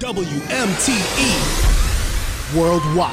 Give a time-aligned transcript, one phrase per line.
[0.00, 1.30] WMTE
[2.56, 3.12] Worldwide.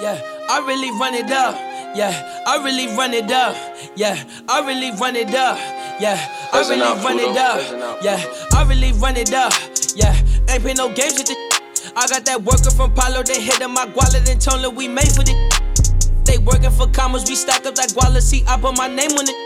[0.00, 1.56] Yeah, I really run it up.
[1.96, 2.12] Yeah,
[2.46, 3.56] I really run it up.
[3.96, 5.58] Yeah, I really run it up.
[6.00, 6.16] Yeah,
[6.52, 8.02] I really run it up.
[8.04, 8.22] Yeah,
[8.52, 9.52] I really run it up.
[9.96, 10.14] Yeah,
[10.48, 11.92] ain't play no games with it.
[11.96, 15.10] I got that worker from Palo, they hit my wallet and told her we made
[15.10, 15.34] for it.
[16.24, 19.28] They working for commas, we stack up that guala, see, I put my name on
[19.28, 19.41] it.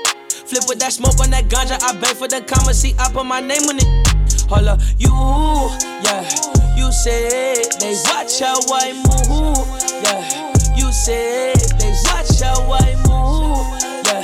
[0.47, 3.27] Flip with that smoke on that ganja, I beg for the comma, see, I put
[3.27, 3.89] my name on it.
[4.46, 5.11] Hold up, you,
[6.07, 6.23] yeah,
[6.79, 9.67] you said they watch how I move,
[10.07, 10.23] yeah.
[10.79, 13.67] You said they watch how I move,
[14.07, 14.23] yeah.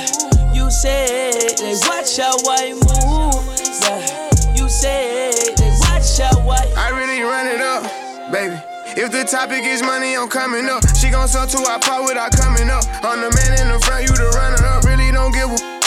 [0.55, 3.43] You said they watch how I move,
[3.83, 4.55] yeah.
[4.55, 6.63] You said they watch how I.
[6.79, 7.83] I really run it up,
[8.31, 8.55] baby.
[8.95, 10.87] If the topic is money, I'm coming up.
[10.95, 12.85] She gon' sell to our pot without coming up.
[13.03, 14.85] I'm the man in the front, you the runner up.
[14.85, 15.82] Really don't give a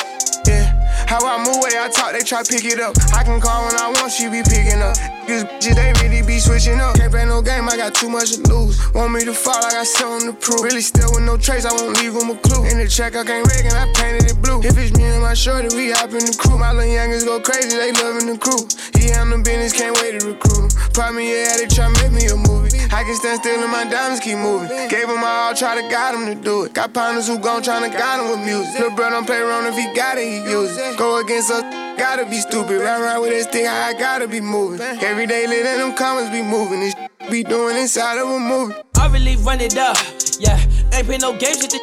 [1.06, 2.96] how I move, way I talk, they try pick it up.
[3.14, 5.15] I can call when I want, she be picking up.
[5.26, 6.94] These bitches, they really be switching up.
[6.94, 8.78] Can't play no game, I got too much to lose.
[8.94, 10.62] Want me to fall, I got something to prove.
[10.62, 12.64] Really still with no trace, I won't leave them a clue.
[12.70, 14.62] In the check, I can't rig and I painted it blue.
[14.62, 16.58] If it's me and my shorty, we hop in the crew.
[16.58, 18.62] My little youngers go crazy, they loving the crew.
[18.94, 20.92] He on the business, can't wait to recruit him.
[20.94, 22.78] Probably, yeah, they try make me a movie.
[22.94, 24.70] I can stand still and my diamonds keep moving.
[24.88, 26.72] Gave him all, try to guide him to do it.
[26.72, 28.78] Got partners who gon' tryna guide him with music.
[28.78, 30.96] Little bro don't play around if he got it, he use it.
[30.96, 31.62] Go against us,
[31.98, 32.80] gotta be stupid.
[32.80, 34.78] Run around with this thing, I gotta be moving.
[35.24, 36.80] Day, let them comments be moving.
[36.80, 36.94] This
[37.30, 38.74] be doing inside of a movie.
[38.98, 39.96] I really run it up,
[40.38, 40.60] yeah.
[40.92, 41.82] Ain't play no games with it.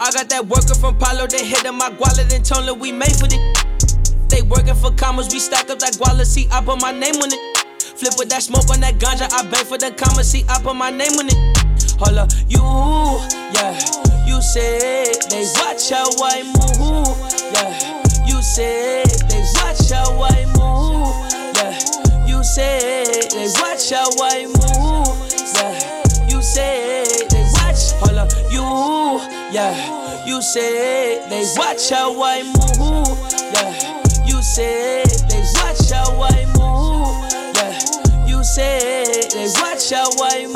[0.00, 3.26] I got that worker from Palo, they hit my wallet and told we made for
[3.30, 3.40] it.
[4.28, 7.32] They working for commas, we stack up that guala, see, I put my name on
[7.32, 7.40] it.
[7.96, 10.76] Flip with that smoke on that ganja, I beg for the comma, see, I put
[10.76, 11.38] my name on it.
[11.96, 12.60] Hold up, you,
[13.56, 13.72] yeah,
[14.26, 17.16] you said they watch how I move,
[17.54, 17.72] yeah.
[18.26, 21.45] You said they watch how I move,
[22.46, 25.18] said they watch how I move,
[25.56, 26.28] yeah.
[26.28, 28.62] You said they watch, hold up, you,
[29.52, 30.24] yeah.
[30.24, 33.18] You said they watch how I move,
[33.52, 34.24] yeah.
[34.24, 37.16] You said they watch how I move,
[37.56, 38.28] yeah.
[38.28, 40.55] You said they watch how I move,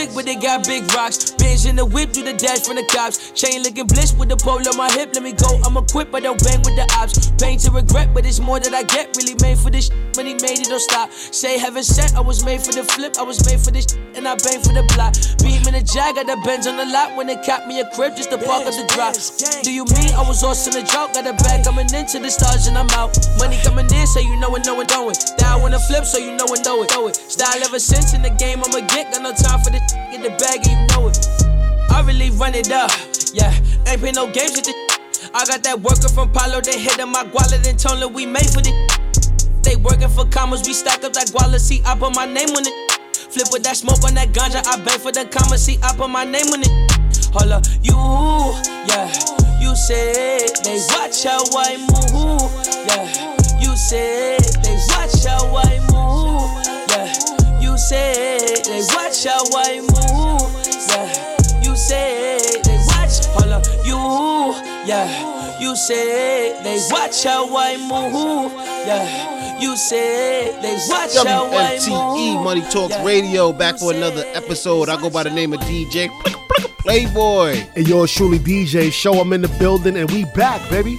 [0.00, 1.32] trick, but they got big rocks.
[1.32, 3.32] Binge in the whip, do the dash from the cops.
[3.32, 5.12] Chain looking bliss with the pole on my hip.
[5.14, 7.30] Let me go, I'm equipped, but don't bang with the ops.
[7.36, 9.16] Pain to regret, but it's more that I get.
[9.16, 11.10] Really made for this when he made it, don't stop.
[11.12, 14.26] Say heaven sent, I was made for the flip, I was made for this and
[14.26, 15.14] I bang for the block.
[15.40, 17.16] Beam in the jag, got the Benz on the lot.
[17.16, 19.14] When they cap me a crib, just to park at the drop.
[19.62, 21.14] Do you mean I was lost in the drought?
[21.14, 23.16] Got a bag coming into the stars and I'm out.
[23.38, 25.18] Money coming in, so you know it, know it, know it.
[25.60, 27.16] When I flip, so you know it, know it, know it.
[27.16, 29.12] Style ever since in the game, I'ma get.
[29.12, 31.18] Got no time for this, get the bag you know it.
[31.90, 32.90] I really run it up,
[33.32, 33.52] yeah.
[33.86, 34.76] Ain't play no games with it.
[35.34, 38.60] I got that worker from Palo, they hit my wallet and told we made for
[38.60, 38.74] it.
[39.62, 42.66] They working for commas, we stack up that guala, see, I put my name on
[42.66, 42.74] it.
[43.30, 46.10] Flip with that smoke on that ganja, I beg for the comma, see, I put
[46.10, 46.72] my name on it.
[47.32, 47.94] Hold up, you,
[48.90, 49.06] yeah.
[49.60, 52.50] You said they watch how I move,
[52.88, 53.06] yeah.
[53.60, 56.66] You said they watch how I move,
[57.80, 60.52] said they watch how I move,
[60.88, 61.62] yeah.
[61.62, 63.96] You said they watch, hold up, you,
[64.86, 65.58] yeah.
[65.58, 68.52] You said they watch how I move,
[68.86, 69.58] yeah.
[69.58, 72.44] You said they watch how I WMTE.
[72.44, 73.04] Money Talks Yeah.
[73.04, 74.88] Radio back for another episode.
[74.88, 76.08] I go by the name of DJ
[76.80, 77.62] Playboy.
[77.76, 79.20] And yours truly, DJ Show.
[79.20, 80.98] I'm in the building, and we back, baby.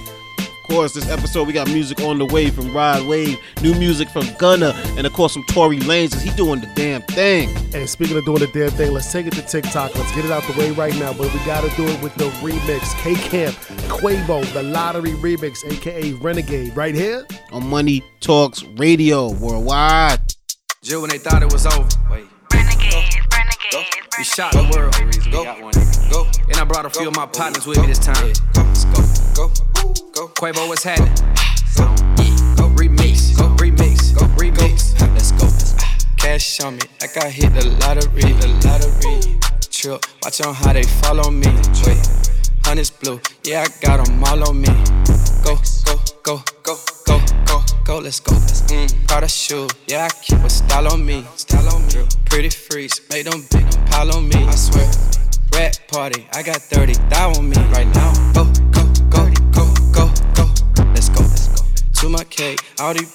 [0.72, 4.08] Of course, this episode we got music on the way from Rod Wave, new music
[4.08, 6.18] from Gunna, and of course from Tory Lanez.
[6.18, 7.54] He doing the damn thing.
[7.74, 9.94] And speaking of doing the damn thing, let's take it to TikTok.
[9.94, 11.12] Let's get it out the way right now.
[11.12, 12.90] But we gotta do it with the remix.
[13.02, 13.54] K Camp,
[13.90, 17.26] Quavo, the Lottery remix, aka Renegade, right here.
[17.52, 20.20] on Money Talks Radio worldwide.
[20.82, 21.86] Jill, when they thought it was over.
[22.10, 22.24] Wait.
[22.50, 24.94] Renegade, renegade, We shot the world.
[25.30, 25.44] Go.
[26.10, 26.30] Go.
[26.48, 28.32] And I brought a few of my partners with me this time.
[28.54, 28.62] Go,
[28.94, 29.48] go, go,
[30.12, 30.28] go.
[30.28, 31.14] Quavo, what's happening?
[31.76, 31.86] Go.
[32.56, 32.68] Go.
[32.76, 33.36] Remix.
[33.36, 33.48] Go.
[33.56, 34.14] Remix.
[34.14, 34.26] Go.
[34.36, 35.00] Remix.
[35.12, 35.48] Let's go.
[36.16, 38.22] Cash on me like I hit the lottery.
[38.22, 39.38] The lottery.
[39.70, 40.04] Trip.
[40.22, 41.48] Watch on how they follow me.
[41.86, 42.08] Wait.
[42.64, 43.20] Honey's blue.
[43.44, 44.68] Yeah, I got them all on me.
[45.44, 45.56] Go.
[45.84, 45.96] Go.
[46.22, 46.42] Go.
[46.62, 46.76] Go.
[47.06, 47.20] Go.
[47.46, 47.62] Go.
[47.84, 47.98] Go.
[47.98, 48.34] Let's go.
[48.34, 49.06] Mm.
[49.08, 49.68] Prada shoe.
[49.86, 51.24] Yeah, I keep a style on me.
[51.36, 52.06] Style on me.
[52.26, 53.00] Pretty freaks.
[53.10, 54.36] Make them big pile on me.
[54.36, 54.88] I swear.
[55.54, 56.26] Rat party.
[56.32, 58.32] I got 30 thou on me right now.
[58.32, 58.44] Go.
[58.70, 58.81] Go.
[60.94, 61.20] Let's go.
[61.20, 61.66] Let's go.
[62.00, 62.60] To my cake.
[62.80, 63.12] All these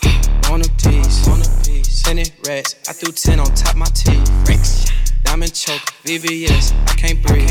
[0.50, 1.28] on a piece.
[1.28, 2.04] On a piece.
[2.04, 2.76] Tennis rats.
[2.88, 4.30] I threw 10 on top my teeth.
[4.48, 4.92] Rings.
[5.24, 5.82] Diamond choke.
[6.04, 6.74] VVS.
[6.90, 7.50] I can't breathe.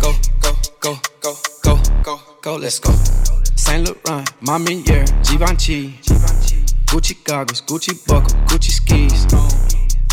[0.00, 0.12] Go.
[0.40, 0.52] Go.
[0.80, 0.98] Go.
[1.22, 2.56] go, go, go, go.
[2.56, 2.92] let's go.
[3.54, 5.94] Saint Laurent, Mamier, Givenchy.
[6.86, 9.26] Gucci goggles, Gucci buckle, Gucci skis.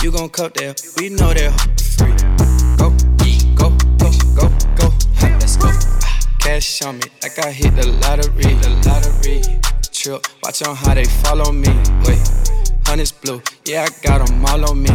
[0.03, 1.51] You gon' cut that, we know that
[1.97, 2.13] free.
[2.77, 2.91] Go,
[6.50, 9.40] Cash on me, like I hit the lottery, the lottery.
[9.94, 11.69] Trip, watch on how they follow me.
[12.06, 12.18] Wait,
[12.88, 14.90] honey's blue, yeah, I got them all on me.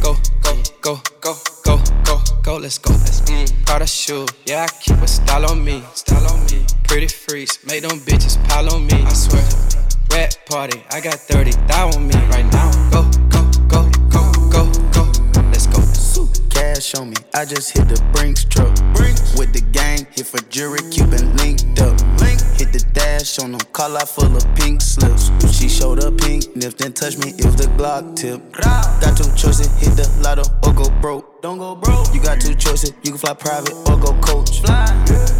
[0.00, 1.34] Go, go, go, go,
[1.64, 2.92] go, go, go, let's go.
[2.92, 6.64] Let's mm, Prada shoe, yeah, I keep a style on me, style on me.
[6.84, 9.02] Pretty freaks, make them bitches pile on me.
[9.02, 9.42] I swear.
[10.12, 12.70] Rat party, I got 30 thou on me right now.
[12.92, 13.25] Go,
[16.56, 18.72] Cash on me, I just hit the Brinks truck.
[19.36, 22.00] With the gang, hit for jury, Cuban linked up.
[22.16, 22.40] Link.
[22.56, 25.28] Hit the dash on them, call out full of pink slips.
[25.52, 28.40] She showed up pink, nipped and touched me, it was the Glock tip.
[28.52, 31.42] Got two choices, hit the lotto or go broke.
[31.42, 32.14] Don't go broke.
[32.14, 34.62] You got two choices, you can fly private or go coach.
[34.62, 34.88] Fly.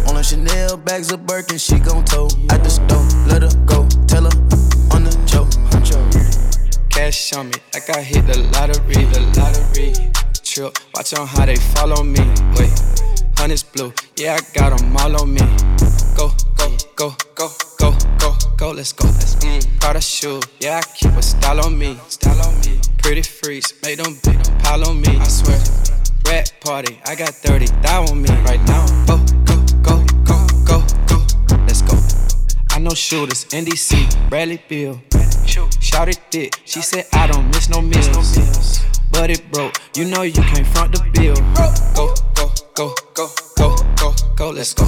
[0.07, 2.29] On a Chanel bags of Birkin, she gon' tow.
[2.51, 4.37] At the store, let her go, tell her
[4.93, 5.49] on the choke.
[6.91, 10.16] Cash on me, like I hit the lottery, the lottery.
[10.57, 12.19] Trip, watch on how they follow me.
[12.57, 12.73] Wait,
[13.37, 15.41] honey's blue, yeah, I got them all on me.
[16.17, 19.05] Go, go, go, go, go, go, go, let's go.
[19.05, 22.79] Let's mm, Prada shoe, yeah, I keep a style on me, style on me.
[22.97, 25.15] Pretty freaks, make them big, pile on me.
[25.19, 25.59] I swear,
[26.25, 28.83] rat party, I got 30 thou on me right now.
[29.05, 31.95] Go, go, go, go, go, go, let's go.
[32.71, 34.99] I know shooters, NDC, Bradley Beal.
[35.79, 38.87] Shout it thick, she said I don't miss no meals.
[39.11, 41.35] But it broke, you know you can't front the bill.
[41.55, 44.85] Go, go, go, go, go, go, go, let's go.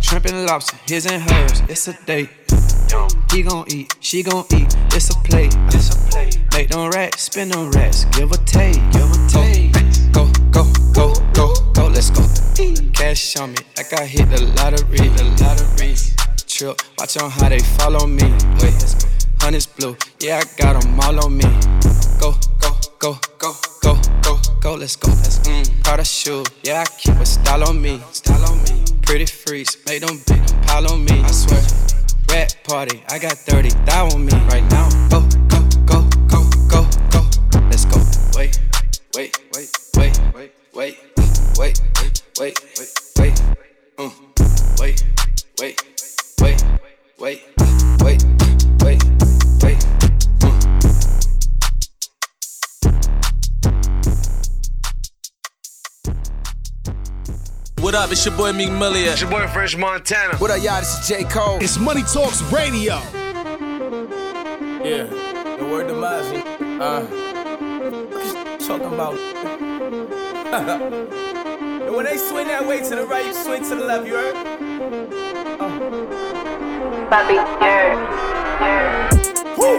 [0.00, 2.30] Shrimp and lobster, his and hers, it's a date.
[3.32, 5.54] He gon' eat, she gon' eat, it's a plate.
[6.52, 9.72] Make them racks, spin them racks, give a take, give a take.
[10.12, 12.22] Go, go, go, go, go, let's go.
[12.92, 15.94] Cash on me, like I hit the lottery, the lottery.
[16.46, 18.24] Trip, watch on how they follow me.
[18.62, 18.94] Wait,
[19.40, 21.44] honey's blue, yeah, I got them all on me.
[23.06, 25.08] Go, go, go, go, go, let's go.
[25.12, 28.82] Let's mm, Prada shoe, yeah, I keep a style on me, style on me.
[29.02, 31.22] Pretty freaks, make them big, pile on me.
[31.22, 31.62] I swear,
[32.32, 34.88] rat party, I got 30 thou on me right now.
[35.08, 36.82] Go, go, go, go, go,
[37.12, 38.02] go, let's go.
[38.36, 38.58] Wait,
[39.14, 40.98] wait, wait, wait, wait, wait,
[41.56, 41.80] wait,
[42.40, 43.42] wait, wait, wait,
[43.98, 45.04] mm, wait,
[45.60, 45.80] wait,
[46.40, 46.64] wait,
[47.20, 47.44] wait,
[48.00, 48.24] wait,
[48.82, 49.15] wait, wait.
[57.86, 58.10] What up?
[58.10, 59.12] It's your boy Meek Million.
[59.12, 60.36] It's your boy French Montana.
[60.38, 60.80] What up, y'all?
[60.80, 61.22] This is J.
[61.22, 61.58] Cole.
[61.62, 62.94] It's Money Talks Radio.
[64.82, 65.06] Yeah,
[65.56, 66.42] the word to Mozzie.
[66.80, 69.16] Uh, what you talking about?
[71.86, 74.14] and when they swing that way to the right, you swing to the left, you
[74.14, 74.34] heard?
[77.08, 77.94] Bobby, yeah,
[78.60, 79.56] yeah.
[79.56, 79.78] Woo!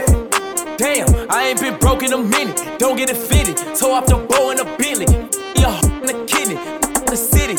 [0.77, 2.79] Damn, I ain't been broke in a minute.
[2.79, 3.57] Don't get offended.
[3.75, 5.07] Toe off the bow in a Bentley.
[5.57, 6.87] Yeah, in the kidney.
[7.07, 7.55] The city,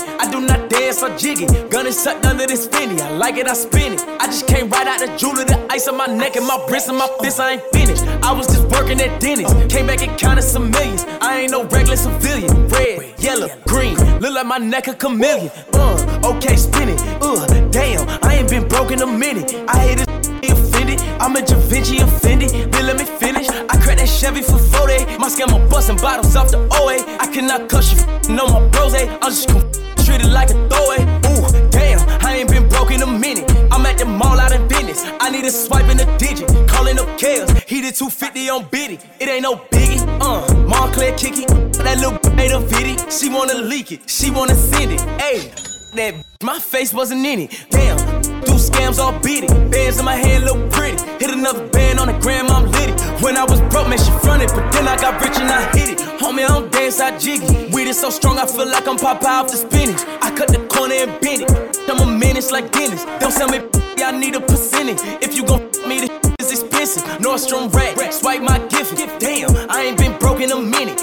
[0.78, 1.46] Dance or jiggy.
[1.70, 3.00] Gun is sucked under this finny.
[3.02, 4.00] I like it, I spin it.
[4.20, 6.88] I just came right out the jewelry, the ice on my neck and my wrist
[6.88, 7.40] and my fist.
[7.40, 8.04] I ain't finished.
[8.22, 9.52] I was just working at Dennis.
[9.72, 11.04] Came back and counted some millions.
[11.20, 12.68] I ain't no regular civilian.
[12.68, 13.96] Red, yellow, green.
[14.20, 15.50] Look like my neck a chameleon.
[15.72, 17.00] Uh, okay, spin it.
[17.20, 19.52] Uh, damn, I ain't been broke in a minute.
[19.66, 20.08] I hate it.
[20.48, 22.50] Offended, I'm a Da Vinci offended.
[22.72, 23.48] Then let me finish.
[23.48, 23.77] I
[24.18, 25.18] Chevy for 40.
[25.18, 26.98] My scammer busting bottles off the OA.
[27.20, 28.94] I cannot cuss you, no my bros.
[28.94, 29.06] eh.
[29.22, 29.62] I'm just gon'
[30.04, 31.02] treat it like a throwaway.
[31.30, 33.48] Ooh, damn, I ain't been broke in a minute.
[33.70, 35.04] I'm at the mall out in business.
[35.20, 36.48] I need a swipe in a digit.
[36.68, 37.48] Calling up Kales.
[37.62, 38.98] He did 250 on Biddy.
[39.20, 40.02] It ain't no biggie.
[40.20, 41.48] Uh, Montclair kick it.
[41.84, 42.96] That little made a viddy.
[43.10, 44.10] She wanna leak it.
[44.10, 45.00] She wanna send it.
[45.20, 45.52] Ayy.
[45.94, 47.66] That my face wasn't in it.
[47.70, 49.70] Damn, do scams all beat it.
[49.70, 50.98] Bands in my hand look pretty.
[51.18, 52.92] Hit another band on the gram, I'm litty.
[53.22, 55.90] When I was broke, man, she fronted, but then I got rich and I hit
[55.90, 55.98] it.
[56.20, 57.72] Homie, I don't dance, I jiggy.
[57.72, 60.02] Weed is so strong, I feel like I'm Popeye off the spinach.
[60.22, 61.78] I cut the corner and bend it.
[61.88, 63.04] I'm a menace like Dennis.
[63.20, 63.60] Don't sell me,
[63.98, 65.00] I need a percentage.
[65.22, 67.02] If you gon' me, the is expensive.
[67.18, 68.96] Nordstrom rack, swipe my gift.
[69.18, 71.00] Damn, I ain't been broke in a minute.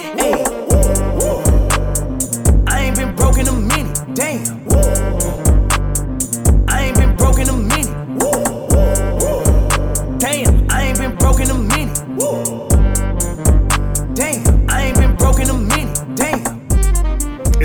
[2.67, 3.99] I ain't been broke in a minute.
[4.13, 5.04] Damn.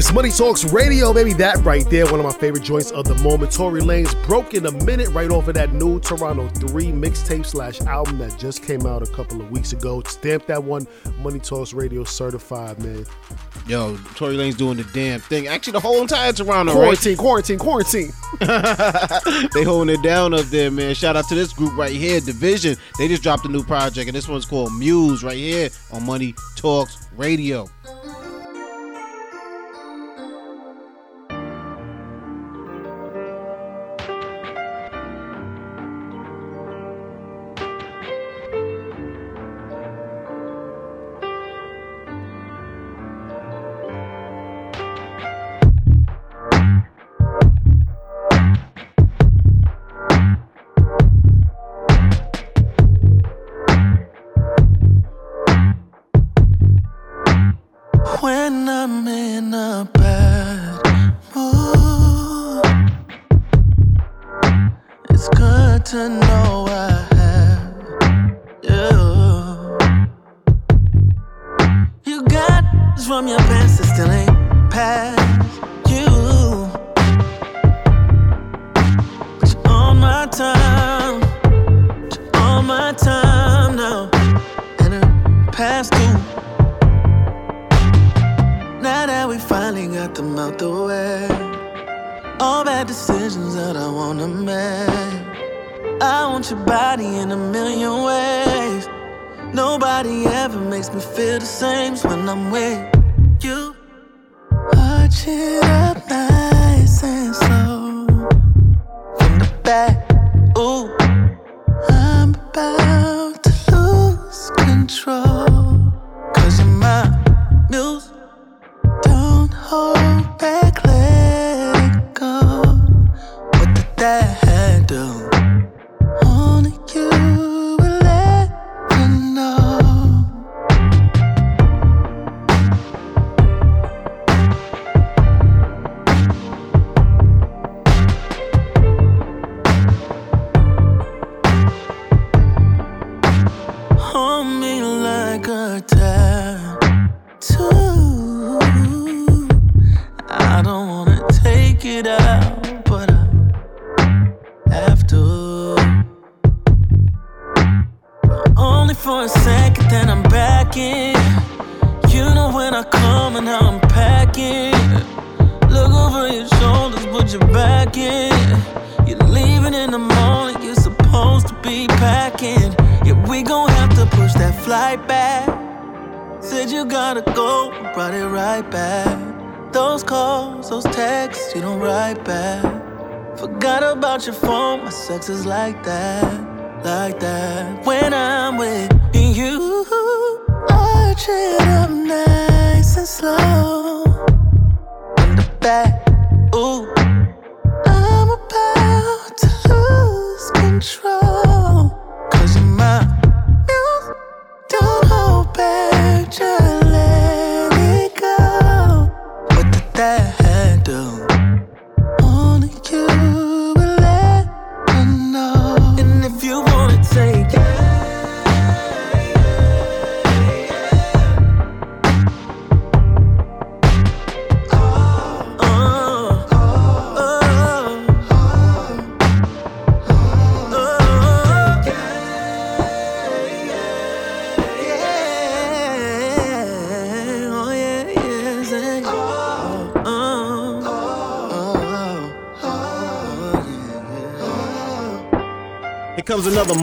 [0.00, 1.35] It's Money Talks Radio, baby.
[1.35, 3.52] That right there, one of my favorite joints of the moment.
[3.52, 7.83] Tory Lanez broke in a minute right off of that new Toronto 3 mixtape slash
[7.83, 10.00] album that just came out a couple of weeks ago.
[10.07, 10.87] Stamp that one,
[11.19, 13.04] Money Talks Radio certified, man.
[13.66, 15.49] Yo, Tory Lanez doing the damn thing.
[15.49, 17.19] Actually, the whole entire Toronto, quarantine, right?
[17.19, 19.49] Quarantine, quarantine, quarantine.
[19.52, 20.95] they holding it down up there, man.
[20.95, 22.75] Shout out to this group right here, Division.
[22.97, 26.35] They just dropped a new project, and this one's called Muse right here on Money
[26.57, 27.69] Talks Radio.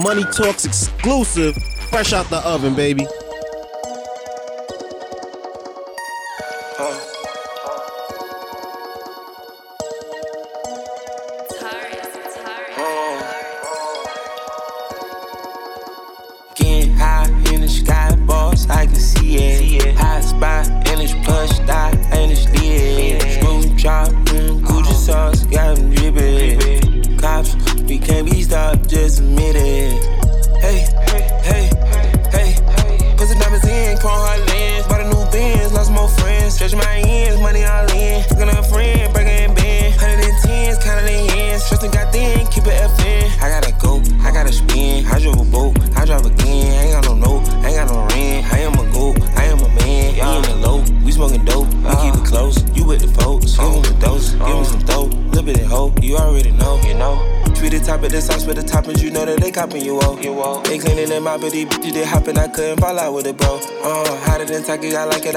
[0.08, 1.54] Money Talks exclusive,
[1.90, 3.06] fresh out the oven, baby.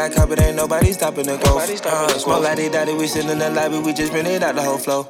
[0.01, 1.59] I like it, I cop it, ain't nobody stopping the go.
[1.59, 4.55] Uh, smoke like they daddy, we sitting in the lobby, we just been it out
[4.55, 5.07] the whole flow.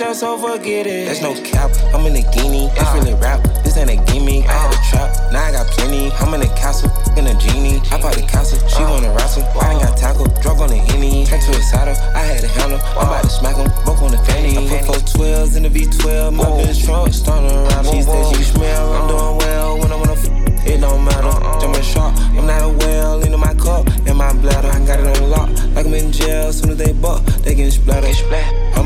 [0.00, 1.06] You can't catch us, so forget it.
[1.06, 2.70] There's no cap, I'm in a guinea.
[2.72, 4.46] It's really rap, this ain't a gimmick.
[4.48, 6.10] I had a trap, now I got plenty.
[6.12, 7.80] I'm in a castle, in a genie.
[7.92, 9.44] I bought the castle, she wanna wrestle.
[9.60, 11.26] I ain't got tackle, drug on the henny.
[11.26, 12.80] Track to a saddle, I had a handle.
[12.96, 14.56] I'm about to smack him, broke on the fanny.
[14.56, 17.84] I put four 12s in the V12, my bitch trunk, starting around.
[17.86, 21.32] She said she smell, I'm doing well when I'm on f- it don't matter.
[21.60, 24.68] Jumping sharp, I'm not a whale into my cup and my bladder.
[24.68, 26.52] I got it on lock, like I'm in jail.
[26.52, 28.16] Soon as they buck, they get splattered.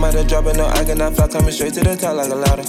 [0.05, 2.35] I'm out of dropping no, I cannot fly coming straight to the top like a
[2.35, 2.63] ladder.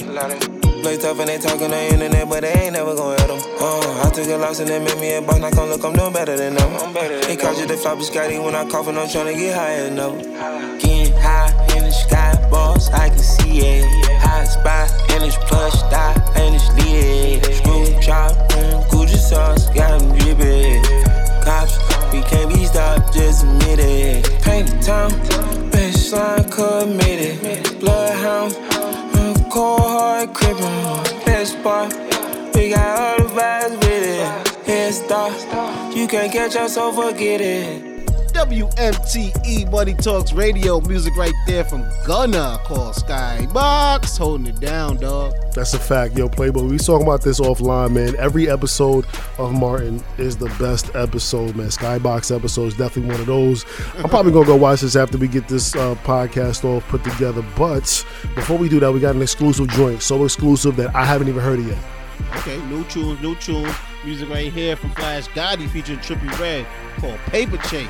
[0.80, 3.36] Play tough and they talking on the internet, but they ain't never gonna hit them.
[3.60, 5.38] Uh, I took a loss and they made me a boss.
[5.38, 6.94] Now come look, I'm doing better than them.
[7.28, 9.84] They called you the floppy Scotty when I cough and I'm trying to get higher
[9.84, 10.16] than ever.
[10.80, 13.84] Getting high in the sky, boss, I can see it.
[14.16, 17.44] Hot spot, and it's plush, dot, and it's lit.
[17.52, 20.82] Screw chop, mm, Gucci sauce, got them dripping.
[21.44, 21.76] Cops,
[22.14, 24.24] we can't be stopped, just admit it.
[24.40, 25.10] Paint the town,
[25.76, 27.78] baseline committed.
[27.80, 28.52] Bloodhound,
[29.12, 31.24] mm, cold hard crippin'.
[31.24, 31.92] Best part,
[32.54, 34.66] we got all the vibes with it.
[34.66, 37.95] Head start, you can't catch us, so forget it.
[38.36, 44.18] WMTE Money Talks Radio music right there from Gunna called Skybox.
[44.18, 45.32] Holding it down, dog.
[45.54, 46.64] That's a fact, yo, Playboy.
[46.64, 48.14] We talking about this offline, man.
[48.16, 49.06] Every episode
[49.38, 51.68] of Martin is the best episode, man.
[51.68, 53.64] Skybox episode is definitely one of those.
[53.96, 57.42] I'm probably gonna go watch this after we get this uh, podcast all put together.
[57.56, 57.84] But
[58.34, 61.40] before we do that, we got an exclusive joint, so exclusive that I haven't even
[61.40, 61.78] heard it yet.
[62.36, 63.74] Okay, new tunes, new tunes.
[64.04, 66.66] Music right here from Flash Gotti featuring Trippy Red
[66.98, 67.88] called Paper Chase.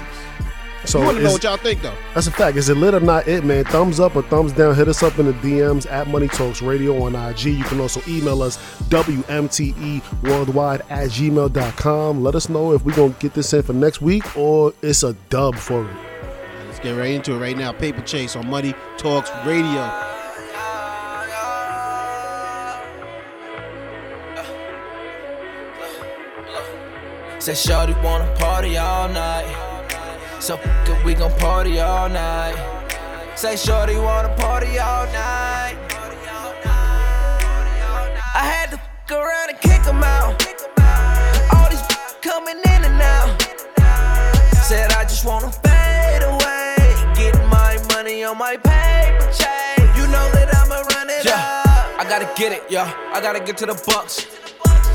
[0.84, 1.94] So you want to know what y'all think though?
[2.14, 2.56] That's a fact.
[2.56, 3.64] Is it lit or not it, man?
[3.64, 4.74] Thumbs up or thumbs down.
[4.74, 7.44] Hit us up in the DMs at Money Talks Radio on IG.
[7.46, 12.22] You can also email us WMTE worldwide at gmail.com.
[12.22, 15.02] Let us know if we're going to get this in for next week or it's
[15.02, 15.96] a dub for it.
[16.66, 17.72] Let's get right into it right now.
[17.72, 19.90] Paper Chase on Money Talks Radio.
[27.38, 29.65] Said Shorty wanna party all night.
[30.46, 32.54] So f- it, we gon' party all night.
[33.34, 35.74] Say Shorty wanna party all night.
[38.32, 40.34] I had to fuck around and kick 'em out.
[41.52, 41.82] All these
[42.22, 43.42] coming in and out.
[44.62, 46.76] Said I just wanna fade away.
[47.16, 49.96] Getting my money on my paper chase.
[49.98, 51.98] You know that I'ma run it Yeah, up.
[51.98, 52.88] I gotta get it, yeah.
[53.12, 54.26] I gotta get to the bucks.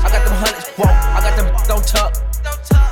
[0.02, 0.88] I got them hundreds, whoa.
[0.88, 2.14] I got them don't tuck.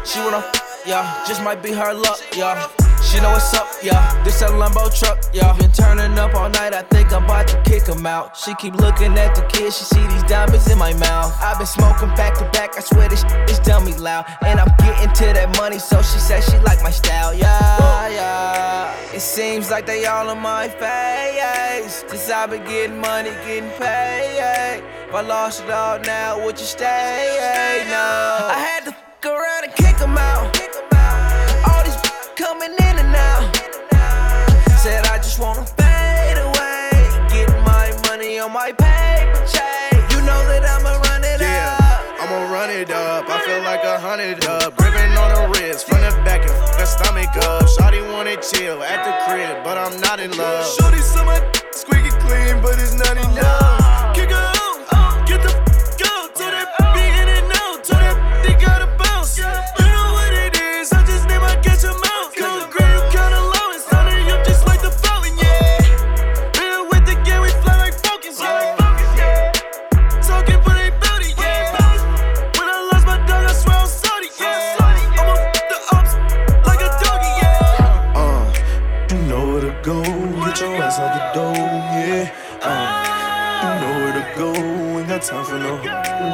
[0.05, 0.45] She wanna,
[0.87, 1.25] yeah.
[1.27, 2.69] Just might be her luck, yeah.
[3.03, 4.23] She know what's up, yeah.
[4.23, 5.57] This a Lambo truck, yeah.
[5.57, 8.37] Been turning up all night, I think I'm about to kick 'em out.
[8.37, 11.35] She keep looking at the kids, she see these diamonds in my mouth.
[11.41, 14.27] i been smoking back to back, I swear this shit is dummy loud.
[14.43, 18.95] And I'm getting to that money, so she said she like my style, yeah, yeah.
[19.13, 22.05] It seems like they all in my face.
[22.09, 24.83] Since i been getting money, getting paid.
[25.09, 27.85] If I lost it all now, would you stay?
[27.89, 28.47] No.
[28.49, 29.75] I had to f- around and
[38.61, 40.05] my paper chase.
[40.13, 42.21] You know that I'ma run it Yeah, up.
[42.21, 43.25] I'ma run it up.
[43.27, 44.77] I feel like a hundred up.
[44.77, 47.65] Gripping on the wrist, from the back and f- the stomach up.
[47.73, 50.69] Shawty wanna chill at the crib, but I'm not in love.
[50.77, 51.41] Shorty so my
[51.73, 53.10] squeaky clean, but it's not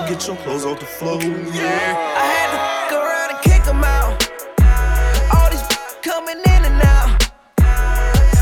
[0.06, 2.14] Get your clothes off the floor, yeah.
[2.16, 4.28] I had to f- around and kick 'em out.
[5.34, 5.62] All these
[6.00, 7.22] coming in and out.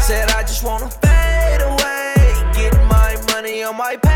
[0.03, 2.14] Said I just wanna fade away.
[2.53, 4.13] Getting my money on my paper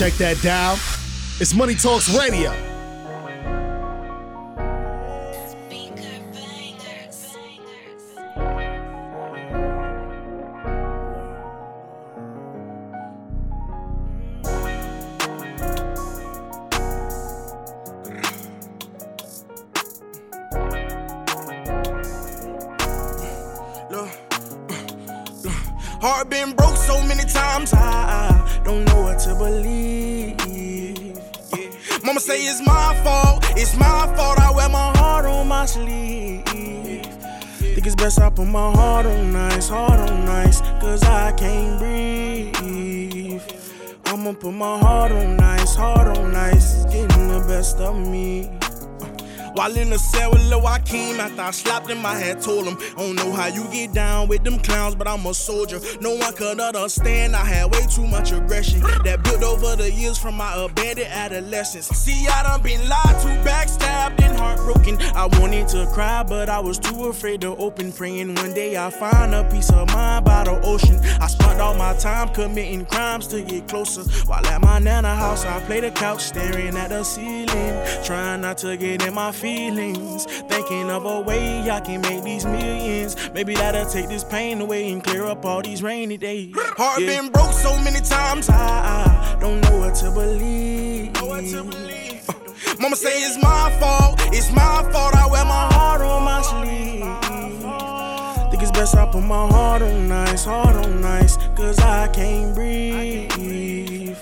[0.00, 0.76] check that dial.
[1.40, 2.69] It's Money Talks Radio.
[51.98, 55.08] I had told him, I don't know how you get down with them clowns, but
[55.08, 55.80] I'm a soldier.
[56.00, 57.34] No one could understand.
[57.34, 61.88] I had way too much aggression that built over the years from my abandoned adolescence.
[61.88, 64.09] See, I done been lied to, backstabbed,
[64.50, 64.98] heartbroken.
[65.14, 67.92] I wanted to cry, but I was too afraid to open.
[67.92, 70.98] Praying one day I find a piece of mind by the ocean.
[71.20, 74.02] I spent all my time committing crimes to get closer.
[74.26, 78.58] While at my nana house, I play the couch, staring at the ceiling, trying not
[78.58, 80.24] to get in my feelings.
[80.24, 83.16] Thinking of a way I can make these millions.
[83.34, 86.54] Maybe that'll take this pain away and clear up all these rainy days.
[86.56, 87.20] Heart Yeah.
[87.20, 91.10] been broke so many times, I, I don't know what to believe.
[91.16, 92.09] Uh,
[92.78, 95.14] Mama say it's my fault, it's my fault.
[95.14, 97.04] I wear my heart on my sleeve.
[98.50, 102.54] Think it's best I put my heart on nice, heart on nice, cause I can't
[102.54, 104.16] breathe.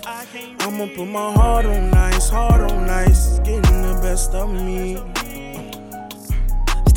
[0.61, 4.99] I'ma put my heart on nice, heart on nice, it's getting the best of me.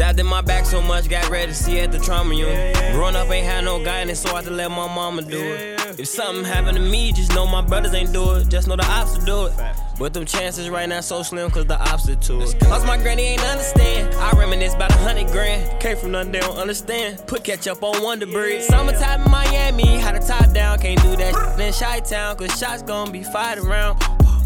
[0.02, 2.76] Stabbed in my back so much, got ready to see at the trauma unit.
[2.92, 6.00] Growing up ain't had no guidance, so I had to let my mama do it.
[6.00, 8.48] If something happened to me, just know my brothers ain't do it.
[8.50, 9.54] Just know the ops will do it.
[10.00, 12.60] But them chances right now so slim, cause the ops are to it.
[12.64, 14.12] Lost my granny, ain't understand.
[14.16, 15.80] I reminisce about a hundred grand.
[15.80, 17.22] Came from nothing, they don't understand.
[17.28, 18.64] Put ketchup on Wonder Bread.
[18.64, 20.80] Summertime in Miami, had a top down.
[20.80, 24.02] Can't do that shit in Chi Town, cause shots gon' be fired around.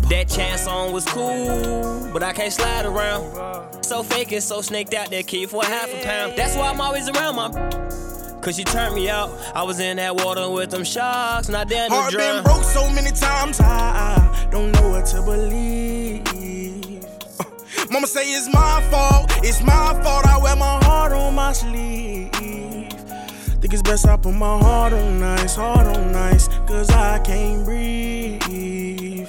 [0.10, 3.84] That chance song was cool, but I can't slide around.
[3.84, 6.34] So fake and so snaked out that kid for a half a pound.
[6.36, 7.50] That's why I'm always around my.
[8.42, 9.32] Cause she turned me out.
[9.56, 12.36] I was in that water with them sharks, not down to Heart drown.
[12.36, 16.22] been broke so many times, I, I don't know what to believe.
[17.40, 17.44] Uh,
[17.92, 20.28] Mama say it's my fault, it's my fault.
[20.28, 22.30] I wear my heart on my sleeve.
[22.32, 27.66] Think it's best I put my heart on ice, heart on nice, cause I can't
[27.66, 29.28] breathe.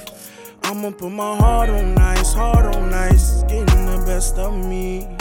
[0.68, 3.44] I'ma put my heart on ice, heart on ice.
[3.44, 5.15] getting the best of me.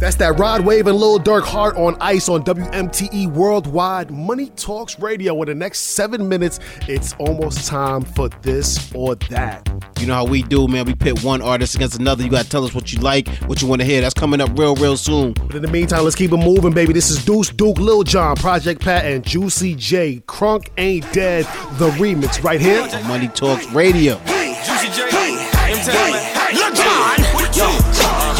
[0.00, 4.98] That's that Rod Wave and Lil Durk Heart on Ice on WMTE Worldwide Money Talks
[4.98, 5.38] Radio.
[5.42, 6.58] In the next seven minutes,
[6.88, 9.68] it's almost time for this or that.
[10.00, 10.86] You know how we do, man.
[10.86, 12.24] We pit one artist against another.
[12.24, 14.00] You gotta tell us what you like, what you want to hear.
[14.00, 15.34] That's coming up real, real soon.
[15.34, 16.94] But in the meantime, let's keep it moving, baby.
[16.94, 20.22] This is Deuce Duke, Lil Jon, Project Pat, and Juicy J.
[20.26, 22.88] Crunk Ain't Dead, the remix right here.
[22.90, 24.16] On Money Talks Radio.
[24.20, 26.54] Hey, Juicy j hey Town, man.
[26.54, 27.18] Lil Jon,
[27.52, 27.68] yo,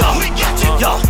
[0.00, 1.09] yo, yo, yo,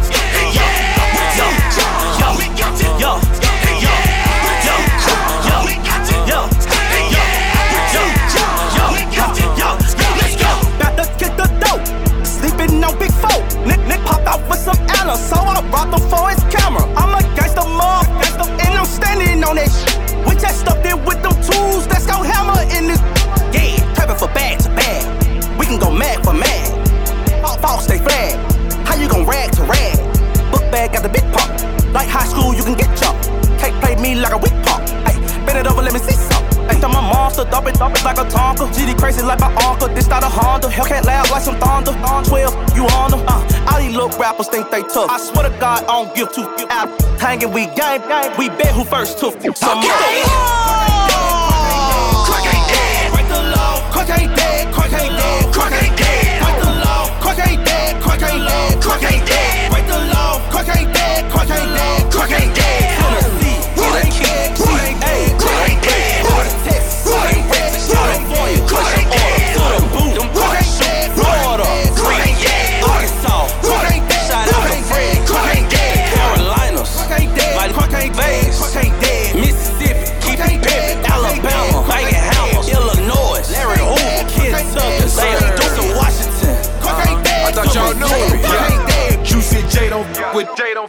[45.07, 45.11] tough.
[45.11, 47.21] I swear to God, I don't give two f- out.
[47.21, 48.37] Hanging, we gang, gang.
[48.39, 50.80] We bet who first took some more.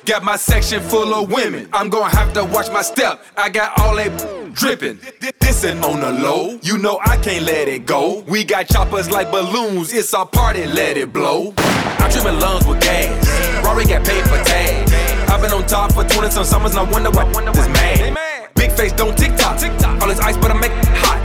[0.06, 1.70] Got my section full of women.
[1.74, 3.24] I'm gonna have to watch my step.
[3.38, 4.10] I got all they
[4.54, 4.98] dripping.
[5.40, 8.24] Dissing on the low, you know I can't let it go.
[8.28, 11.54] We got choppers like balloons, it's our party, let it blow.
[11.58, 13.66] I'm tripping lungs with gas.
[13.66, 14.90] Rory got paid for tag.
[15.30, 18.18] I've been on top for 20 some summers, I wonder why this man.
[18.56, 19.62] Big face don't tick tock.
[20.02, 21.22] All this ice, but I make it hot.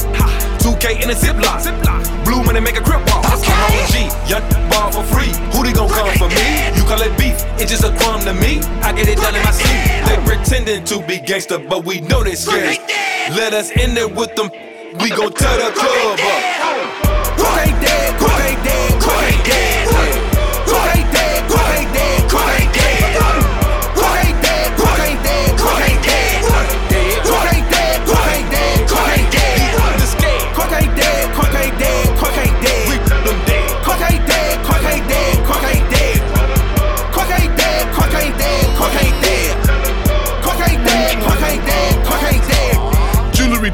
[0.61, 2.16] 2K in a ziplock.
[2.37, 3.25] Blue money make a crip walk.
[3.25, 5.33] I'm on G, young ball for free.
[5.57, 6.69] Who they gon' come for me?
[6.77, 8.61] You call it beef, it's just a crumb to me.
[8.85, 10.05] I get it done in my sleep.
[10.05, 12.77] They pretending to be gangster, but we know they scared.
[13.31, 14.51] Let us in there with them.
[15.01, 16.76] We gon' tear the club up.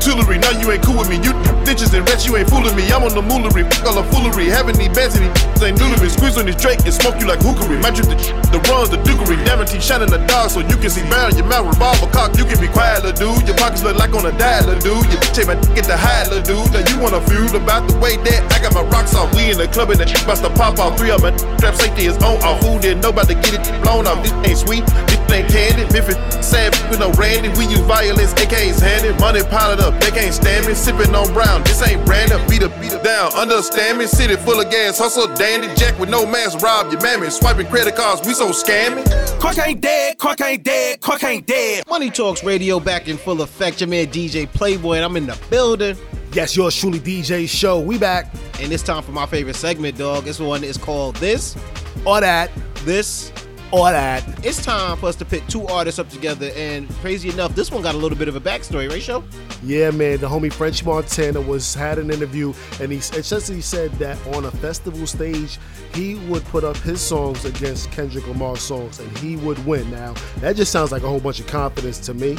[0.02, 1.22] Jewelry, now you ain't cool with me.
[1.22, 1.30] You
[1.62, 2.90] bitches and rats, you ain't fooling me.
[2.90, 4.50] I'm on the moolery, f- all the foolery.
[4.50, 6.10] Having these bands and these ain't new to me.
[6.10, 7.78] Squeeze on this Drake and smoke you like hookery.
[7.78, 8.18] My drip the
[8.50, 9.38] the runs, the dookery.
[9.46, 12.34] Guarantee shining the dog so you can see barrel your mouth, revolver cock.
[12.34, 13.46] You can be quiet, little dude.
[13.46, 15.06] Your pockets look like on a dial, little dude.
[15.06, 16.66] Your bitch my get the high, little dude.
[16.74, 19.30] Now you wanna feud about the way that I got my rocks off.
[19.38, 20.98] We in the club and the about to pop off.
[20.98, 21.30] Three of my
[21.62, 22.58] trap safety is on off.
[22.66, 24.18] Who didn't know about to get it blown off?
[24.26, 25.82] This ain't sweet, this ain't candy.
[25.92, 27.48] Memphis sad with no Randy.
[27.58, 29.18] We use violence, AKs handed.
[29.20, 30.74] Money piled up, they can't stand me.
[30.74, 32.40] Sipping on brown, this ain't Brandon.
[32.48, 33.32] Beat up, beat up down.
[33.34, 34.06] Understand me?
[34.06, 35.68] City full of gas, hustle dandy.
[35.76, 37.30] Jack with no mask, rob your mammy.
[37.30, 39.04] Swiping credit cards, we so scammy.
[39.40, 41.84] Quack ain't dead, Quack ain't dead, Quack ain't dead.
[41.88, 43.80] Money Talks Radio back in full effect.
[43.80, 45.96] Your man DJ Playboy, and I'm in the building.
[46.32, 47.78] Yes, yours truly DJ Show.
[47.78, 48.32] We back.
[48.60, 50.24] And it's time for my favorite segment, dog.
[50.24, 51.56] This one is called This
[52.06, 52.50] or That.
[52.84, 53.32] This
[53.72, 54.22] or That.
[54.44, 56.50] It's time for us to pit two artists up together.
[56.54, 59.24] And crazy enough, this one got a little bit of a backstory, right, Show?
[59.64, 60.18] Yeah, man.
[60.18, 64.50] The homie French Montana was had an interview, and he essentially said that on a
[64.50, 65.58] festival stage,
[65.94, 69.90] he would put up his songs against Kendrick Lamar's songs, and he would win.
[69.90, 72.36] Now, that just sounds like a whole bunch of confidence to me.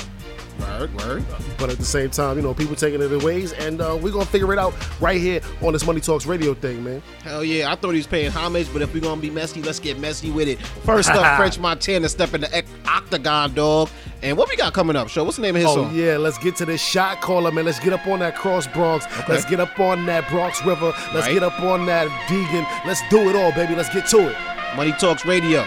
[0.59, 1.25] Word, word.
[1.57, 4.11] But at the same time, you know, people taking it in ways, and uh, we're
[4.11, 7.01] gonna figure it out right here on this Money Talks Radio thing, man.
[7.23, 9.79] Hell yeah, I thought he was paying homage, but if we're gonna be messy, let's
[9.79, 10.59] get messy with it.
[10.59, 13.89] First up, French Montana step in the octagon, dog.
[14.21, 15.23] And what we got coming up, show?
[15.23, 15.95] What's the name of his Oh song?
[15.95, 17.65] yeah, let's get to this shot caller, man.
[17.65, 19.05] Let's get up on that cross Bronx.
[19.27, 20.93] Let's get up on that Bronx River.
[21.13, 21.33] Let's Right.
[21.33, 22.65] get up on that Deegan.
[22.85, 23.75] Let's do it all, baby.
[23.75, 24.35] Let's get to it.
[24.77, 25.65] Money Talks Radio.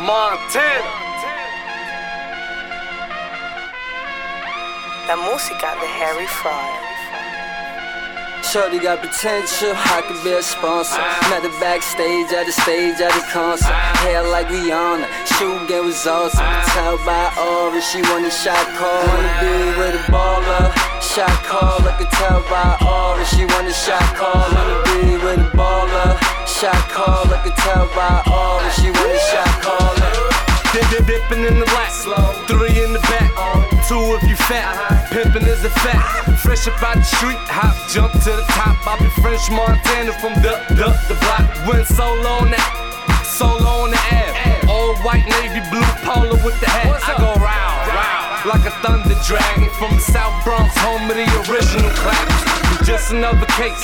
[0.00, 0.99] Montana.
[5.10, 6.70] La música de Harry Fraud.
[8.44, 11.02] Shorty got potential, I could be a sponsor.
[11.26, 13.74] Met her backstage at the stage at the concert.
[14.06, 16.46] Hair like Rihanna, shoe game was awesome.
[16.70, 19.02] Tell by Aura, she want a shot call.
[19.02, 20.70] Wanna be with a baller,
[21.02, 21.82] shot call.
[21.82, 24.46] I could tell by Aura, she want a shot call.
[24.54, 26.14] Wanna be with a baller,
[26.46, 27.26] shot call.
[27.34, 29.90] I could tell by Aura, she want a shot call.
[30.70, 31.90] Dip, dip, dipping in the rack.
[32.46, 33.69] Three in the back.
[33.90, 35.10] Two if you fat.
[35.10, 36.38] Pimping is a fact.
[36.46, 38.78] Fresh up out the street, hop, jump to the top.
[38.86, 41.42] I be French Montana from the, the, the block.
[41.66, 42.70] Went solo on that.
[43.26, 44.70] Solo on the app.
[44.70, 47.02] Old white navy blue polo with the hat.
[47.02, 48.46] I go round, round.
[48.46, 52.86] Like a thunder dragon from the South Bronx, home of the original claps.
[52.86, 53.74] Just another case,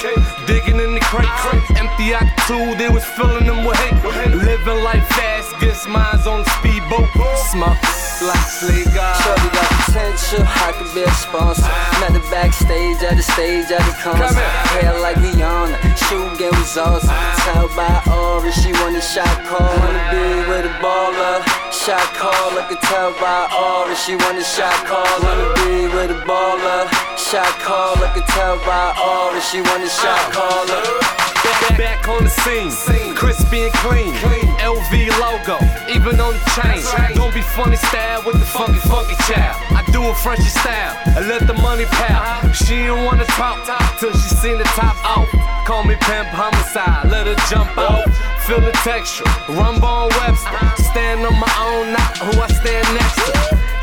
[0.46, 1.34] digging in the crates.
[1.74, 2.14] Empty
[2.46, 3.98] two, they was filling them with hate.
[4.38, 7.10] Living life fast, gets mines on the speedboat.
[7.50, 8.05] Smoke, like Slade God.
[8.16, 11.68] Shorty got potential, I could be a sponsor.
[12.00, 14.40] Met her backstage at the stage at the concert.
[14.72, 15.76] Hair like Rihanna,
[16.08, 17.12] shoe game was awesome.
[17.44, 19.60] Tell by Aura, she want a shot call.
[19.60, 22.56] Wanna be with a baller, shot call.
[22.56, 25.04] I could tell by Aura, she want a shot call.
[25.20, 26.88] Wanna be with a baller,
[27.20, 28.00] shot call.
[28.00, 31.25] I could tell by Aura, she want a shot call.
[31.46, 34.14] Back, back on the scene, crispy and clean.
[34.58, 36.82] LV logo, even on the chain.
[37.14, 39.54] Don't be funny style with the funky, funky child.
[39.70, 42.52] I do it Frenchy style, I let the money pal.
[42.52, 43.62] She didn't wanna talk
[43.98, 45.30] till she seen the top off.
[45.66, 48.04] Call me pimp homicide, let her jump out.
[48.46, 50.82] Feel the texture, Rumble on Webster.
[50.90, 53.32] Stand on my own, not who I stand next to.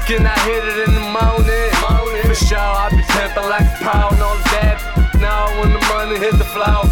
[0.07, 1.71] Can I hit it in the morning?
[2.27, 4.79] For sure, I be pimping like a pound on that.
[5.19, 6.83] Now when the money hit the floor,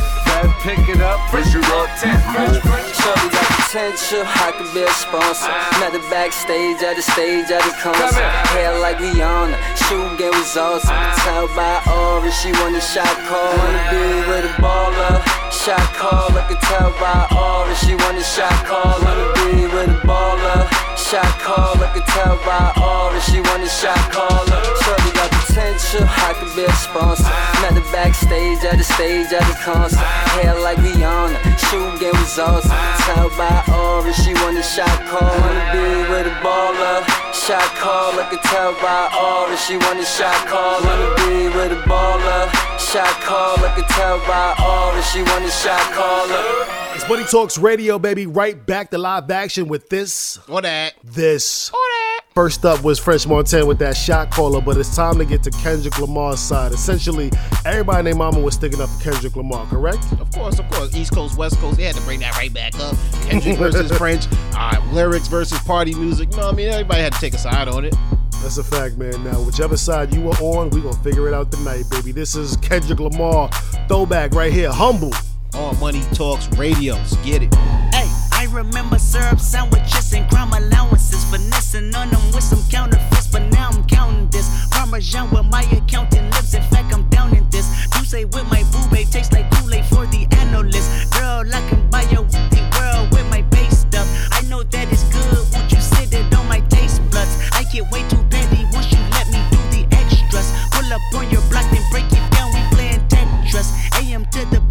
[0.41, 5.49] better pick it up, fresh it up, Shorty got potential, I could be a sponsor.
[5.49, 5.79] Uh-huh.
[5.79, 8.21] Met her backstage at the stage at the concert.
[8.53, 10.89] Hair like Rihanna, shoe game was awesome.
[10.89, 11.21] Uh-huh.
[11.21, 13.53] Tell by Aura, she want a shot call.
[13.57, 15.21] Wanna be with a baller,
[15.53, 16.29] shot call.
[16.33, 18.97] I could tell by Aura, she want a shot call.
[19.01, 20.65] Wanna be with a baller,
[21.11, 21.91] shot caller.
[21.91, 24.59] Can tell by aura she want a shot caller.
[24.79, 27.27] Shorty got potential, I could be a sponsor.
[27.59, 29.99] Met her backstage at the stage at the concert.
[30.39, 31.35] Hair like Rihanna,
[31.67, 32.71] shoe game was awesome.
[33.03, 35.35] Tell by aura she want a shot caller.
[35.35, 37.03] Wanna be with a baller.
[37.35, 40.87] Shot caller, can tell by aura she want a shot caller.
[40.87, 42.47] Wanna be with a baller.
[42.79, 46.80] Shot caller, can tell by aura she want a shot caller.
[46.93, 48.25] It's Money Talks Radio, baby.
[48.27, 50.37] Right back to live action with this.
[50.49, 50.93] Or that.
[51.03, 51.69] This.
[51.69, 52.21] Or that.
[52.35, 55.51] First up was French Montana with that shot caller, but it's time to get to
[55.51, 56.71] Kendrick Lamar's side.
[56.71, 57.31] Essentially,
[57.65, 60.03] everybody named Mama was sticking up for Kendrick Lamar, correct?
[60.19, 60.95] Of course, of course.
[60.95, 62.95] East Coast, West Coast, they had to bring that right back up.
[63.23, 66.29] Kendrick versus French, uh, lyrics versus party music.
[66.31, 67.95] No, I mean, everybody had to take a side on it.
[68.41, 69.23] That's a fact, man.
[69.23, 72.11] Now, whichever side you were on, we gonna figure it out tonight, baby.
[72.11, 73.49] This is Kendrick Lamar
[73.87, 74.71] throwback right here.
[74.71, 75.11] Humble.
[75.53, 77.15] On Money Talks Radios.
[77.17, 77.53] Get it.
[77.93, 81.23] Hey, I remember syrup sandwiches and crime allowances.
[81.25, 84.49] Finessing on them with some counterfeits, but now I'm counting this.
[84.71, 86.53] Parmesan with my accountant lips.
[86.53, 87.67] In fact, I'm down in this.
[87.97, 91.11] You say with my boo babe tastes like Kool-Aid for the analyst.
[91.11, 94.07] Girl, I can buy your world with my base stuff.
[94.31, 95.53] I know that it's good.
[95.53, 97.35] Won't you sit it on my taste buds?
[97.51, 100.51] I get way too petty once you let me do the extras.
[100.71, 102.53] Pull up on your block and break it down.
[102.53, 103.69] We playing Tetris.
[103.99, 104.61] AM to the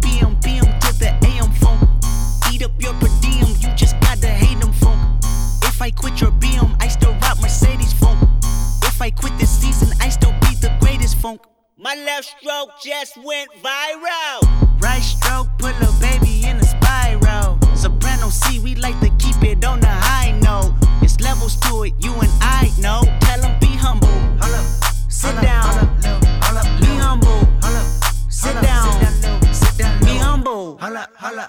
[5.81, 8.19] If I quit your BM, I still rock Mercedes funk.
[8.83, 11.41] If I quit this season, I still be the greatest funk.
[11.75, 14.79] My left stroke just went viral.
[14.79, 17.57] Right stroke put a baby in a spiral.
[17.75, 20.75] Soprano C, we like to keep it on the high note.
[21.01, 23.01] It's levels to it, you and I know.
[23.21, 24.07] Tell 'em be humble.
[25.09, 25.97] Sit down.
[26.79, 27.47] Be humble.
[28.29, 29.09] Sit down.
[30.05, 30.77] Be humble.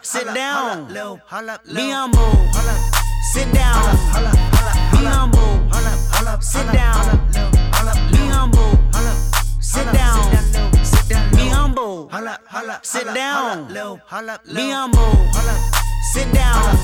[0.01, 0.89] Sit down.
[1.75, 3.02] Be humble.
[3.33, 3.97] Sit down.
[4.93, 5.71] Be humble.
[6.43, 7.31] Sit down.
[8.13, 8.79] Be humble.
[9.59, 10.31] Sit down.
[11.33, 12.11] Be humble.
[12.83, 13.73] Sit down.
[13.73, 15.33] Be humble.
[16.13, 16.77] Sit down.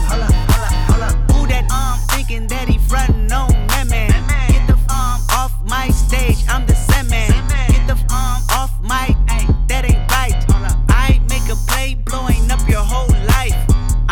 [1.33, 4.09] Who that um thinking that he frontin' on that man?
[4.49, 6.39] Get the um off my stage.
[6.49, 7.29] I'm the same man.
[7.69, 10.35] Get the um off my ay, that ain't right.
[10.89, 12.38] I make a play blowing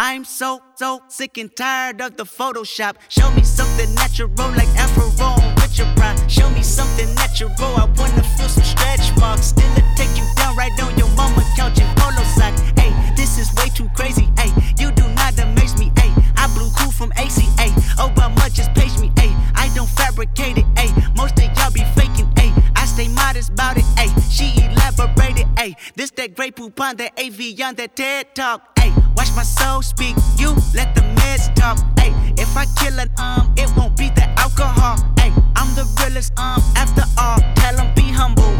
[0.09, 2.95] I'm so so sick and tired of the Photoshop.
[3.09, 5.11] Show me something natural like Afro
[5.57, 6.31] with your pride.
[6.31, 7.51] Show me something natural.
[7.59, 9.47] I wanna feel some stretch marks.
[9.47, 12.55] Still it take you down right on your mama couch in polo sock.
[12.79, 14.29] Hey, this is way too crazy.
[14.39, 15.91] Hey, you do not amaze me.
[15.97, 17.67] Hey, I blew cool from ACA.
[17.99, 19.11] Obama just page me.
[19.19, 20.67] Hey, I don't fabricate it.
[20.79, 22.31] Hey, most of y'all be faking.
[22.37, 23.85] Hey, I stay modest about it.
[23.99, 25.16] Hey, she elaborated.
[25.57, 28.79] Hey, this that great poop on that AV on that TED talk.
[28.79, 30.15] Hey, watch my soul speak.
[30.37, 31.79] You let the meds talk.
[31.99, 34.97] Hey, if I kill an um, it won't be the alcohol.
[35.19, 37.39] Hey, I'm the realest um after all.
[37.55, 38.53] Tell 'em be humble.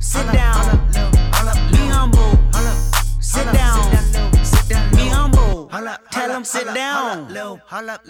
[0.00, 0.90] Sit down.
[1.72, 2.38] Be humble.
[3.20, 3.90] Sit down.
[4.92, 5.70] Be humble.
[6.10, 7.28] Tell 'em sit down.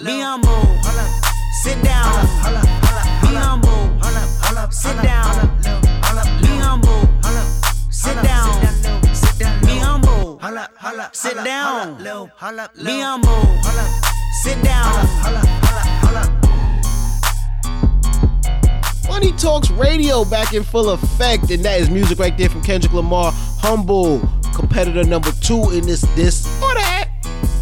[0.04, 0.76] Be humble.
[1.62, 2.26] Sit down.
[3.22, 4.00] Be humble.
[4.72, 5.60] Sit down.
[6.42, 7.61] Be humble.
[8.02, 8.60] Sit down.
[9.60, 10.40] Be humble.
[11.12, 12.02] Sit down.
[12.02, 13.62] Be humble.
[14.42, 15.06] Sit down.
[19.08, 22.92] Money Talks Radio back in full effect, and that is music right there from Kendrick
[22.92, 23.30] Lamar.
[23.60, 24.20] Humble,
[24.52, 27.08] competitor number two in this this or that.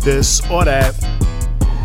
[0.00, 0.94] This or that.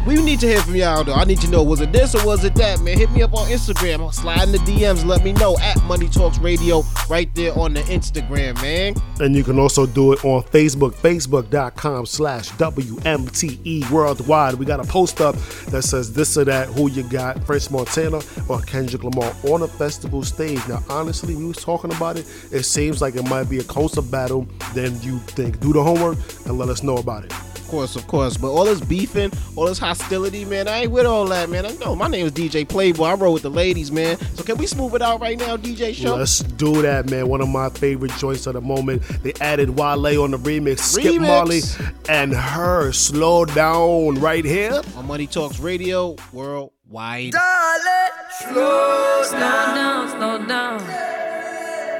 [0.06, 1.15] We need to hear from y'all though.
[1.15, 2.96] I need to know was it this or was it that, man?
[2.96, 4.13] Hit me up on Instagram.
[4.13, 5.04] Slide in the DMs.
[5.04, 8.94] Let me know at Money Talks Radio right there on the Instagram, man.
[9.20, 14.54] And you can also do it on Facebook, facebook.com slash WMTE worldwide.
[14.56, 15.36] We got a post up
[15.70, 19.68] that says this or that, who you got, French Montana or Kendrick Lamar on a
[19.68, 20.62] festival stage.
[20.68, 22.28] Now, honestly, we was talking about it.
[22.52, 24.44] It seems like it might be a closer battle
[24.76, 25.60] than you think.
[25.62, 27.34] Do the homework and let us know about it.
[27.66, 28.38] Of course, of course.
[28.38, 31.66] But all this beefing, all this hostility, man, I ain't with all that, man.
[31.66, 33.06] I know my name is DJ Playboy.
[33.06, 34.20] I roll with the ladies, man.
[34.36, 36.16] So can we smooth it out right now, DJ Show?
[36.16, 37.28] Let's do that, man.
[37.28, 39.02] One of my favorite joints of the moment.
[39.24, 41.22] They added Wale on the remix, Skip Remix.
[41.22, 41.62] Marley,
[42.08, 42.92] and her.
[42.92, 44.80] Slow down right here.
[44.96, 47.32] On Money Talks Radio worldwide.
[47.32, 49.76] Darling, slow Slow down.
[49.76, 50.78] down, slow down.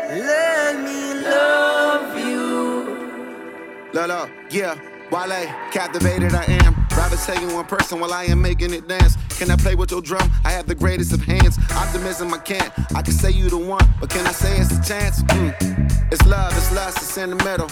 [0.10, 3.92] Let me love you.
[3.94, 4.76] Lolo, yeah.
[5.16, 6.76] While I captivated I am.
[6.92, 9.16] rather taking one person while I am making it dance.
[9.38, 10.30] Can I play with your drum?
[10.44, 11.58] I have the greatest of hands.
[11.72, 12.70] Optimism I can't.
[12.94, 15.24] I can say you the one, but can I say it's a chance?
[15.24, 16.12] Mm.
[16.12, 17.70] It's love, it's lust, it's in the middle.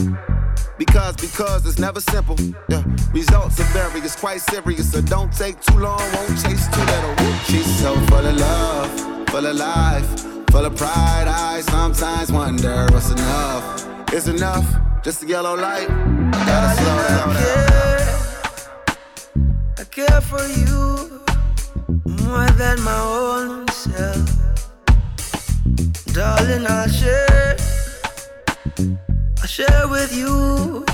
[0.77, 2.37] Because, because it's never simple.
[2.69, 2.81] Yeah.
[3.11, 4.93] Results are various, quite serious.
[4.93, 7.15] So don't take too long, won't chase too little.
[7.43, 10.19] She's so full of love, full of life,
[10.49, 11.27] full of pride.
[11.27, 14.67] I sometimes wonder what's enough is enough.
[15.03, 15.87] Just a yellow light.
[16.45, 17.29] Gotta slow down.
[17.29, 18.11] I care.
[19.79, 21.23] I care for you
[22.23, 24.29] more than my own self.
[26.13, 27.57] Darling, I'll share.
[29.41, 30.85] I'll share with you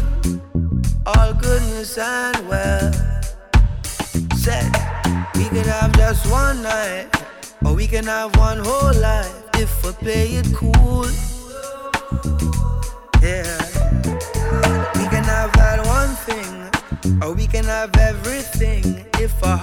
[1.06, 2.96] all goodness and wealth.
[4.38, 4.72] Said
[5.36, 7.10] we could have just one night,
[7.66, 11.06] or we can have one whole life if we play it cool.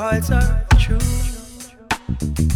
[0.08, 2.55] hearts are true.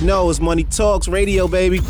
[0.00, 1.80] already know it's Money Talks Radio, baby.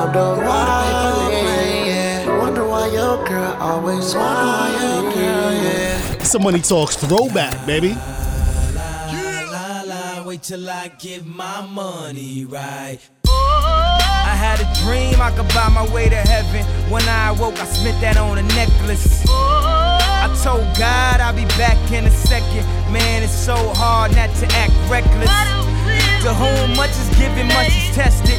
[0.00, 2.24] Plate, I'm the right.
[2.26, 6.22] You wonder why your girl always wonder why your girl, yeah.
[6.22, 7.96] Some money talks throwback, baby.
[8.74, 12.98] La la, wait till I get my money right.
[13.26, 16.64] I had a dream I could buy my way to heaven.
[16.90, 19.24] When I awoke, I spent that on a necklace.
[19.28, 22.64] I told God I'll be back in a second.
[22.92, 25.30] Man, it's so hard not to act reckless.
[26.22, 28.38] To whom much is given, much is tested.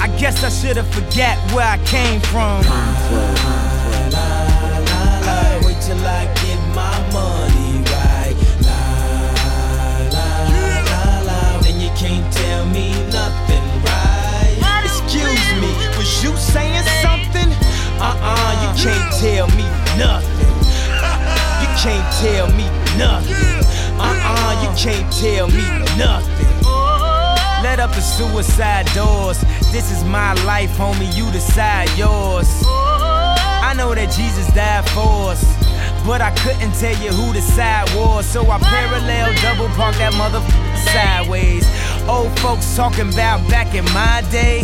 [0.00, 2.60] I guess I should've forgot where I came from.
[5.64, 8.36] Wait till I get my money right.
[8.62, 8.80] La,
[10.14, 10.28] la,
[10.90, 11.60] la, la.
[11.62, 14.84] Then you can't tell me nothing, right?
[14.84, 17.50] Excuse me, was you saying something?
[17.98, 19.66] Uh-uh, you can't tell me
[19.96, 20.54] nothing.
[21.62, 22.66] You can't tell me
[22.98, 23.64] nothing.
[23.98, 25.64] Uh-uh, you can't tell me
[25.96, 26.46] nothing.
[27.62, 29.42] Let up the suicide doors.
[29.76, 31.14] This is my life, homie.
[31.14, 32.48] You decide yours.
[32.64, 35.44] I know that Jesus died for us.
[36.06, 38.24] But I couldn't tell you who the side was.
[38.24, 41.68] So I parallel double park that motherfucker sideways.
[42.08, 44.62] Old folks talking about back in my day.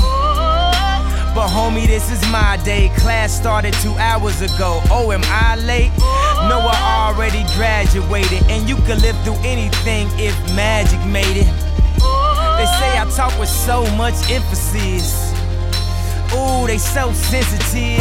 [1.36, 2.88] But homie, this is my day.
[2.96, 4.80] Class started two hours ago.
[4.88, 5.92] Oh, am I late?
[6.48, 8.42] No, I already graduated.
[8.48, 11.61] And you could live through anything if magic made it.
[12.58, 15.32] They say I talk with so much emphasis.
[16.34, 17.98] Ooh, they so sensitive.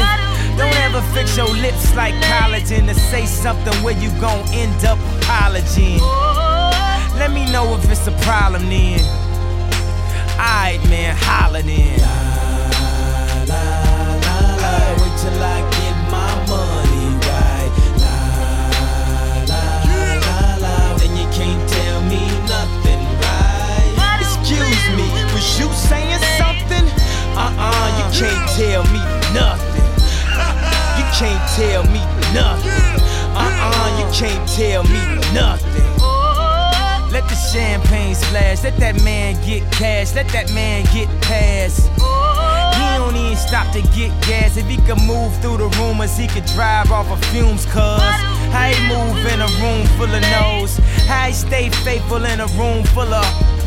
[0.58, 5.00] Don't ever fix your lips like collagen to say something where you gon' end up
[5.18, 6.00] apologizing.
[7.18, 9.00] Let me know if it's a problem then.
[10.40, 12.00] Alright, man, holla then.
[14.98, 15.81] Wait till I
[24.72, 25.04] Excuse me,
[25.34, 26.86] was you saying something?
[27.36, 29.04] Uh-uh, you can't tell me
[29.36, 29.84] nothing.
[30.96, 32.00] You can't tell me
[32.32, 33.04] nothing.
[33.36, 35.00] Uh-uh, you can't tell me
[35.34, 35.84] nothing.
[37.12, 41.90] Let the champagne splash, let that man get cash, let that man get past.
[41.90, 44.56] He don't even stop to get gas.
[44.56, 48.00] If he could move through the rumors, he could drive off of fumes, cuz.
[48.56, 50.78] How he move in a room full of no's?
[51.08, 53.61] How he stay faithful in a room full of.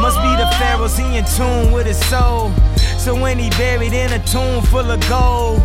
[0.00, 2.52] Must be the pharaohs, he in tune with his soul.
[2.98, 5.60] So when he buried in a tomb full of gold.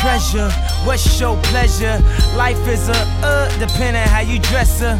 [0.00, 0.50] Treasure,
[0.84, 2.02] what's your pleasure?
[2.36, 4.96] Life is a uh, depending how you dress her.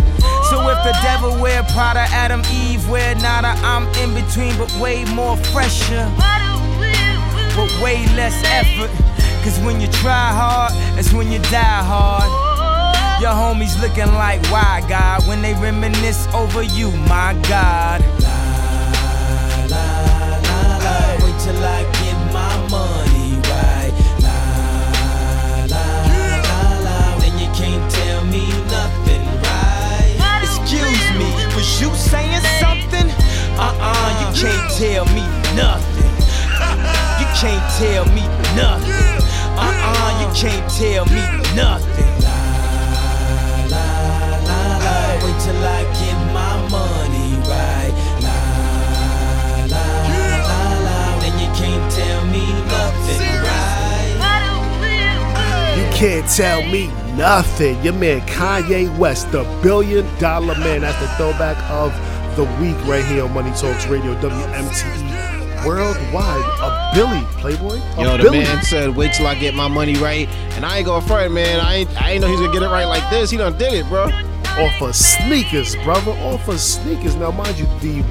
[0.48, 5.04] So if the devil wear Prada, Adam, Eve wear nada, I'm in between, but way
[5.06, 6.06] more fresher.
[7.56, 8.90] but way less effort.
[9.42, 12.41] Cause when you try hard, it's when you die hard.
[13.22, 18.00] Your homies looking like why God when they reminisce over you, my God.
[18.18, 18.38] La
[19.70, 19.86] la
[20.42, 20.96] la la.
[21.22, 23.94] Wait till I get my money right.
[24.26, 24.38] La,
[25.70, 25.86] la,
[26.48, 27.18] la, la.
[27.20, 30.42] Then you can't tell me nothing, right?
[30.42, 33.08] Excuse me, was you saying something?
[33.56, 35.22] Uh-uh, you can't tell me
[35.54, 36.10] nothing.
[37.20, 38.26] You can't tell me
[38.58, 39.22] nothing.
[39.54, 41.22] Uh-uh, you can't tell me
[41.54, 42.11] nothing.
[52.72, 53.20] Tell me nothing,
[54.18, 55.74] right?
[55.76, 57.82] You can't tell me nothing.
[57.82, 60.80] Your man Kanye West, the billion dollar man.
[60.80, 61.92] That's the throwback of
[62.36, 66.44] the week right here on Money Talks Radio, WMTE Worldwide.
[66.60, 67.78] A Billy, Playboy.
[67.98, 68.38] A Yo, the Billy.
[68.40, 71.60] man said, "Wait till I get my money right," and I ain't gonna front, man.
[71.60, 73.30] I ain't, I ain't know he's gonna get it right like this.
[73.30, 74.04] He done did it, bro.
[74.58, 76.10] Off of sneakers, brother.
[76.10, 77.14] Off of sneakers.
[77.16, 78.02] Now, mind you, the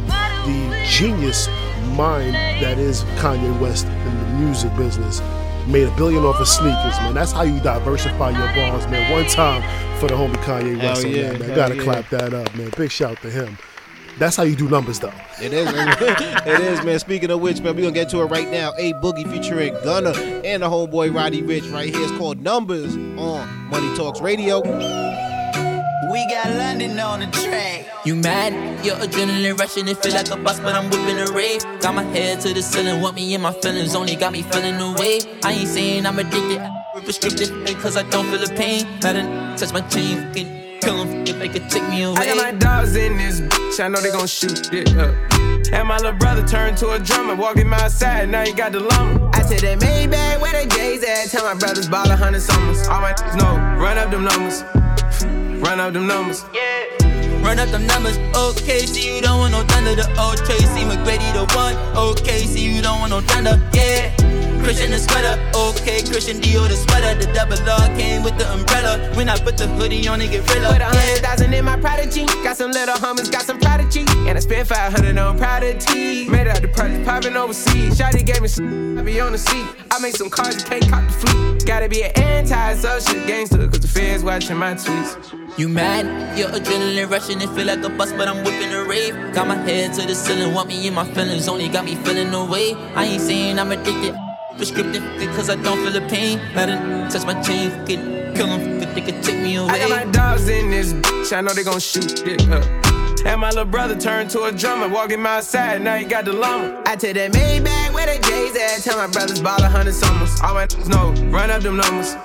[0.46, 1.48] the genius
[1.96, 2.34] mind
[2.64, 5.22] that is Kanye West in the music business.
[5.68, 7.14] made a billion off of sneakers, man.
[7.14, 9.12] That's how you diversify your bars, man.
[9.12, 9.62] One time
[10.00, 11.56] for the homie Kanye West on yeah, that, man.
[11.56, 11.84] Gotta yeah.
[11.84, 12.72] clap that up, man.
[12.78, 13.58] Big shout to him.
[14.18, 15.14] That's how you do numbers, though.
[15.42, 15.68] It is.
[15.72, 17.00] it is, man.
[17.00, 18.74] Speaking of which, man, we're gonna get to it right now.
[18.78, 22.04] A Boogie featuring Gunna and the homeboy Roddy Ricch right here.
[22.04, 24.62] It's called Numbers on Money Talks Radio.
[26.12, 27.86] We got London on the track.
[28.06, 28.52] You mad?
[28.86, 31.64] Your adrenaline rushing, it feel like a bus, but I'm whipping a rave.
[31.80, 34.78] Got my head to the ceiling, want me in my feelings, only got me feeling
[34.78, 35.22] the way.
[35.42, 36.62] I ain't saying I'm addicted,
[37.08, 38.86] restricted, because I don't feel the pain.
[39.02, 42.18] Let it touch my chain, fucking kill 'em, if they could take me away.
[42.18, 45.16] I got my dogs in this bitch, I know they gon' shoot it up.
[45.72, 48.82] And my little brother turned to a drummer, walking my side, now he got the
[48.82, 49.30] lumber.
[49.34, 52.86] I said that Maybach where the J's at, tell my brothers ball a hundred summers.
[52.90, 54.66] All my know, run up them numbers,
[55.62, 56.44] run up them numbers.
[56.54, 56.86] Yeah.
[57.42, 59.96] Run up the numbers, okay, see you don't want no thunder.
[59.96, 64.31] The old Tracy McGrady, the one, okay, see you don't want no thunder, yeah.
[64.64, 67.14] Christian the sweater, okay, Christian Dior the sweater.
[67.20, 69.00] The double R came with the umbrella.
[69.16, 70.72] When I put the hoodie on, it get realer.
[70.74, 72.26] Put a hundred thousand in my prodigy.
[72.44, 74.06] Got some little homies, got some prodigy.
[74.28, 76.30] And I spent 500 on prodigy.
[76.30, 77.98] Made out the project popping overseas.
[77.98, 79.66] Shotty gave me some, I be on the seat.
[79.92, 81.66] I make some cars, you can't cop the fleet.
[81.66, 85.60] Gotta be an anti-social gangster, cause the feds watching my tweets.
[85.60, 86.38] You mad?
[86.38, 89.14] Your adrenaline rushing, it feel like a bus, but I'm whipping a rave.
[89.34, 92.32] Got my head to the ceiling, want me in my feelings, only got me feeling
[92.32, 92.74] the way.
[92.96, 94.16] I ain't saying I'm addicted,
[94.62, 95.02] prescriptive,
[95.36, 96.38] cause I don't feel the pain.
[96.54, 99.72] It touch my chain, kill 'em, they could take me away.
[99.72, 102.64] I got my dogs in this bitch, I know they gon' shoot it up.
[103.26, 106.34] And my little brother turned to a drummer, walking my side, now he got the
[106.34, 106.80] lumber.
[106.86, 110.40] I tell that Maybach where the J's at, tell my brothers ball a hundred summers.
[110.42, 112.16] All my know, run up them numbers,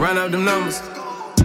[0.00, 0.82] run up them numbers.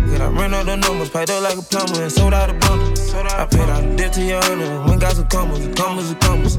[0.09, 2.53] Yeah, I ran up them numbers, paid up like a plumber and sold out a
[2.53, 3.00] bundle.
[3.27, 6.19] I paid out the debt to your honor, when got some commas, the commas, the
[6.19, 6.57] commas.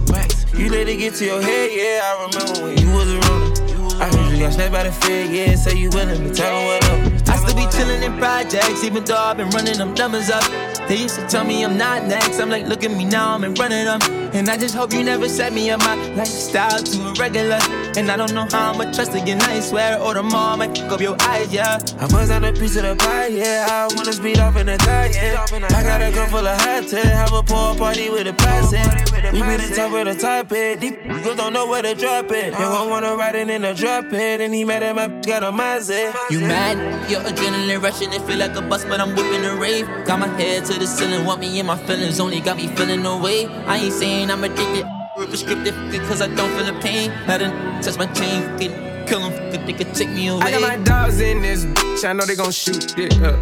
[0.55, 4.03] You let it get to your head, yeah, I remember when you was a runner.
[4.03, 6.67] I heard you got snatched by the fed, yeah, say you willing to tell them
[6.67, 7.29] what up.
[7.29, 10.45] I still be chillin' in projects, even though I've been running them numbers up.
[10.89, 12.41] They used to tell me I'm not next.
[12.41, 14.01] I'm like, look at me now, I'm in running them.
[14.35, 17.61] And I just hope you never set me up my lifestyle to a regular.
[17.95, 20.77] And I don't know how I'ma trust again, I swear, or the more I might
[20.77, 21.79] fuck up your eyes, yeah.
[22.01, 23.67] I buzz on a piece of the pie, yeah.
[23.69, 25.45] I wanna speed off in the car, yeah.
[25.51, 28.89] I got a cup full of hot tea, have a pool party with a passing.
[29.33, 32.31] We be the top of the top it, deep niggas don't know where to drop
[32.33, 32.55] it.
[32.57, 35.43] They won't wanna ride it in the drop it, and he mad at my got
[35.43, 36.15] a mindset.
[36.31, 37.11] You mad?
[37.11, 39.87] Your adrenaline rushing, it feel like a bus, but I'm whipping a rave.
[40.07, 43.03] Got my head to the ceiling, want me in my feelings, only got me feeling
[43.03, 43.47] the way.
[43.67, 44.87] I ain't saying I'm addicted,
[45.27, 45.75] prescriptive,
[46.09, 47.11] cause I don't feel the pain.
[47.27, 47.51] Let it
[47.83, 50.43] touch my chain, fucking kill 'em, they could take me away.
[50.43, 53.39] I got my dogs in this bitch, I know they gon' shoot it up.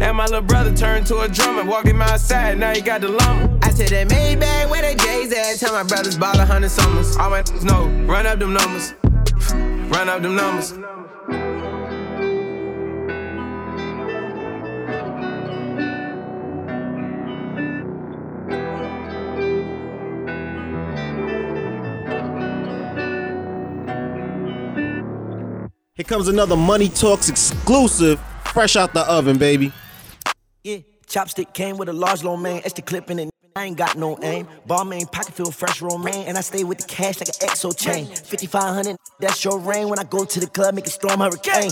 [0.00, 3.08] And my little brother turned to a drummer, walking my side, now he got the
[3.08, 3.58] lumber.
[3.62, 7.16] I said that Maybach where the J's at, tell my brothers ball a hundred summers.
[7.16, 8.94] All my know, run up them numbers,
[9.90, 10.74] run up them numbers.
[25.96, 29.72] Here comes another Money Talks exclusive, fresh out the oven, baby.
[30.62, 33.30] Yeah, chopstick came with a large lo mein, extra clip in it.
[33.56, 34.46] I ain't got no aim.
[34.68, 38.04] Balmain pocket feel fresh romaine, and I stay with the cash like an exo chain.
[38.08, 39.88] 5500, that's your rain.
[39.88, 41.70] When I go to the club, make a storm hurricane.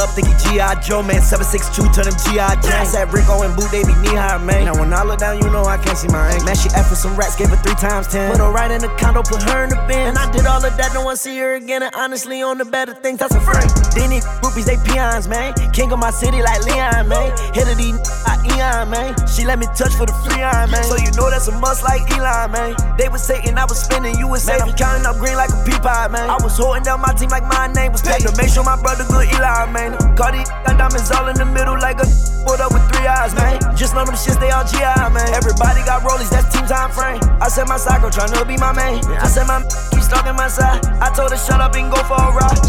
[0.00, 0.80] Up thinking G.I.
[0.80, 1.20] Joe, man.
[1.20, 2.60] 762, turn them G.I.
[2.62, 2.88] Jane.
[2.92, 4.66] That Rico and Boot, they be knee high, man.
[4.66, 6.44] Now when I look down, you know I can't see my aim.
[6.44, 8.30] Man, she for some rats, gave her three times ten.
[8.30, 10.12] Put her right in the condo, put her in the bin.
[10.12, 11.82] And I did all of that, no one see her again.
[11.82, 13.68] And honestly, on the better things, that's a friend.
[13.94, 15.54] Then these groupies, they peons, man.
[15.72, 17.36] King of my city like Leon, man.
[17.54, 19.14] Head of these like Eon, man.
[19.26, 20.84] She let me touch for the free on, man.
[20.84, 22.76] So you know that's a must like Elon, man.
[22.98, 24.48] They was saying I was spinning, you was.
[24.48, 26.28] I'm counting up green like a pea pie, man.
[26.28, 29.04] I was holding down my team like my name was to make sure my brother
[29.08, 29.81] good Elon, man.
[30.14, 32.06] Cardi got diamonds all in the middle like a
[32.46, 33.58] put up with three eyes, man.
[33.74, 35.26] Just know them shits, they all GI, man.
[35.34, 37.18] Everybody got rollies, that's team time frame.
[37.42, 39.02] I said my cycle tryna be my main.
[39.18, 39.58] I said my
[39.90, 40.84] keep stalking my side.
[41.02, 42.62] I told her shut up and go for a ride.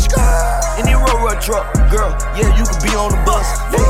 [0.81, 3.45] In the road road truck, girl, yeah, you can be on the bus.
[3.69, 3.85] Hey,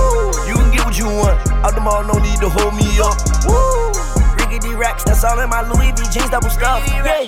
[0.50, 1.40] you can get what you want.
[1.64, 3.16] Out the mall, no need to hold me up.
[3.48, 3.96] Woo!
[4.36, 6.84] Riggedy racks, that's all in my Louis V jeans, double stuff.
[6.88, 7.28] Yeah.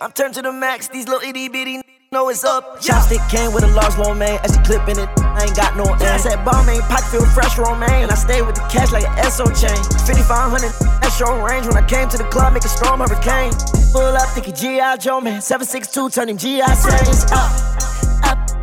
[0.00, 1.84] I'm turned to the max, these little itty bitty
[2.14, 2.80] know it's up.
[2.80, 5.08] Chopstick came with a large lo mein, as he clipping it.
[5.18, 6.14] I ain't got no aim.
[6.14, 8.06] I said bomb ain't pocket feel fresh romaine.
[8.06, 9.82] And I stay with the cash like an SO chain.
[10.06, 10.70] 5500,
[11.02, 11.66] that's your range.
[11.66, 13.52] When I came to the club, make a storm hurricane.
[13.92, 14.96] Pull up, thinking G.I.
[14.98, 15.42] Joe man.
[15.42, 16.64] 762, turning G.I.
[16.86, 18.13] chains up.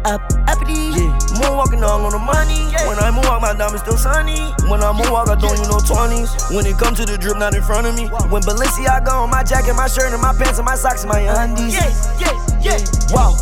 [0.04, 0.98] Up, up, uppity.
[0.98, 1.14] Yeah.
[1.38, 2.74] Moonwalking all on the money.
[2.90, 4.54] When I moonwalk, my diamonds still sunny.
[4.70, 6.56] When I moonwalk, I don't you know 20s.
[6.56, 8.08] When it come to the drip, not in front of me.
[8.30, 11.22] When Balenciaga on my jacket, my shirt, and my pants, and my socks, and my
[11.22, 11.74] undies.
[11.74, 11.90] Yeah,
[12.20, 12.80] yeah, yeah.
[13.14, 13.38] Wow.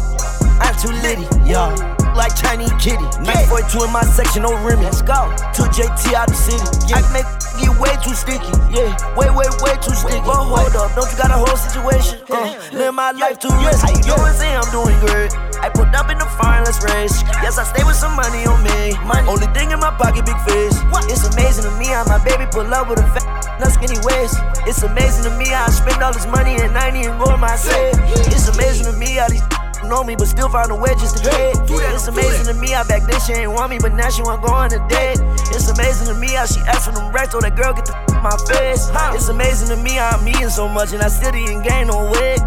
[0.62, 1.72] I'm too litty, yeah.
[2.16, 3.06] Like Chinese kitty.
[3.24, 4.82] 942 in my section, no rim.
[4.82, 5.32] Let's go.
[5.56, 6.64] To JT out the city.
[6.92, 7.28] I make
[7.60, 8.50] get way too sticky.
[8.72, 10.24] Yeah, way, way, way too sticky.
[10.24, 12.20] But hold up, don't you got a whole situation?
[12.30, 13.52] Uh, live my life too.
[13.52, 14.34] How you doing?
[14.34, 15.32] Say I'm doing great.
[15.60, 17.22] I put up in the fire, let's race.
[17.44, 18.96] Yes, I stay with some money on me.
[19.04, 19.28] Money.
[19.28, 20.76] Only thing in my pocket, big fish.
[21.12, 24.40] It's amazing to me how my baby pull up with a fat, not skinny waist.
[24.64, 27.38] It's amazing to me how I spend all this money and I ain't even roll
[27.38, 27.96] my set.
[28.32, 29.44] It's amazing to me how these
[29.84, 31.56] know me, but still find a way just to trade.
[31.70, 34.42] It's amazing to me how back then she ain't want me, but now she want
[34.42, 35.20] go on a date.
[35.54, 37.96] It's amazing to me how she asked for them racks, so that girl get the
[37.96, 38.90] f- my face.
[39.16, 42.06] It's amazing to me how I'm eating so much and I still didn't gain no
[42.12, 42.40] weight.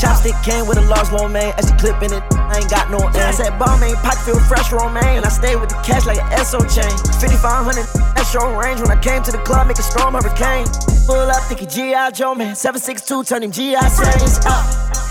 [0.00, 2.98] Chopstick came with a large lo mein, as she clipping it, I ain't got no
[2.98, 3.28] aim.
[3.28, 6.44] I said Balmain, pocket feel fresh romaine, and I stay with the cash like an
[6.44, 6.90] SO chain.
[7.20, 7.84] 5500,
[8.16, 8.80] that's your range.
[8.80, 10.66] When I came to the club, make a storm hurricane.
[11.06, 12.10] Pull up, thinking G.I.
[12.12, 13.80] Joe man, 762 turning G.I.
[13.80, 15.09] chains up uh.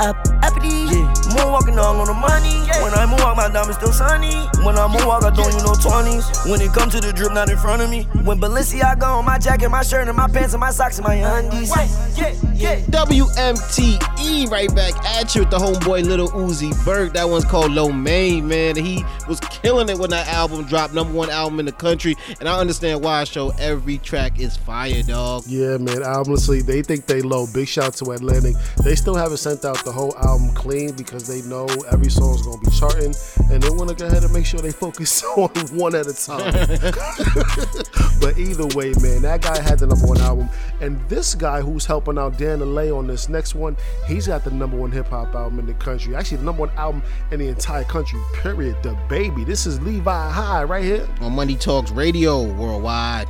[0.00, 0.68] Up, up, uppity.
[0.68, 1.12] Yeah.
[1.34, 2.54] Moonwalking all on the money.
[2.82, 4.34] When I moonwalk, my diamond still sunny.
[4.64, 6.50] When I moonwalk, I don't use no 20s.
[6.50, 8.04] When it come to the drip, not in front of me.
[8.24, 11.14] When Balenciaga on my jacket, my shirt, and my pants, and my socks, and my
[11.14, 11.70] undies.
[12.16, 12.80] Yeah, yeah, yeah.
[12.86, 17.14] WMTE right back at you with the homeboy Little Uzi Vert.
[17.14, 18.76] That one's called Lo Mein, man.
[18.76, 22.14] He was killing it when that album dropped, number one album in the country.
[22.40, 25.44] And I understand why I show every track is fire, dog.
[25.46, 26.02] Yeah, man.
[26.02, 27.46] Honestly, they think they low.
[27.52, 28.54] Big shout to Atlantic.
[28.82, 32.60] They still haven't sent out the whole album clean because they know every song's gonna
[32.60, 33.14] be charting,
[33.50, 36.12] and they want to go ahead and make sure they focus on one at a
[36.12, 36.52] time.
[38.20, 40.50] but either way, man, that guy had the number one album,
[40.82, 44.50] and this guy who's helping out Dan Lay on this next one, he's got the
[44.50, 46.14] number one hip hop album in the country.
[46.14, 48.20] Actually, the number one album in the entire country.
[48.34, 48.76] Period.
[48.82, 49.42] The baby.
[49.42, 53.26] This is Levi High right here on Money Talks Radio worldwide.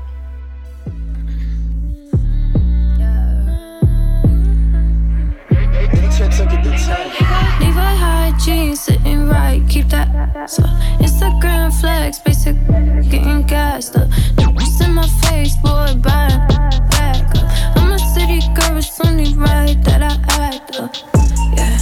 [7.61, 10.49] Levi high jeans sitting right, keep that up.
[11.01, 12.57] Instagram flex, basic
[13.11, 14.09] getting gassed up.
[14.59, 16.41] Just in my face, boy, buying
[16.89, 17.76] back up.
[17.76, 20.14] I'm a city girl, it's only right that I
[20.45, 20.95] act up.
[21.57, 21.76] Yeah,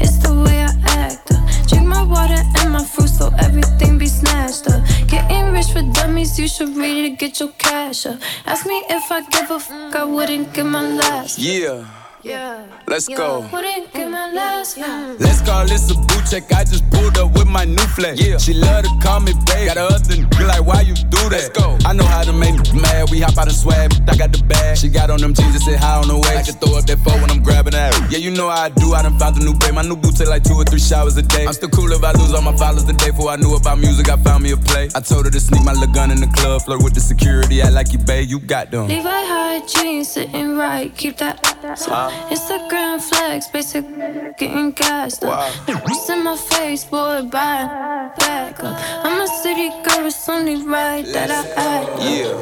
[0.00, 1.68] it's the way I act up.
[1.68, 4.82] Drink my water and my fruit so everything be snatched up.
[5.08, 8.18] Getting rich for dummies, you should read it, get your cash up.
[8.46, 11.38] Ask me if I give a fuck, I wouldn't give my last.
[11.38, 11.97] Yeah.
[12.22, 12.66] Yeah.
[12.86, 13.48] Let's go.
[13.52, 14.76] Wouldn't give my last.
[14.76, 15.14] Yeah.
[15.20, 16.50] Let's call this a boot check.
[16.52, 18.20] I just pulled up with my new flex.
[18.20, 18.38] Yeah.
[18.38, 19.68] She love to call me babe.
[19.68, 21.30] Got her other nigga like, why you do that?
[21.30, 21.78] Let's go.
[21.84, 23.10] I know how to make me mad.
[23.10, 23.92] We hop out and swag.
[24.08, 24.78] I got the bag.
[24.78, 26.36] She got on them jeans and said hi on the way.
[26.36, 27.94] I can throw up that phone when I'm grabbing that.
[28.10, 28.94] Yeah, you know how I do.
[28.94, 29.74] I done found a new babe.
[29.74, 31.46] My new boot take like two or three showers a day.
[31.46, 33.78] I'm still cool if I lose all my followers the day before I knew about
[33.78, 34.08] music.
[34.08, 34.88] I found me a play.
[34.94, 36.62] I told her to sneak my little gun in the club.
[36.62, 37.62] Flirt with the security.
[37.62, 38.28] Act like you babe.
[38.28, 38.88] You got them.
[38.88, 42.30] Levi high jeans sitting right, keep that ass up.
[42.30, 43.84] Instagram flex, basic
[44.38, 45.52] getting gassed up.
[45.84, 47.68] What's in my face, boy, buying
[48.18, 48.78] back up.
[49.04, 51.90] I'm a city girl, it's only right that I act.
[52.02, 52.40] Yeah.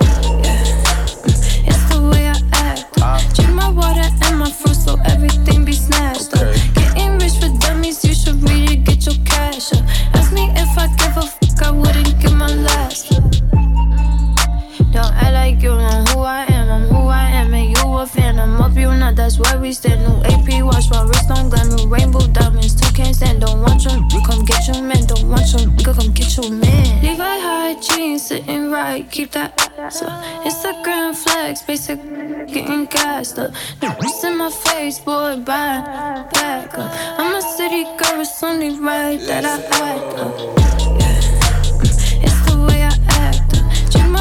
[1.68, 2.98] It's the way I act.
[2.98, 3.02] up.
[3.02, 3.34] Uh-huh.
[3.34, 6.54] Drink my water and my fruit so everything be snatched up.
[6.74, 9.84] Getting rich for dummies, you should read it, get your cash up.
[10.14, 13.36] Ask me if I give a fuck, I wouldn't give my last.
[14.97, 16.70] Don't act like you know who I am.
[16.70, 18.40] I'm who I am, and you a fan.
[18.40, 19.14] I'm up, you not.
[19.14, 20.01] That's where we stand.
[20.01, 21.68] New AP watch, my wrist on glam.
[21.68, 22.74] New rainbow diamonds.
[22.74, 23.42] Two can't stand.
[23.42, 23.90] Don't want you.
[24.24, 25.05] Come get your man.
[25.05, 25.68] Don't want you.
[25.84, 27.03] Come get your man.
[27.03, 29.05] Levi high jeans sitting right.
[29.11, 30.01] Keep that ass.
[30.49, 32.03] Instagram flex, basic
[32.49, 33.53] getting gassed up.
[34.01, 35.84] Wrist in my face, boy, buying
[36.32, 36.90] back up.
[37.20, 38.22] I'm a city girl.
[38.22, 41.05] It's only right that I act up.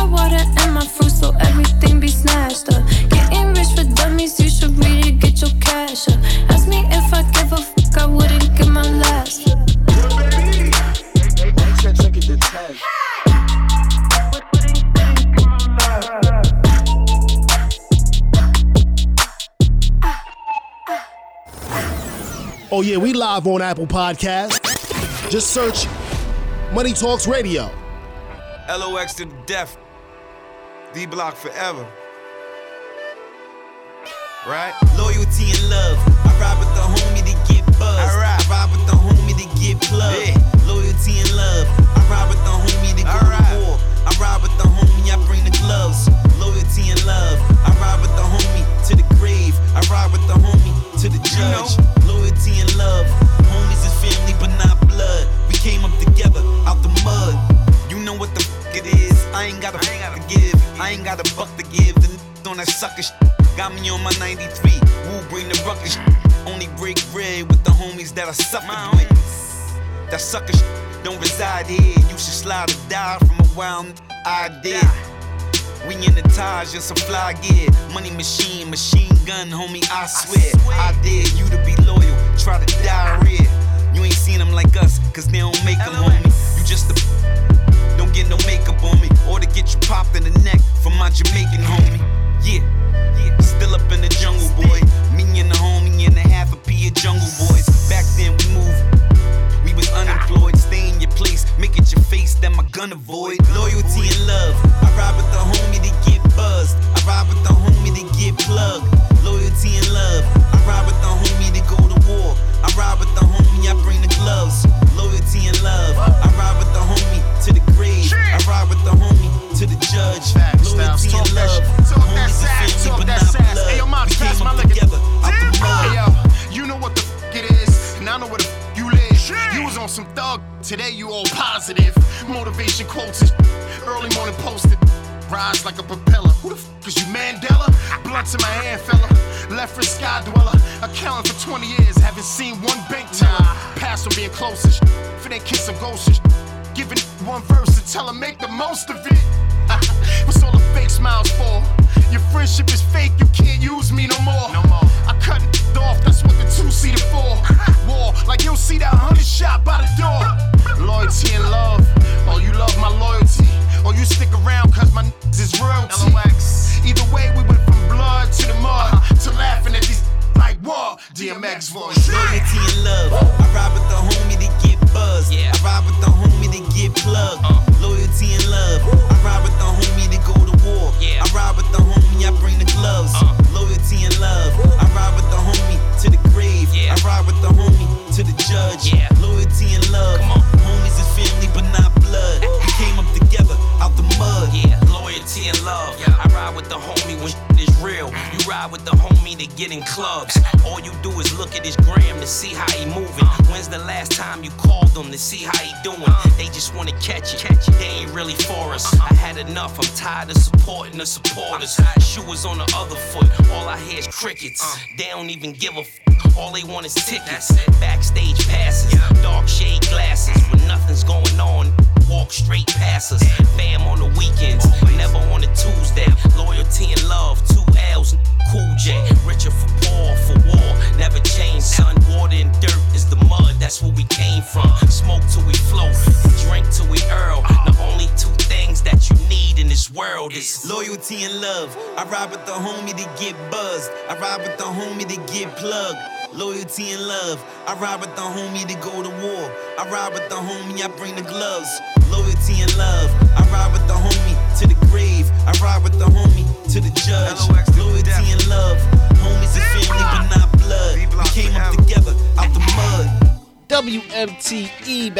[0.07, 2.83] Water and my fruit so everything be snatched up.
[3.09, 6.19] Getting rich for dummies, you should read it, get your cash up.
[6.49, 9.55] Ask me if I give a fuck, I wouldn't give my last.
[22.71, 24.59] Oh yeah, we live on Apple Podcast.
[25.29, 25.87] Just search
[26.73, 27.71] Money Talks Radio.
[28.67, 29.77] LOX to death.
[30.95, 31.85] D Block forever.
[34.47, 34.71] Right?
[34.95, 35.99] Loyalty and love.
[36.23, 37.99] I ride with the homie to get buzz.
[37.99, 40.15] I ride, I ride with the homie to get plugged.
[40.15, 40.39] Yeah.
[40.63, 41.67] Loyalty and love.
[41.67, 43.75] I ride with the homie to go to war.
[44.07, 46.07] I ride with the homie, I bring the gloves.
[46.39, 47.43] Loyalty and love.
[47.67, 49.51] I ride with the homie to the grave.
[49.75, 50.71] I ride with the homie
[51.03, 51.75] to the judge.
[52.07, 53.03] Loyalty and love.
[53.51, 55.27] Homies is family, but not blood.
[55.51, 57.35] We came up together out the mud.
[57.91, 59.14] You know what the fuck it is.
[59.35, 60.79] I ain't got a fuck to give.
[60.79, 61.95] I ain't got a buck to give.
[61.95, 63.11] The n- on that sucker sh-
[63.57, 64.71] got me on my 93.
[65.05, 65.97] Woo bring the ruckus.
[66.47, 69.09] Only break bread with the homies that I suffered with.
[70.09, 70.63] That sucker sh-
[71.03, 71.81] don't reside here.
[71.81, 74.81] You should slide or die from a wild idea.
[75.87, 77.67] We in the Taj and some fly gear.
[77.93, 80.51] Money machine, machine gun, homie, I swear.
[80.73, 82.04] I dare you to be loyal,
[91.15, 91.44] from my Jamaican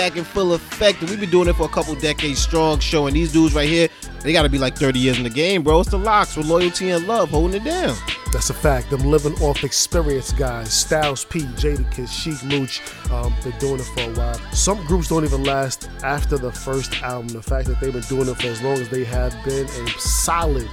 [0.09, 1.01] back in full effect.
[1.01, 3.89] And we've been doing it for a couple decades strong, showing these dudes right here,
[4.21, 5.79] they gotta be like 30 years in the game, bro.
[5.79, 7.95] It's the LOX with loyalty and love holding it down.
[8.31, 8.91] That's a fact.
[8.91, 10.71] Them living off experience guys.
[10.71, 12.81] Styles P, Jadakiss, Sheek Louch,
[13.11, 14.39] um, been doing it for a while.
[14.51, 17.29] Some groups don't even last after the first album.
[17.29, 19.89] The fact that they've been doing it for as long as they have been a
[19.97, 20.69] solid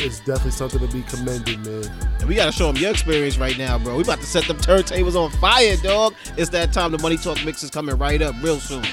[0.00, 1.84] is definitely something to be commended, man.
[2.18, 3.96] And we gotta show them your experience right now, bro.
[3.96, 6.14] We about to set them turntables on fire, dog.
[6.36, 6.92] It's that time.
[6.92, 8.84] The Money Talk mix is coming right up real soon.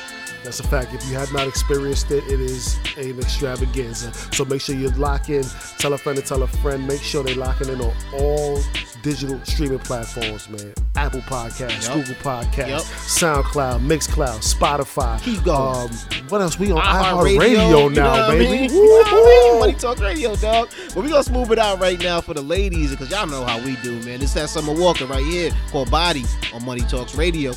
[0.47, 0.93] That's a fact.
[0.93, 4.13] If you have not experienced it, it is an extravaganza.
[4.33, 5.43] So make sure you lock in,
[5.77, 6.87] tell a friend to tell a friend.
[6.87, 8.61] Make sure they locking in on all
[9.01, 10.73] digital streaming platforms, man.
[10.95, 11.95] Apple Podcasts, Yup.
[11.95, 13.43] Google Podcasts, Yup.
[13.43, 15.21] SoundCloud, Mixcloud, Spotify.
[15.21, 15.89] Keep going.
[15.89, 15.97] Um,
[16.29, 16.57] what else?
[16.57, 18.49] We on iHeartRadio, you know now, I baby.
[18.49, 18.73] mean?
[18.73, 19.59] You know I mean?
[19.59, 20.69] Money Talk Radio, dog.
[20.95, 23.59] But we gonna smooth it out right now for the ladies because y'all know how
[23.65, 24.21] we do, man.
[24.21, 26.23] It's that Summer Walker right here called Body
[26.53, 27.51] on Money Talks Radio.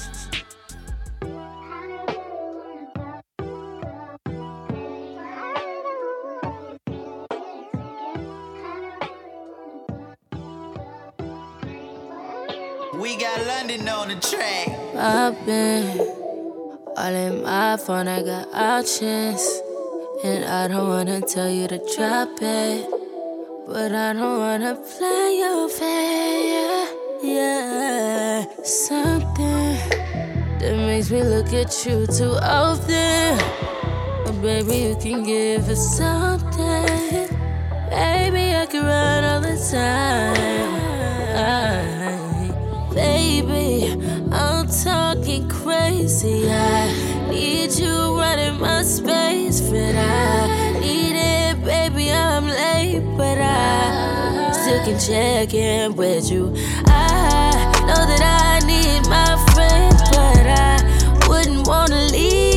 [17.74, 19.42] iPhone, I got options.
[20.24, 22.90] And I don't wanna tell you to drop it.
[23.68, 26.88] But I don't wanna play your fair.
[27.22, 29.78] Yeah, something
[30.58, 33.38] that makes me look at you too often.
[34.24, 37.28] But baby, you can give us something.
[37.88, 40.72] Baby, I can run all the time.
[41.36, 43.94] I, baby,
[44.32, 46.50] I'm talking crazy.
[46.50, 52.10] I, Need you running my space, but I need it, baby.
[52.10, 56.52] I'm late, but I still can check in with you.
[56.86, 57.52] I
[57.86, 62.49] know that I need my friend, but I wouldn't wanna leave.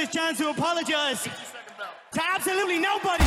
[0.00, 3.24] this chance to apologize to absolutely nobody.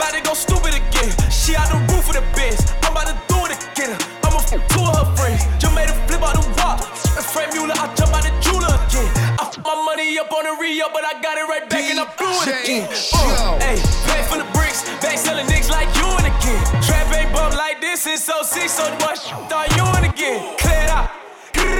[0.00, 1.12] About to go stupid again.
[1.28, 2.64] She out the roof of the biz.
[2.82, 3.92] I'm about to do it again.
[4.24, 5.44] I'ma f two of her friends.
[5.60, 6.80] Just made a flip out the wall.
[6.80, 9.12] A frame Mueller, I jump out the jeweler again.
[9.36, 11.84] I I f my money up on the Rio, but I got it right back
[11.92, 12.88] and I blew it again.
[13.12, 13.76] Uh, hey,
[14.08, 14.80] pay for the bricks.
[15.04, 16.62] Back selling niggas like you and again.
[16.80, 19.20] Trap ain't bump like this since 06, so what?
[19.52, 20.56] Thought you and again.
[20.56, 21.21] Clear it out.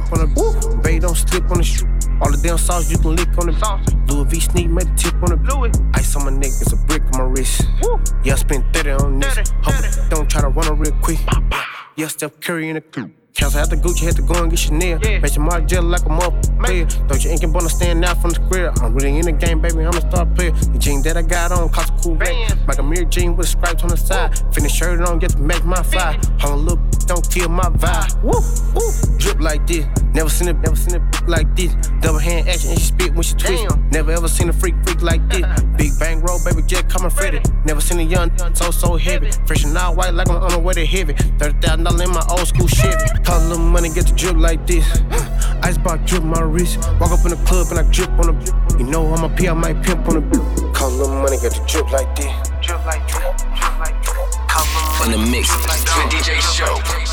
[0.00, 0.82] drip on a on.
[0.82, 1.86] Babe, don't slip on the shoe.
[2.20, 3.54] All the damn sauce you can lick on the.
[4.08, 5.90] Louis V sneak, made the tip on the.
[5.94, 7.62] Ice on my neck, it's a brick on my wrist.
[8.24, 9.50] Yeah, I spent 30 on this.
[9.62, 11.18] Hope it don't try to run it real quick.
[11.96, 13.12] Yeah, Steph Curry in the crew.
[13.34, 15.00] Cancel out the Gucci, had to go and get Chanel.
[15.02, 15.18] Yeah.
[15.18, 17.08] Match your Mark like a motherfucker.
[17.08, 18.72] Don't you ain't bun stand out from the square.
[18.80, 20.52] I'm really in the game, baby, I'm a star player.
[20.52, 22.54] The jean that I got on cost a cool rate.
[22.68, 24.38] Like a mirror jean with stripes on the side.
[24.54, 26.18] Finish shirt on, get to make my fly.
[26.40, 28.22] Hold a little, don't kill my vibe.
[28.22, 28.63] Woo, woo.
[29.24, 29.86] Drip like this.
[30.12, 31.74] Never seen a never seen it like this.
[32.02, 33.66] Double hand action and she spit when she twist.
[33.66, 33.88] Damn.
[33.88, 35.46] Never ever seen a freak freak like this.
[35.78, 37.40] Big bang roll, baby, jet coming Freddy.
[37.64, 39.30] Never seen a young so so heavy.
[39.46, 41.14] Fresh and all white like I'm on the way to heavy.
[41.38, 43.02] Thirty thousand dollars in my old school Chevy.
[43.24, 44.84] Call a little money, get the drip like this.
[45.62, 46.76] Icebox drip my wrist.
[47.00, 48.76] Walk up in the club and I drip on the.
[48.78, 50.72] You know I'm a P, I might pimp on the.
[50.74, 52.28] Call a little money, get the drip like this.
[52.60, 54.44] Drip like drip, drip like drip.
[55.06, 57.03] In the mix with DJ Show.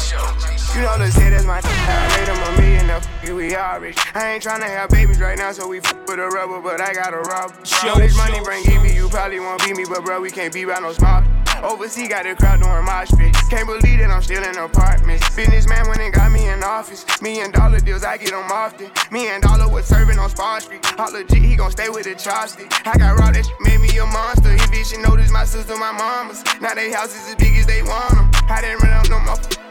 [0.73, 3.01] You know the shit is my I made him a million, now
[3.35, 3.97] we all rich.
[4.15, 6.93] I ain't tryna have babies right now, so we f with a rubber, but I
[6.93, 7.51] got a rob.
[7.83, 10.63] All this money bring Evie, you probably won't beat me, but bro, we can't be
[10.63, 11.23] by no small.
[11.61, 13.35] Overseas got the crowd doing my spit.
[13.49, 15.27] Can't believe that I'm still in apartments.
[15.35, 17.05] Businessman went and got me in office.
[17.21, 18.89] Me and dollar deals, I get them often.
[19.11, 20.81] Me and dollar was serving on Spar Street.
[20.97, 22.71] All legit, he gon' stay with the chopstick.
[22.87, 24.53] I got raw, that shit made me a monster.
[24.53, 26.43] He bitch, she noticed my sister, my mamas.
[26.61, 28.31] Now they houses as big as they want them.
[28.49, 29.70] I didn't run up no more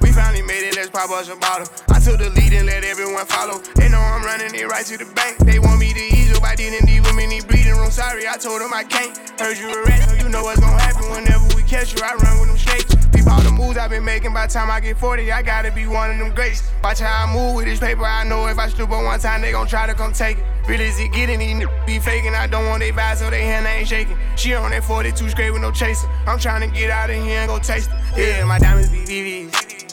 [0.00, 1.68] We finally made it, let's pop us a bottle.
[1.90, 3.58] I took the lead and let everyone follow.
[3.74, 5.38] They know I'm running it right to the bank.
[5.38, 6.88] They want me to ease up, I didn't
[7.18, 7.90] them in the breathing room.
[7.90, 9.16] Sorry, I told them I can't.
[9.40, 12.00] Heard you a rat, so you know what's gonna happen whenever we catch you.
[12.04, 12.94] I run with them snakes.
[13.12, 14.32] Peep all the moves I've been making.
[14.32, 16.62] By the time I get 40, I gotta be one of them greats.
[16.82, 18.04] Watch how I move with this paper.
[18.04, 20.44] I know if I stoop on one time, they gon' try to come take it.
[20.68, 22.34] Really, is it getting these n- be faking?
[22.34, 24.18] I don't want they vibe, so they hand ain't shaking.
[24.36, 26.08] She on that 42 straight with no chaser.
[26.26, 28.18] I'm trying to get out of here and go taste it.
[28.18, 29.67] Yeah, my diamonds be VVs.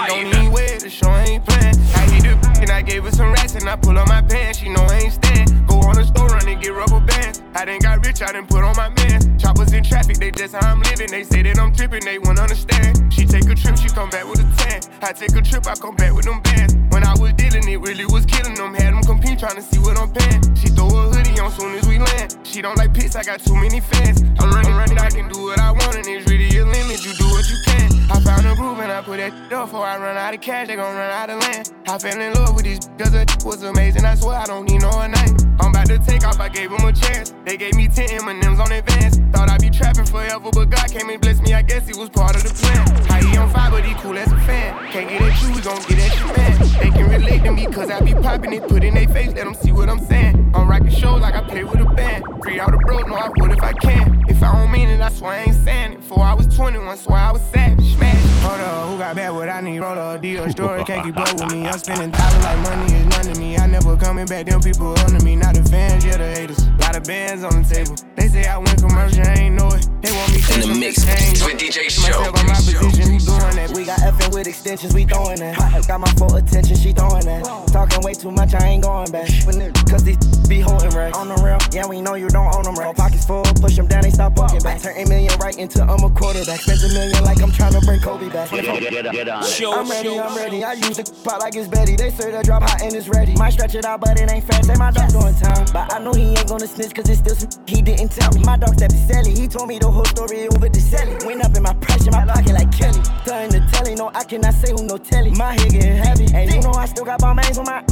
[0.00, 0.24] fire.
[0.24, 1.76] Don't even wear the show ain't playing.
[1.94, 4.58] I hit the and I gave her some racks and I pull on my pants.
[4.58, 5.66] She know I ain't stand.
[5.66, 7.42] Go on the store run and get rubber bands.
[7.54, 9.38] I done got rich, I done put on my man.
[9.38, 11.10] Choppers in traffic, they just how I'm living.
[11.10, 13.12] They say that I'm tripping, they won't understand.
[13.12, 14.80] She take a trip, she come back with a tan.
[15.02, 16.76] I take a trip, I come back with them bands.
[16.90, 18.74] When I was dealing, it really was killing them.
[18.74, 20.42] Had them compete, trying to see what I'm paying.
[20.54, 22.38] She throw a hoodie on soon as we land.
[22.42, 24.22] She don't like piss, I got too many fans.
[24.38, 27.04] I'm running, running, I can do what I want, and it's really a limit.
[27.04, 27.90] You do what you can.
[28.10, 30.68] I found a groove and I put that up before I run out of cash.
[30.68, 31.72] They gon' run out of land.
[31.88, 34.04] I fell in love with these cause it was amazing.
[34.04, 35.42] I swear I don't need no one night.
[35.58, 37.34] I'm about to take off, I gave them a chance.
[37.44, 39.18] They gave me 10 M&M's on advance.
[39.32, 41.54] Thought I'd be trapping forever, but God came and blessed me.
[41.54, 42.86] I guess he was part of the plan.
[43.06, 44.78] How he on fire, but he cool as a fan.
[44.92, 46.58] Can't get at you, we gon' get at you, man.
[46.78, 49.44] They can relate to me cause I be popping it, put in their face, let
[49.44, 50.52] them see what I'm saying.
[50.54, 52.24] I'm rocking shows like I play with a band.
[52.44, 54.24] Free all the bros, know I would if I can.
[54.28, 55.96] If I don't mean it, I swear I ain't saying it.
[55.98, 57.96] Before I was 21, swear I was savage.
[57.96, 58.30] Smash.
[58.42, 59.79] Hold up, who got bad what I need?
[59.80, 61.66] Roll up, deal story, can't keep up with me.
[61.66, 63.56] I'm spending dollars like money is none to me.
[63.56, 65.36] I never coming back, them people under me.
[65.36, 66.68] Not the fans, yeah, the haters.
[66.78, 67.96] Lot of bands on the table.
[68.14, 69.88] They say I went commercial, I ain't know it.
[70.02, 71.00] They want me In the mix
[71.44, 72.08] with DJ Show.
[72.08, 73.72] Myself on my position, who doing that?
[73.74, 75.56] We got effing with extensions, we throwing that.
[75.88, 77.44] Got my full attention, she throwing that.
[77.72, 79.28] Talking way too much, I ain't going back.
[79.88, 81.16] Cause these be holding racks.
[81.16, 82.98] On the real, yeah, we know you don't own them racks.
[82.98, 84.80] Pockets full, push them down, they stop walking back.
[84.80, 86.60] Turn a million right into I'm a quarterback.
[86.60, 88.50] Spend a million like I'm trying to bring Kobe back.
[88.50, 89.46] Get, get, get on it.
[89.72, 90.64] I'm ready, I'm ready.
[90.64, 91.96] I use the pot like it's Betty.
[91.96, 93.34] They say the drop hot and it's ready.
[93.34, 94.64] Might stretch it out, but it ain't fast.
[94.66, 95.66] Say my dog doing time.
[95.72, 98.42] But I know he ain't gonna snitch cause it's still some he didn't tell me.
[98.42, 99.32] My dog stepped to Sally.
[99.32, 101.14] He told me the whole story over the Sally.
[101.24, 103.00] Went up in my pressure, my pocket like Kelly.
[103.24, 105.30] Turn the telly, no, I cannot say who no telly.
[105.30, 106.26] My head getting heavy.
[106.34, 107.84] And you know I still got my mains on my.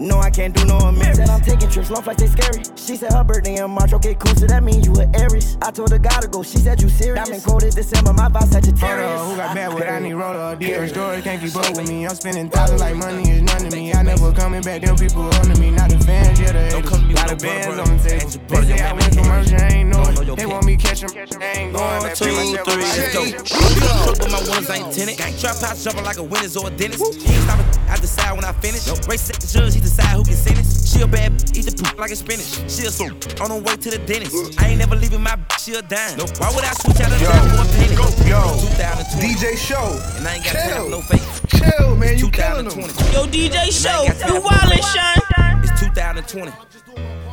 [0.00, 1.18] No, I can't do no amends.
[1.18, 2.64] Said I'm taking trips, long flights, they scary.
[2.74, 5.58] She said her birthday in March, okay, cool, so that means you a Aries.
[5.60, 7.28] I told her gotta go, she said you serious.
[7.28, 9.20] I'm in cold December, my vibe Sagittarius.
[9.20, 10.56] Hold on, who got mad with I need roller?
[10.56, 12.06] DR story can't keep up with me.
[12.06, 13.92] I'm spending thousands like money is none to me.
[13.92, 15.70] I never coming back, them people on to me.
[15.70, 17.14] Not the fans, yeah, the haters.
[17.14, 18.30] Got a bands on the table.
[18.48, 20.36] They say I went commercial, I ain't know it.
[20.36, 21.84] They want me catch 'em, they ain't going.
[21.84, 23.22] One, That two, three, let's go.
[23.44, 25.18] Truck, but my ones ain't tinted.
[25.38, 27.04] Trap house jumping like a winner's or a dentist.
[27.20, 27.66] He ain't stopping.
[27.90, 28.88] I decide when I finish.
[29.06, 30.70] Race set the judge, he decide who can sentence.
[30.90, 32.46] She a bad, b- eat the poop like a spinach.
[32.70, 34.58] She a soup on the way to the dentist.
[34.60, 36.18] I ain't never leaving my, b- she a dime.
[36.38, 37.94] Why would I switch out of dime for a penny?
[38.30, 38.42] Yo,
[38.78, 39.18] 2020.
[39.18, 39.98] DJ Show.
[40.16, 40.70] And I ain't got Chill.
[40.70, 41.26] time for no fake.
[41.50, 42.74] Chill, man, you killing them.
[42.78, 43.12] 2020.
[43.14, 44.90] Yo, DJ Show, And I ain't got time you for no wildin', fake.
[44.94, 45.18] Sean.
[45.64, 46.52] It's 2020.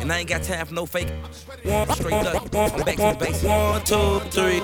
[0.07, 1.09] And I ain't got time for no fake.
[1.63, 2.41] One straight up.
[2.55, 3.43] I'm back to the basics.
[3.43, 4.61] One, two, three.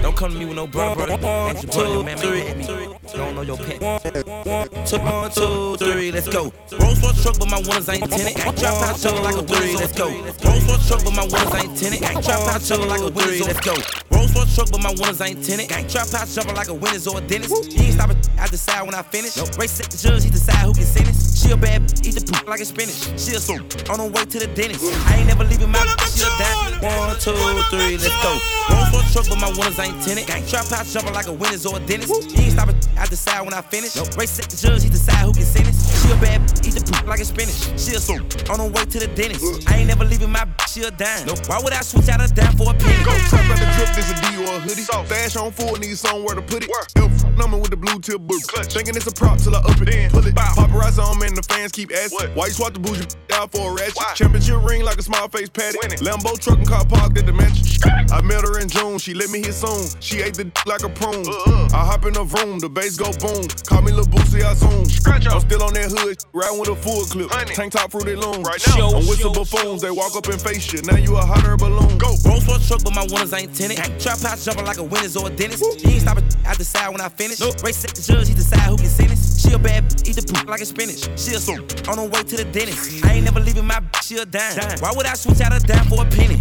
[0.00, 1.18] Don't come to me with no brother, brother.
[1.22, 2.88] One, two, three.
[3.12, 3.82] Don't know your pet.
[3.82, 6.50] One, two, three, let's go.
[6.80, 8.56] Rolls Royce truck, but my winners ain't tinted.
[8.56, 10.08] Drop out jumping like a winner's let's go.
[10.08, 12.00] Rolls Royce truck, but my winners ain't tinted.
[12.00, 14.04] Drop out jumping like a winner's let's go.
[14.10, 15.68] Rolls Royce truck, but my winners ain't tinted.
[15.90, 17.72] Trap house jumping like a winner's or a dentist.
[17.72, 18.16] He ain't stopping.
[18.38, 19.36] I decide when I finish.
[19.58, 21.42] Race set the judge, he decide who can sentence.
[21.42, 23.20] She a bad, eat the poop like a spinach.
[23.20, 24.86] She a soup on the way to the dentist.
[25.10, 25.82] I ain't never leaving my.
[25.82, 26.78] A dime.
[26.80, 27.34] One, two,
[27.70, 28.38] three, let's go.
[28.70, 30.30] Rolls Royce truck, but my winners ain't tinted.
[30.48, 32.30] Trap house jumping like a winner's or a dentist.
[32.30, 32.78] He ain't stopping.
[32.96, 33.96] I decide when I finish.
[34.16, 35.82] Race set the judge, he decide who can sentence.
[36.00, 37.58] She a bad, eat the poop like a spinach.
[37.74, 39.42] She a soup on the way to the dentist.
[39.68, 40.46] I ain't never leaving my.
[40.70, 41.26] She a dime.
[41.50, 43.02] Why would I switch out a dime for a penny?
[43.02, 44.82] Go trap the drip, this a D or a hoodie.
[44.82, 46.70] Stash on full, need somewhere to put it.
[46.96, 48.42] F number with the blue tip boot.
[48.70, 49.90] Thinking it's a prop till I up it.
[49.90, 50.34] Then pull it.
[50.34, 52.30] Paparazzi on me and the fans keep asking.
[52.34, 53.96] Why you swap the bougie out for a ratchet?
[54.14, 55.78] Championship ring like a small face patty.
[56.04, 57.64] Lambo truck and car parked at the mansion.
[58.12, 59.88] I met her in June, she let me hit soon.
[60.00, 61.26] She ate the d- like a prune.
[61.74, 63.48] I hop in the room, the bass go boom.
[63.66, 64.86] Call me Lil Boosie, I zoom.
[65.30, 67.30] I'm still on that hood, riding with a full clip.
[67.30, 68.42] Tank top fruity loom.
[68.42, 68.90] Right now.
[68.94, 70.82] I'm with some buffoons, they walk up and face you.
[70.82, 71.98] Now you a hot air balloon.
[71.98, 72.14] Go.
[72.24, 73.78] Rolls Royce truck, but my winners ain't tinted.
[74.00, 75.62] Trap house jumping like a winner's or a dentist.
[75.80, 76.24] He ain't stopping.
[76.46, 77.40] I decide when I finish.
[77.62, 79.40] Race set the judge, he decide who can sentence.
[79.40, 81.02] She a bad, b- eat the poop like a spinach.
[81.18, 83.04] She a soup on the way to the dentist.
[83.04, 83.80] I ain't never leaving my.
[83.80, 84.78] b- She a dime.
[84.80, 86.40] Why would I switch out a dime for a penny?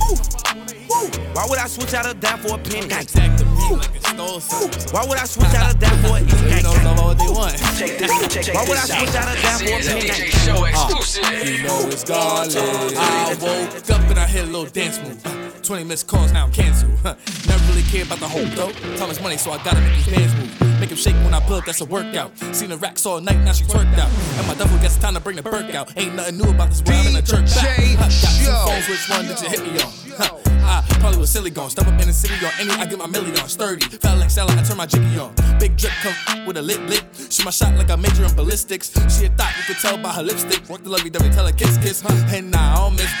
[0.00, 0.16] Woo.
[0.96, 1.08] Woo.
[1.34, 2.88] Why would I switch out a dime for a penny?
[4.92, 6.62] Why would I switch out a dime for a penny?
[7.06, 7.60] what they want.
[8.54, 10.10] Why would I switch out a dime for a penny?
[10.48, 12.56] Uh, you know it's garlic.
[12.56, 15.20] I woke up and I hit a little dance move.
[15.26, 16.92] Uh, 20 missed calls, now I'm canceled.
[17.02, 17.16] Huh.
[17.48, 18.74] Never really care about the whole dope.
[18.96, 20.80] Time is money, so I gotta make these bands move.
[20.80, 22.36] Make him shake when I pull up, that's a workout.
[22.52, 24.10] Seen the racks all night, now she twerked out.
[24.38, 25.92] And my duffel gets time to bring the burk out.
[25.96, 27.78] Ain't nothing new about this world, I'm in a jerk back.
[27.98, 28.08] Huh.
[28.08, 30.05] Got two phones, which one did you hit me on?
[30.16, 30.38] Huh.
[30.66, 31.70] I probably was silly gone.
[31.70, 33.48] Step up in the city on any, I get my milli on.
[33.48, 35.34] Sturdy, felt like Stella, I turn my jiggy on.
[35.58, 37.04] Big drip come with a lit lit.
[37.30, 38.90] Shoot my shot like I major in ballistics.
[39.16, 40.68] She a thought you could tell by her lipstick.
[40.68, 42.00] Work the lovey dovey, tell her kiss kiss.
[42.00, 42.12] Huh.
[42.34, 43.12] And nah, I don't miss.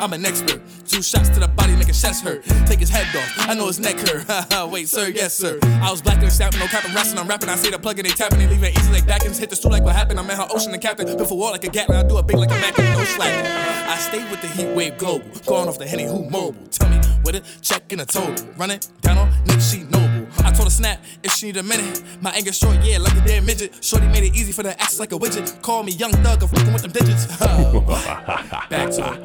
[0.00, 0.60] I'm an expert.
[0.86, 2.42] Two shots to the body, make his chest hurt.
[2.66, 3.48] Take his head off.
[3.48, 4.70] I know his neck hurt.
[4.70, 5.58] Wait, sir, yes, sir.
[5.62, 7.48] I was black and snapping, no cap, I'm wrestling, I'm rapping.
[7.48, 9.38] I see the plug and they tapping, they leaving it easy like back ends.
[9.38, 10.18] Hit the stool like what happened.
[10.18, 11.16] I'm in her ocean and captain.
[11.16, 13.44] Before war like a Gatling, I do a big like a Mac no slack.
[13.88, 15.26] I stay with the heat wave global.
[15.46, 16.66] Going off the Henny who mobile.
[16.68, 18.46] Tell me with it, check in a total.
[18.56, 20.26] Run it down on Nick, she noble.
[20.38, 22.02] I told her snap if she need a minute.
[22.20, 23.82] My anger short, yeah, like a damn midget.
[23.82, 25.60] Shorty made it easy for the act like a widget.
[25.62, 27.26] Call me young thug, I'm fucking with them digits.
[28.70, 29.16] back to her.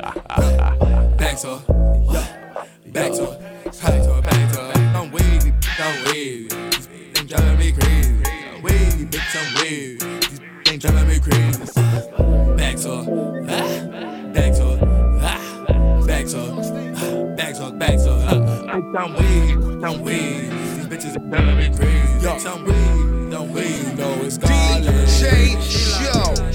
[1.17, 1.65] Back to her.
[2.87, 3.39] Back to her.
[3.81, 4.21] Back to her.
[4.21, 4.73] Back to her.
[4.97, 6.47] I'm wavy, I'm wavy.
[6.47, 8.23] These ain't driving me crazy.
[8.55, 9.97] I'm wavy, bitch, I'm wavy.
[10.19, 11.63] These ain't driving me crazy.
[12.55, 13.45] Back to her.
[13.49, 14.18] Ah.
[17.49, 17.71] Back to her.
[17.71, 18.65] Back to her.
[18.69, 18.75] Ah.
[18.75, 20.49] Bitch, I'm wavy, I'm wavy.
[20.49, 22.27] These bitches are driving me crazy.
[22.27, 23.95] Bitch, I'm wavy, I'm wavy.
[23.95, 24.37] No, it's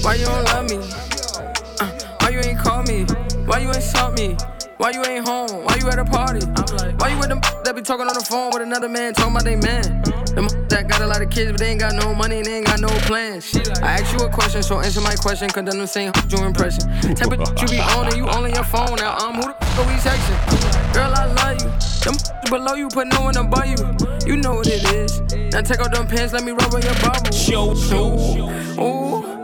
[0.05, 0.77] Why you don't love me?
[1.81, 1.91] Uh,
[2.21, 3.03] why you ain't call me?
[3.45, 4.37] Why you ain't sought me?
[4.77, 5.63] Why you ain't home?
[5.63, 6.45] Why you at a party?
[6.45, 9.13] I'm like, Why you with them that be talking on the phone with another man
[9.13, 10.03] talking about they man?
[10.35, 12.57] Them that got a lot of kids but they ain't got no money and they
[12.57, 13.55] ain't got no plans.
[13.81, 16.91] I asked you a question, so answer my question, cause them saying your impression.
[17.15, 19.15] Type of you be on and you only your phone now.
[19.17, 20.93] Um, who the f are we texting?
[20.93, 21.71] Girl, I love you.
[22.03, 22.15] Them
[22.51, 23.79] below you put no one above you.
[24.27, 25.21] You know what it is.
[25.53, 27.31] Now take off them pants, let me rub on your bubble.
[27.31, 28.11] Show, show.
[28.81, 29.34] Ooh.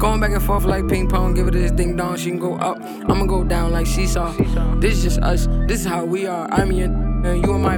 [0.00, 2.54] Going back and forth like ping pong, give it this ding dong, she can go
[2.56, 2.78] up.
[2.80, 4.32] I'ma go down like seesaw.
[4.80, 6.48] This is just us, this is how we are.
[6.50, 7.76] I'm your and you are my.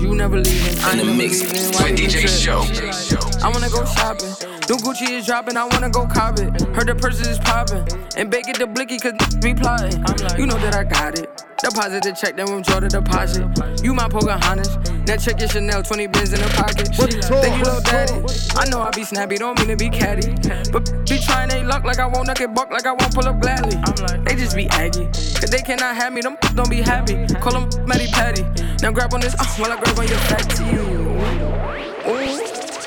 [0.00, 0.84] You never leaving.
[0.84, 1.68] I In the never mix leaving.
[1.70, 2.30] with Why you DJ trip?
[2.30, 3.44] Show.
[3.44, 4.28] I wanna go shopping.
[4.68, 6.62] New Gucci is dropping, I wanna go cop it.
[6.76, 7.84] Heard the purses is popping.
[8.16, 9.98] And bake it the blicky, cause be plotting.
[10.38, 11.28] You know that I got it.
[11.64, 13.82] Deposit the check, then withdraw the deposit.
[13.82, 14.76] You my Pocahontas.
[15.08, 16.92] Now check your Chanel, 20 bins in the pocket.
[16.92, 18.20] Thank you, little daddy.
[18.54, 20.34] I know I be snappy, don't mean to be catty.
[20.70, 23.26] But be trying they luck like I won't knock it buck like I won't pull
[23.26, 23.80] up gladly.
[24.24, 25.06] They just be aggy.
[25.06, 27.24] Cause they cannot have me, them don't be happy.
[27.40, 28.42] Call them Matty Patty.
[28.82, 30.64] Now grab on this, uh, while I grab on your fatty.
[30.76, 31.14] Ooh.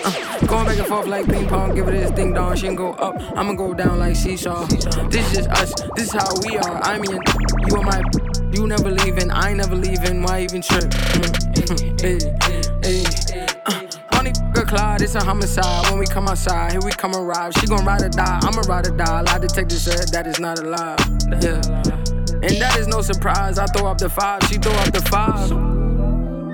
[0.05, 2.55] Uh, going back and forth like ping pong, give it this ding dong.
[2.55, 4.65] She can go up, I'ma go down like seesaw.
[5.09, 6.79] This is just us, this is how we are.
[6.83, 7.19] I'm in,
[7.67, 8.01] you are my,
[8.51, 10.23] you never leaving, I ain't never leaving.
[10.23, 10.83] Why even trip?
[10.83, 12.19] Mm, hey,
[12.83, 13.47] hey.
[14.57, 15.89] A Clyde, it's a homicide.
[15.89, 17.53] When we come outside, here we come arrive.
[17.59, 19.21] She gon' ride or die, I'ma ride or die.
[19.21, 20.99] Lie detector said that is not alive.
[21.41, 21.61] Yeah.
[22.41, 23.59] And that is no surprise.
[23.59, 25.51] I throw up the five, she throw up the five.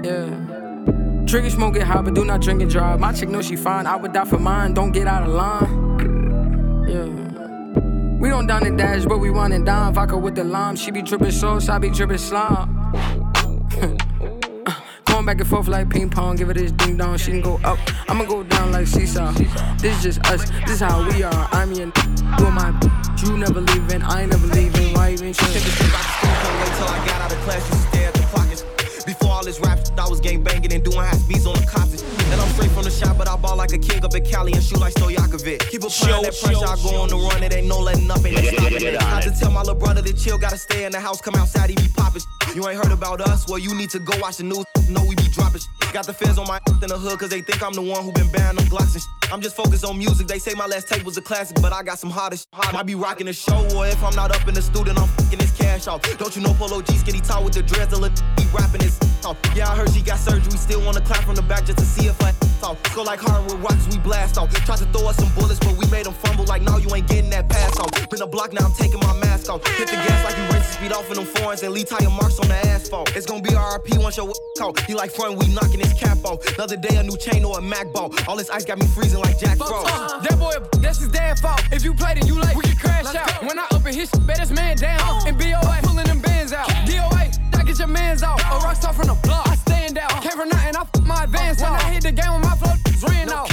[0.05, 1.25] Yeah.
[1.25, 2.99] Trigger smoke high, but do not drink and drive.
[2.99, 3.87] My chick know she fine.
[3.87, 4.73] I would die for mine.
[4.73, 5.82] Don't get out of line.
[8.47, 9.93] Down the dash, but we run and dime.
[9.93, 10.75] Vodka with the lime.
[10.75, 12.67] She be dripping sauce, I be dripping slime.
[15.05, 17.17] Going back and forth like ping pong, give it this ding dong.
[17.17, 17.79] She can go up,
[18.09, 19.31] I'ma go down like seesaw.
[19.77, 21.49] This is just us, this is how we are.
[21.51, 21.91] I'm your
[22.39, 22.77] you my
[23.23, 24.93] you never leaving, I ain't never leaving.
[24.93, 25.27] Why even?
[25.27, 28.23] Wait till I got out of class, you stare at the.
[29.05, 32.22] Before all this rap, I was gang banging and doing high speeds on the cops.
[32.33, 34.53] And I'm straight from the shop, but I ball like a king up in Cali
[34.53, 35.69] and shoot like Stojakovic.
[35.69, 38.41] Keep applying that pressure, I go on the run, it ain't no letting up, ain't
[38.41, 39.01] no stopping it.
[39.03, 41.69] I to tell my little brother to chill, gotta stay in the house, come outside,
[41.69, 42.23] he be popping.
[42.55, 43.47] You ain't heard about us?
[43.47, 44.65] Well, you need to go watch the news.
[44.89, 45.61] Know we be dropping.
[45.93, 48.11] Got the feds on my in the hood, cause they think I'm the one who
[48.11, 49.03] been banning them Glocks and.
[49.31, 50.27] I'm just focused on music.
[50.27, 52.47] They say my last tape was a classic, but I got some hotter shit.
[52.71, 55.39] Might be rocking the show, or if I'm not up in the studio, I'm fucking
[55.39, 56.01] this cash off.
[56.19, 58.99] Don't you know Polo G skinny tall with the dreads, the little be rapping this
[59.25, 59.37] off.
[59.55, 62.07] Yeah, I heard she got surgery, still wanna clap from the back just to see
[62.07, 62.33] if I
[62.63, 62.95] off.
[62.95, 64.51] Go like hard with rocks, we blast off.
[64.65, 67.07] Tried to throw us some bullets, but we made them fumble like, no, you ain't
[67.07, 67.91] getting that pass off.
[68.09, 69.65] Been a block, now I'm taking my mask off.
[69.77, 72.39] Hit the gas like you racing speed off in them foreigns and leave tire marks
[72.39, 73.15] on the asphalt.
[73.15, 74.79] It's gonna be RRP once your talk.
[74.81, 76.39] He like front, we knocking his cap off.
[76.55, 78.13] Another day, a new chain or a Mac ball.
[78.27, 79.87] All this ice got me freezing like Jack Frost.
[79.87, 81.61] Uh, that boy, that's his dad fault.
[81.71, 83.43] If you played it, you like, we can crash out.
[83.43, 85.27] When I open his shit, bet his man down.
[85.27, 86.67] And BOA, pulling them bands out.
[86.87, 88.39] DOA, I get your mans out.
[88.41, 89.55] A rock star from the block, I
[89.93, 90.23] stand out.
[90.23, 92.73] Came from nothing, I f my advance When I hit the game with my flow,
[92.85, 93.51] it's ran out.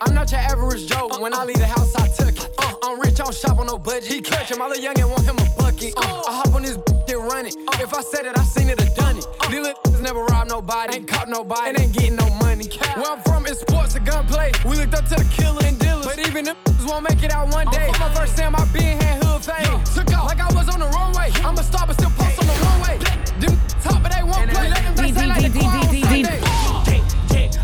[0.00, 1.08] I'm not your average Joe.
[1.18, 2.48] When I leave the house, I took it.
[2.58, 4.10] Uh, I'm rich, I don't shop on no budget.
[4.10, 5.92] He catch him, all the youngin' want him a bucket.
[5.96, 6.76] Uh, I hop on this
[7.08, 7.54] and run it.
[7.80, 9.26] If I said it, I seen it, I done it.
[9.50, 12.68] These little never robbed nobody, ain't caught nobody, and ain't getting no money.
[12.96, 14.52] Where I'm from, it's sports and gunplay.
[14.64, 17.52] We looked up to the killer and dealers, but even them won't make it out
[17.52, 17.90] one day.
[17.92, 19.84] For my first time, I been had hood fame.
[19.94, 21.28] Took off like I was on the runway.
[21.44, 23.23] I'm a star, but still post on the runway.
[23.84, 24.70] Them top, but they won't play.
[24.70, 26.40] Let them say like the choir on Sunday.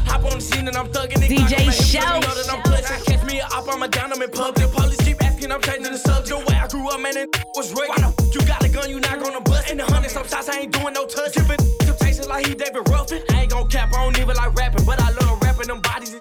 [0.07, 1.31] Hop on the scene and I'm thugging it.
[1.31, 2.15] DJ Glock on my hip, Shout.
[2.15, 3.05] You know that I'm clutching.
[3.07, 4.71] Catch me up, I'm a down, I'm in public.
[4.73, 6.29] Police keep asking, I'm changing the subject.
[6.29, 7.89] The way I grew up, man, it was real.
[7.89, 9.71] Why the you got a gun, you not gonna bust.
[9.71, 11.35] In the hundreds, some shots, I ain't doing no touch.
[11.35, 13.23] Giving temptations like he David Ruffin.
[13.31, 16.17] I ain't gon' cap, I don't even like rapping, but I love rapping them bodies.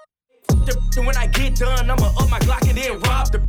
[0.96, 3.40] And when I get done, I'ma up my Glock and then rob the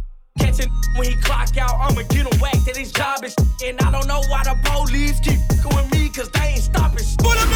[0.51, 3.33] Catching when he clock out, I'ma get him whacked at his job and
[3.63, 7.05] And I don't know why the police keep fucking with me, cause they ain't stopping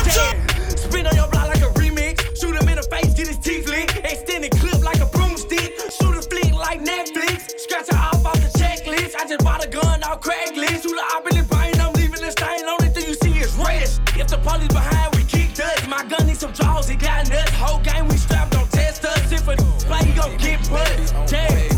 [0.06, 0.48] Damn.
[0.78, 2.24] Spin on your block like a remix.
[2.40, 3.98] Shoot him in the face, get his teeth licked.
[3.98, 5.76] Extended clip like a broomstick.
[5.92, 7.60] Shoot a flick like Netflix.
[7.60, 9.16] Scratch her off off the checklist.
[9.20, 10.84] I just bought a gun off Craigslist.
[10.84, 12.64] Shoot the op in the brain, I'm leaving the stain.
[12.64, 13.92] Only thing you see is red.
[14.16, 15.90] If the police behind, we kick dust.
[15.90, 17.52] My gun needs some jaws, it got nuts.
[17.60, 19.32] Whole game we strapped, don't test us.
[19.34, 20.96] If a play, he gon' get butt.
[21.28, 21.75] Damn.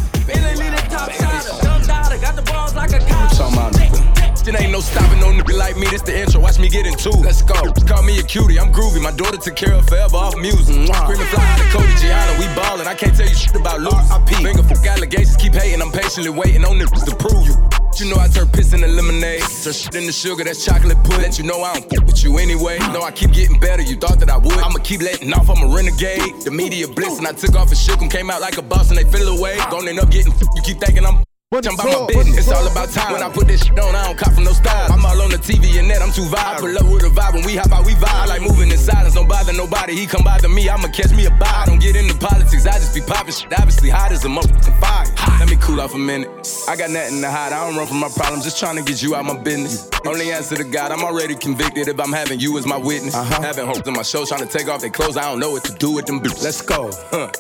[4.48, 5.88] It ain't no stopping no nigga like me.
[5.88, 6.40] This the intro.
[6.40, 7.10] Watch me get into.
[7.10, 7.60] Let's go.
[7.84, 8.58] Call me a cutie.
[8.58, 9.02] I'm groovy.
[9.02, 10.72] My daughter took care of forever off music.
[10.88, 12.40] Screaming fly out of Cody Gianna.
[12.40, 12.88] We ballin'.
[12.88, 14.00] I can't tell you shit about Luke.
[14.40, 15.36] Finger fuck allegations.
[15.36, 15.82] Keep hating.
[15.82, 17.56] I'm patiently waiting on niggas to prove you.
[18.00, 19.42] You know I turn piss into lemonade.
[19.42, 20.46] Turn shit into sugar.
[20.46, 21.28] That's chocolate pudding.
[21.28, 22.80] Let you know I don't fuck with you anyway.
[22.96, 23.82] No, I keep getting better.
[23.84, 24.60] You thought that I would.
[24.64, 25.50] I'ma keep letting off.
[25.50, 26.40] I'm a renegade.
[26.46, 28.08] The media bliss and I took off and shook 'em.
[28.08, 29.60] Came out like a boss and they fell away.
[29.60, 30.32] End up getting.
[30.56, 31.27] You keep thinking I'm.
[31.50, 33.14] Talking about my business, it's all about time.
[33.14, 34.92] When I put this shit on, I don't cop from no style.
[34.92, 36.44] I'm all on the TV and that, I'm too vibe.
[36.44, 38.12] I pull up with a vibe when we hop out, we vibe.
[38.12, 39.96] I like moving in silence, don't bother nobody.
[39.96, 41.48] He come bother me, I'ma catch me a bite.
[41.48, 43.48] I don't get into politics, I just be popping shit.
[43.58, 45.40] Obviously hot as a motherfucking fire.
[45.40, 46.28] Let me cool off a minute.
[46.68, 49.02] I got nothing to hide, I don't run from my problems, just trying to get
[49.02, 49.90] you out my business.
[50.06, 53.16] Only answer to God, I'm already convicted if I'm having you as my witness.
[53.16, 53.42] Uh-huh.
[53.42, 55.64] Having hopes in my show, trying to take off their clothes, I don't know what
[55.64, 56.44] to do with them bitches.
[56.44, 56.92] Let's go.
[57.10, 57.32] Huh.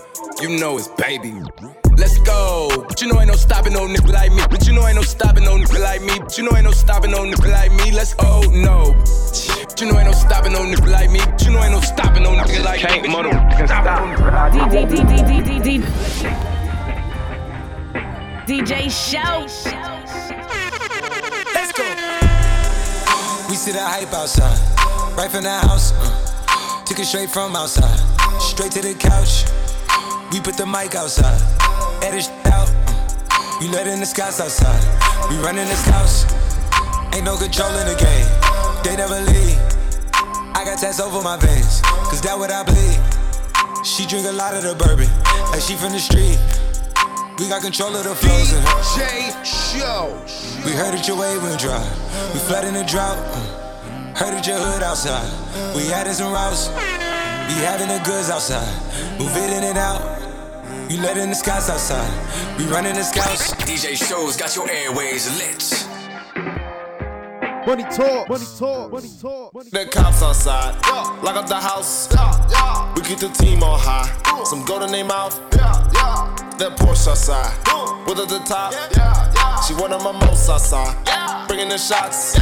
[0.41, 1.43] You know it's baby.
[1.97, 2.69] Let's go.
[2.87, 4.43] But you know ain't no stopping no nigga like me.
[4.49, 6.19] But you know ain't no stopping no nigga like me.
[6.19, 7.91] But you know ain't no stopping no nigga like me.
[7.91, 8.41] Let's go.
[8.51, 8.93] No.
[9.67, 11.19] But you know ain't no stopping no nigga like me.
[11.25, 13.09] But you know ain't no stopping no nigga like me.
[13.09, 13.97] Can't stop.
[18.47, 19.41] DJ Show.
[21.53, 21.83] Let's go.
[23.49, 24.57] We see the hype outside.
[25.17, 25.93] Right from the house.
[25.95, 27.97] uh, took it straight from outside.
[28.39, 29.45] Straight to the couch.
[30.31, 31.66] We put the mic outside.
[32.07, 32.69] Edit sh- out.
[33.59, 34.79] we let in the scouts outside.
[35.29, 36.23] We running this house.
[37.13, 38.27] Ain't no control in the game.
[38.83, 39.59] They never leave.
[40.55, 41.81] I got tats over my veins.
[42.07, 42.95] Cause that what I bleed.
[43.85, 45.09] She drink a lot of the bourbon.
[45.51, 46.39] Like she from the street.
[47.39, 49.43] We got control of the flows in her.
[49.43, 50.15] Show.
[50.63, 51.83] We heard that your wave went dry.
[52.31, 53.19] We flood in the drought.
[54.15, 55.27] Heard that your hood outside.
[55.75, 56.69] We added some routes.
[56.71, 58.63] We having the goods outside.
[59.19, 60.16] Move it in and out.
[60.89, 62.57] You let in the scouts outside.
[62.57, 63.53] We running the scouts.
[63.55, 65.85] DJ Shows got your airways lit.
[67.67, 69.53] Money talk, money talk, money talk.
[69.53, 70.75] Money The cops outside.
[71.21, 72.07] Lock up the house.
[72.95, 74.09] We keep the team on high.
[74.45, 75.37] Some gold in their mouth.
[75.51, 77.51] That Porsche outside.
[78.07, 79.26] With at the top.
[79.67, 80.95] She one of my most outside.
[81.49, 82.35] Bringing the shots.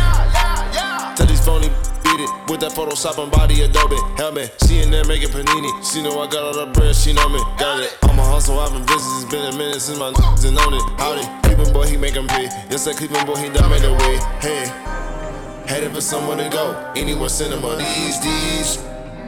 [1.17, 1.69] Tell these phony
[2.05, 4.53] beat it with that Photoshop and body Adobe helmet.
[4.67, 5.71] She in there making panini.
[5.81, 6.95] She know I got all the bread.
[6.95, 7.39] She know me.
[7.57, 7.97] Got it.
[8.03, 8.59] I'm a hustle.
[8.59, 9.09] I've been busy.
[9.17, 10.83] It's been a minute since my niggas and own it.
[11.01, 11.25] Howdy.
[11.41, 12.45] Cleveland boy, he make 'em pay.
[12.69, 14.21] Yes, that Cleveland boy, he made a way.
[14.37, 14.69] Hey.
[15.65, 16.93] Headed for somewhere to go.
[16.95, 17.75] Anywhere cinema.
[17.77, 18.77] These, these.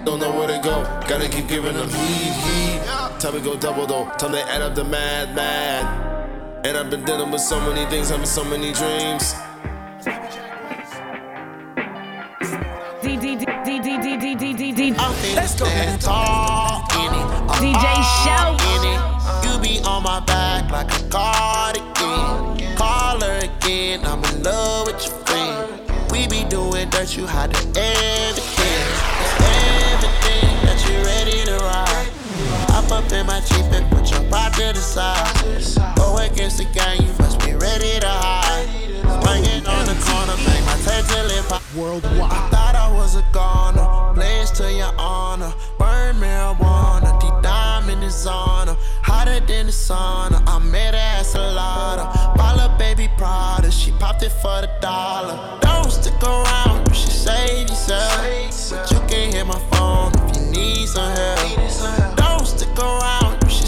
[0.06, 0.84] Don't know where to go.
[1.10, 2.80] Gotta keep giving them heat, heat.
[3.18, 4.06] Time to go double though.
[4.20, 6.27] Time to add up the mad, mad.
[6.64, 9.36] And I've been dealing with so many things, having so many dreams.
[15.36, 16.02] Let's go in it.
[17.62, 17.86] DJ
[18.24, 18.58] Show.
[19.44, 22.76] You be on my back like a cardigan.
[22.76, 24.04] Call her again.
[24.04, 25.82] I'm in love with your friend.
[26.12, 27.52] We be doing dirt, you hide.
[27.52, 28.88] It's everything
[30.66, 32.17] that you ready to ride.
[32.70, 35.96] Hop up in my Jeep and put your pride to the side.
[35.96, 38.68] Go against the gang, you must be ready to hide.
[39.24, 41.62] Swinging on the corner, make my tail it pop.
[41.76, 42.32] Worldwide.
[42.32, 44.14] I thought I was a goner.
[44.16, 45.54] Place to your honor.
[45.78, 47.20] Burn marijuana.
[47.20, 48.78] Deep diamond is on her.
[49.02, 50.42] Hotter than the sauna.
[50.48, 52.36] I met her at Salada.
[52.36, 53.72] Balla baby Prada.
[53.72, 55.60] She popped it for the dollar.
[55.62, 56.88] Don't stick around.
[56.88, 58.72] You should save yourself.
[58.72, 62.07] But you can hit my phone if you need some help.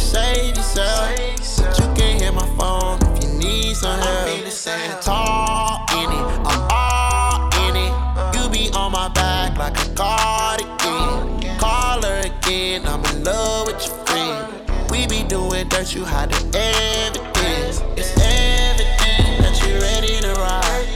[0.10, 1.10] Save yourself.
[1.58, 5.02] But you can hit my phone if you need some help.
[5.02, 6.26] Talk in it.
[6.50, 7.94] I'm all in it.
[8.36, 11.58] You be on my back like a cardigan.
[11.60, 12.88] Call her again.
[12.88, 14.90] I'm in love with your friend.
[14.90, 17.82] We be doing dirt, you hide the evidence.
[17.96, 20.88] It's everything that you ready to ride.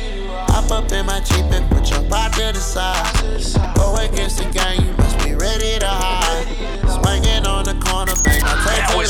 [0.50, 3.06] Hop up in my Jeep and put your pride to the side.
[3.76, 6.33] Go against the gang, you must be ready to hide.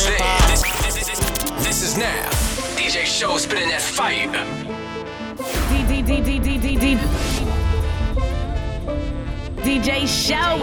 [0.04, 2.30] This, this, this, this, this is now.
[2.76, 4.28] DJ Show spitting that fire.
[9.64, 10.60] DJ Show.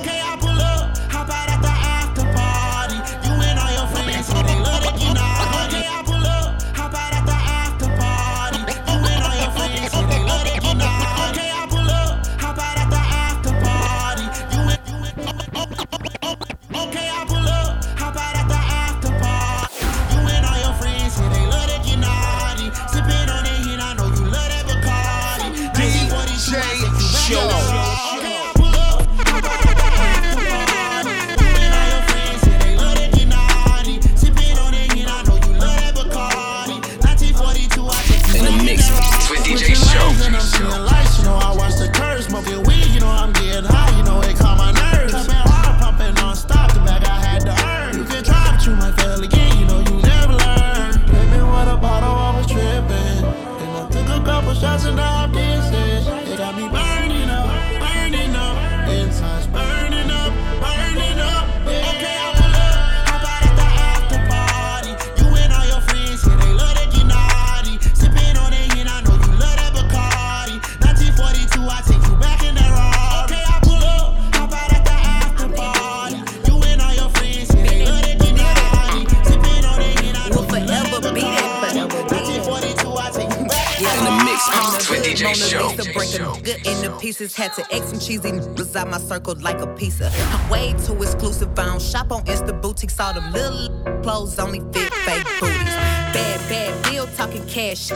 [0.00, 2.96] Okay, I pull up, hop out at the after party.
[3.26, 5.27] You and all your friends, so they love to get naughty.
[27.28, 27.67] Show.
[88.78, 90.10] Cheesy was out my circle like a pizza.
[90.14, 91.58] I'm way too exclusive.
[91.58, 92.98] I don't shop on Insta boutiques.
[93.00, 95.74] All them little clothes only fit fake booties.
[96.12, 97.90] Bad, bad bill talking cash.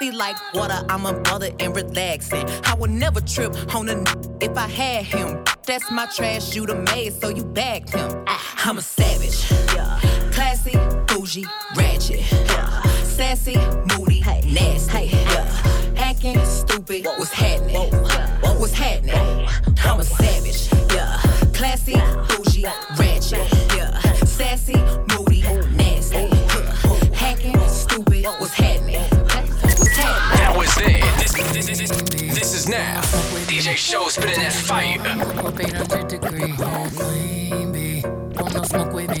[0.00, 0.84] Be like water.
[0.88, 2.44] I'm a mother and relaxing.
[2.64, 4.04] I would never trip on a n-
[4.40, 5.44] if I had him.
[5.66, 6.54] That's my trash.
[6.54, 8.24] You the maid, so you bagged him.
[8.64, 9.50] I'm a savage.
[9.74, 10.00] Yeah.
[10.32, 11.46] Classy, bougie,
[11.76, 12.20] ratchet.
[12.32, 12.82] Yeah.
[13.02, 13.56] Sassy,
[13.96, 14.40] moody, hey.
[14.46, 15.06] nasty.
[15.06, 15.94] Yeah.
[15.96, 17.74] Acting stupid, what's happening?
[17.74, 17.97] What's
[33.78, 34.98] DJ Show spinning that fire.
[35.46, 36.52] Up 800 degree.
[36.96, 38.02] Queen bee,
[38.34, 39.20] want no smoke with me.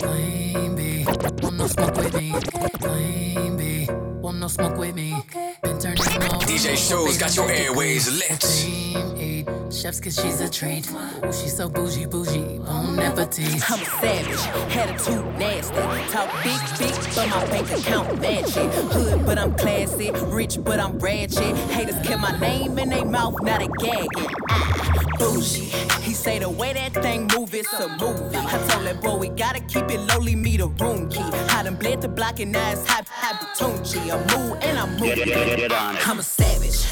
[0.00, 1.04] Queen bee,
[1.40, 2.34] want no smoke with me.
[2.80, 3.86] Queen bee,
[4.20, 5.22] want no smoke with me.
[5.62, 6.40] Been turning on.
[6.40, 8.40] DJ Show's got your airways lit.
[8.40, 10.90] Team eat chefs cause she's a treat.
[10.90, 13.70] Ooh, she's so bougie, bougie, bon appetit.
[13.70, 15.74] I'm a savage, attitude nasty.
[16.12, 18.70] Talk big, big, but my bank account matching.
[18.70, 20.10] Hood, but I'm classy.
[20.10, 21.56] Rich, but I'm ratchet.
[21.70, 24.26] Haters kept my name in their mouth, now they gagging.
[24.50, 25.70] Ah, bougie.
[26.02, 28.36] He say the way that thing move, it's a movie.
[28.36, 31.20] I told that boy we gotta keep it lowly, me the room key.
[31.22, 34.00] I done bled the block and now it's high, high Tunchi.
[34.10, 35.00] I move and I move.
[35.02, 36.08] Get- get- get on it.
[36.08, 36.84] I'm a savage.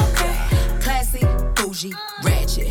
[0.81, 1.21] Classy,
[1.55, 1.93] bougie,
[2.23, 2.69] ratchet.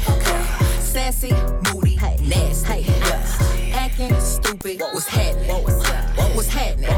[0.82, 1.32] Sassy,
[1.72, 1.96] moody,
[2.28, 2.82] nasty.
[2.88, 3.74] Yeah.
[3.74, 5.52] Acting stupid, what's happening?
[6.36, 6.90] What's happening?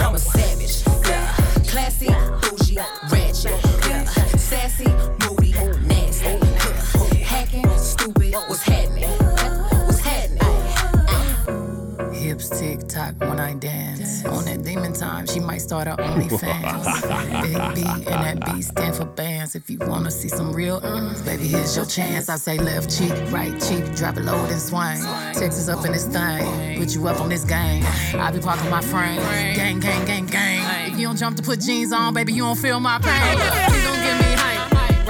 [0.00, 0.82] I'm a savage.
[1.08, 1.34] Yeah.
[1.68, 2.08] Classy,
[13.40, 14.24] tock when I dance.
[14.24, 17.42] On that demon time, she might start her OnlyFans.
[17.42, 19.54] Big B and that B stand for bands.
[19.54, 22.28] If you wanna see some real uns, baby, here's your chance.
[22.28, 25.02] I say left cheek, right cheek, drop it low and swing.
[25.34, 27.84] Texas up in this thing, put you up on this game.
[28.14, 29.20] I be parking my frame,
[29.54, 30.92] gang, gang, gang, gang.
[30.92, 33.38] If you don't jump to put jeans on, baby, you don't feel my pain.
[33.68, 34.19] Please don't give.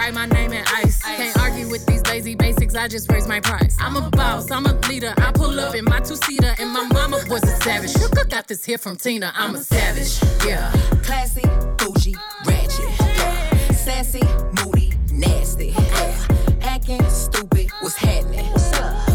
[0.00, 1.02] Write my name in ice.
[1.02, 3.76] Can't argue with these lazy basics, I just raise my price.
[3.78, 5.12] I'm a boss, I'm a leader.
[5.18, 7.92] I pull up in my two seater, and my mama was a savage.
[8.30, 10.18] Got this here from Tina, I'm a savage.
[10.46, 10.72] Yeah.
[11.02, 11.42] Classy,
[11.76, 12.16] bougie,
[12.46, 12.88] ratchet.
[12.98, 13.72] Yeah.
[13.72, 14.22] Sassy,
[14.64, 15.74] moody, nasty.
[15.78, 16.26] Yeah.
[16.62, 18.46] Acting stupid, what's happening?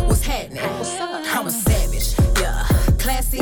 [0.05, 0.61] What's happening?
[0.61, 2.13] I'm a savage.
[2.39, 2.63] Yeah.
[2.99, 3.39] Classy,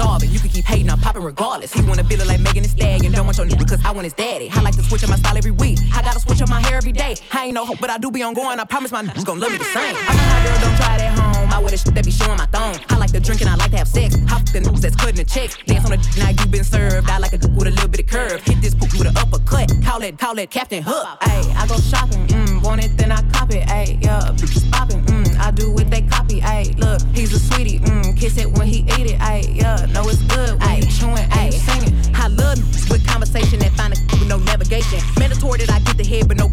[0.00, 0.28] it.
[0.28, 1.72] You can keep hating, I'm popping regardless.
[1.72, 4.04] He wanna build it like Megan Thee Stallion, don't want your nigga cause I want
[4.04, 4.50] his daddy.
[4.52, 5.78] I like to switch up my style every week.
[5.94, 7.16] I gotta switch up my hair every day.
[7.32, 8.58] I ain't no hope, but I do be on going.
[8.60, 9.96] I promise my niggas gon' love me the same.
[9.96, 11.52] I know how girl don't try it at home.
[11.52, 12.76] I wear the shit that be showing my thong.
[12.90, 14.16] I like to drink and I like to have sex.
[14.28, 15.56] Fuck the niggas that's cutting the checks.
[15.66, 17.08] Dance on the d- now you been served.
[17.08, 18.42] I like a d- with a little bit of curve.
[18.42, 19.72] Hit this poop with an uppercut.
[19.84, 21.06] Call it, call it Captain Hook.
[21.22, 23.66] Ayy, I go shopping, mm, want it, then I cop it.
[23.68, 26.40] Ayy, yeah, bitches popping, mm, I do what they copy.
[26.40, 27.38] Ayy, look, he's a
[28.26, 29.18] kiss it when he eat it.
[29.20, 31.94] Ayy, yeah, know it's good when you chewing, ayy, singing.
[32.14, 32.58] I love
[32.90, 34.98] with conversation that find a with no navigation.
[35.18, 35.95] Mandatory that I get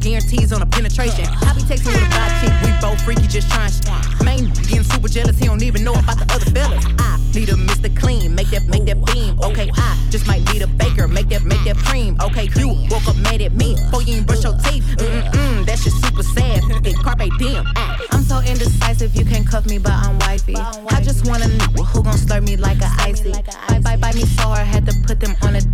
[0.04, 1.26] guarantees on a penetration.
[1.26, 3.88] I be texting with a fly chick, we both freaky, just trying shit.
[4.24, 6.84] Main getting super jealous, he don't even know about the other fellas.
[7.00, 7.90] I need a Mr.
[7.98, 9.40] Clean, make that, make that beam.
[9.40, 12.18] Okay, I just might need a baker, make that, make that cream.
[12.22, 14.84] Okay, you woke up mad at me, before you ain't brush your teeth.
[14.98, 16.62] Mm-mm, that shit super sad.
[16.86, 17.64] It carpe diem.
[17.76, 17.98] Ah.
[18.12, 20.56] I'm so indecisive, you can't cuff me, but I'm wifey.
[20.56, 23.32] I just wanna know who gon' slurp me like a icy.
[23.32, 25.73] Bite, bite, bite me so hard, had to put them on a.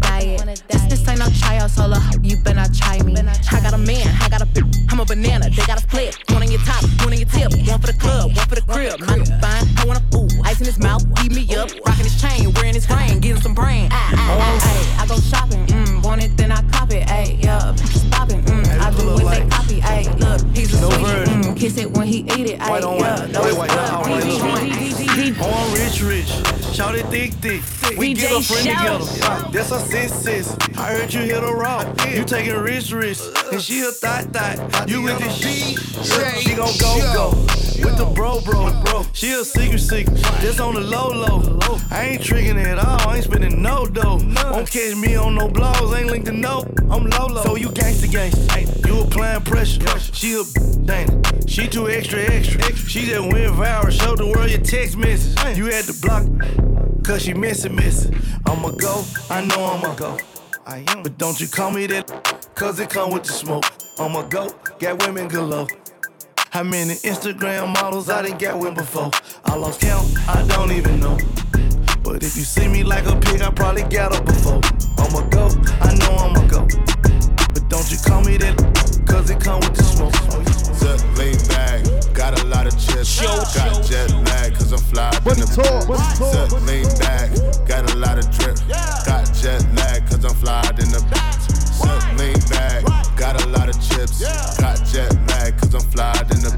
[0.68, 3.16] This, this ain't no tryout, so look, you better not try me.
[3.16, 6.18] I got a man, I got a bitch, I'm a banana, they got a split.
[6.30, 8.62] One on your top, one on your tip, one for the club, one for the
[8.62, 9.00] crib.
[9.02, 12.20] Mine fine, I want a fool, ice in his mouth, eat me up, rocking his
[12.22, 13.90] chain, wearing his ring, getting some brain.
[13.92, 17.44] Ah, ah, ah, ay, I go shopping, mm, want it, then I cop it, ayy,
[17.44, 17.76] yeah,
[18.12, 21.29] popping, mm, I do what they copy, ayy, look, he's a mm,
[21.60, 23.36] kiss it when he eat it, White on white.
[25.42, 26.28] On rich, rich.
[26.74, 27.62] Shout it thick, thick.
[27.98, 29.04] We get a friend together.
[29.24, 30.58] Uh, that's a sis, sis.
[30.78, 31.86] I heard you hit a rock.
[32.10, 33.20] You taking rich, rich.
[33.52, 34.90] And she a thot, thot.
[34.90, 35.76] You with the she.
[36.40, 37.32] She gon' go, go.
[37.84, 39.04] With the bro, bro, bro.
[39.12, 40.18] She a secret, secret.
[40.40, 41.78] Just on the low, low.
[41.92, 43.10] I ain't tricking at all.
[43.10, 44.22] I ain't spending no dough.
[44.52, 45.98] Won't catch me on no blogs.
[45.98, 46.64] Ain't linked to no.
[46.90, 47.44] I'm low, low.
[47.44, 48.88] So you gangsta, gangsta.
[48.88, 50.00] You applying pressure.
[50.14, 50.44] She a
[50.86, 51.24] dang.
[51.50, 52.62] She too extra, extra.
[52.76, 53.92] She just went viral.
[53.92, 55.58] Showed the world your text message.
[55.58, 56.24] You had to block.
[57.04, 58.16] Cause she missing, missing.
[58.46, 60.16] I'ma go, I know I'ma go.
[60.68, 61.02] I am.
[61.02, 62.08] But don't you call me that,
[62.54, 63.66] cause it come with the smoke.
[63.98, 65.68] I'ma go, got women galore.
[66.52, 69.10] How many Instagram models I done got with before?
[69.46, 71.18] I lost count, I don't even know.
[72.04, 74.62] But if you see me like a pig, I probably got her before.
[75.00, 75.50] I'ma go,
[75.82, 76.68] I know I'ma go.
[77.54, 78.56] But don't you call me that,
[79.08, 80.49] cause it come with the smoke.
[80.80, 81.84] Just lay back.
[82.14, 83.20] Got a lot of chips.
[83.22, 85.12] Got jet lag, cause I'm fly.
[85.24, 87.30] But in the talk, but Just lay back.
[87.68, 88.58] Got a lot of drip.
[89.06, 91.02] Got jet lag, cause I'm fly in the
[91.50, 92.84] Just lay back.
[93.18, 94.24] Got a lot of chips.
[94.58, 96.52] Got jet lag, cause I'm fly in the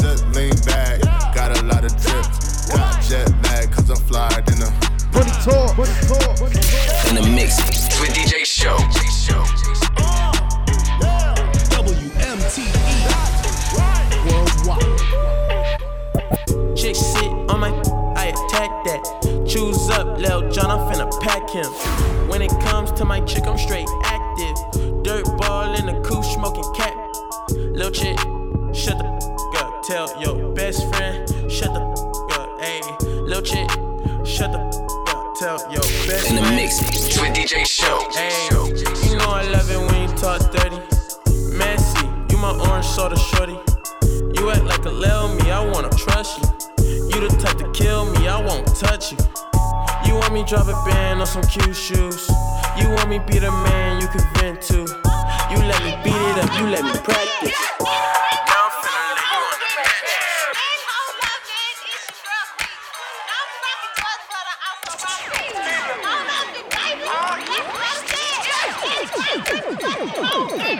[0.00, 1.00] Just lay back.
[1.34, 2.24] Got a lot of drip.
[2.72, 4.72] Got jet lag, cause I'm fly in the
[5.12, 6.40] Put it talk, put it talk.
[7.08, 7.58] In the mix
[8.00, 8.76] with DJ Show.
[8.76, 10.03] DJ Show.
[14.64, 14.78] Why?
[16.74, 17.68] Chick sit on my,
[18.16, 19.44] I attack that.
[19.46, 21.66] Choose up, Lil John, I'm finna pack him.
[22.28, 24.56] When it comes to my chick, I'm straight active.
[25.02, 26.96] Dirt ball in the coupe, smoking cat.
[27.50, 28.18] Lil chick,
[28.72, 29.04] shut the
[29.58, 29.82] up.
[29.82, 32.60] Tell your best friend, shut the up.
[32.60, 33.68] Hey, Lil chick,
[34.24, 35.34] shut the up.
[35.38, 36.38] Tell your best in friend.
[36.38, 36.80] In the mix
[37.20, 37.98] with DJ Show.
[38.12, 38.48] Hey,
[39.10, 40.80] you know I love it when you talk dirty.
[41.54, 43.58] Messy, you my orange soda shorty.
[44.44, 46.44] You act like a lil me, I wanna trust you.
[46.84, 49.16] You the type to kill me, I won't touch you.
[50.04, 52.28] You want me drop a band on some cute shoes.
[52.76, 54.80] You want me be the man you can vent to.
[55.48, 58.33] You let me beat it up, you let me practice.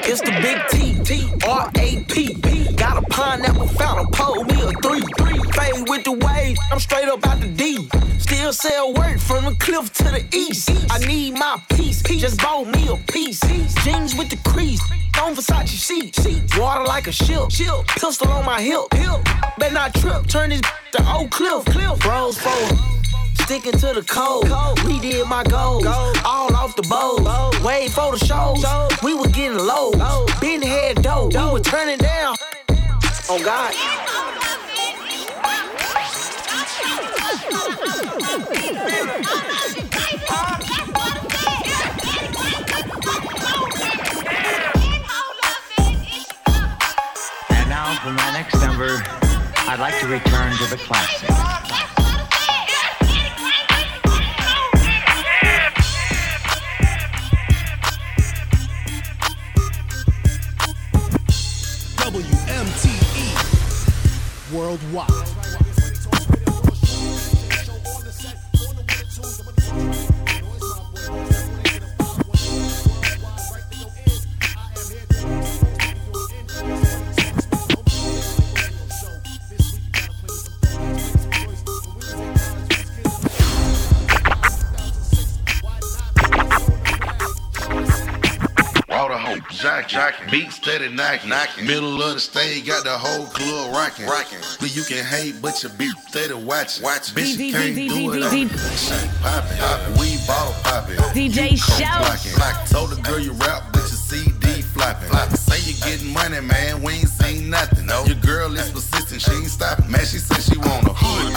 [0.07, 2.35] It's the big T, T, R A P.
[2.75, 5.01] Got a pineapple fountain, pole me a three.
[5.17, 5.41] three.
[5.53, 7.89] Fade with the wave, I'm straight up out the D.
[8.19, 10.71] Still sell work from the cliff to the east.
[10.91, 13.41] I need my piece, just bought me a piece.
[13.83, 14.83] Jeans with the crease,
[15.23, 16.59] on Versace sheets.
[16.59, 17.49] Water like a ship,
[17.97, 18.85] pistol on my hip.
[19.59, 20.61] Better not trip, turn this
[20.93, 21.65] to old Cliff.
[21.65, 21.99] cliff.
[22.01, 22.51] Bros for
[23.45, 24.49] Sticking to the code.
[24.87, 25.85] We did my goals.
[26.25, 27.19] All off the bowl.
[27.63, 28.57] Wait for the shows.
[28.57, 28.94] We
[31.35, 31.53] head dope.
[31.53, 32.37] We were turning down.
[33.29, 33.75] Oh God.
[47.51, 49.03] And now for my next number,
[49.67, 51.74] I'd like to return to the classics.
[64.65, 65.34] Worldwide.
[90.19, 91.67] Jack, jacking, beat steady knocking, knocking.
[91.67, 94.39] Middle of the stage, got the whole club rocking, rocking.
[94.61, 97.15] But you can hate, but your beat steady watching, watching.
[97.15, 98.31] Bitch, you can't do it.
[98.31, 100.97] D- on- Shake popping, popping, we bottle popping.
[101.15, 101.99] DJ You coke Show.
[101.99, 102.35] blocking.
[102.39, 103.74] Like, told the girl you rap, but your CD
[104.85, 105.09] flopping.
[105.09, 105.37] flopping.
[105.37, 107.87] Say you getting money, man, we ain't seen nothing.
[107.87, 109.91] No, your girl is persistent, she ain't stopping.
[109.91, 111.33] Man, she said she want a hood.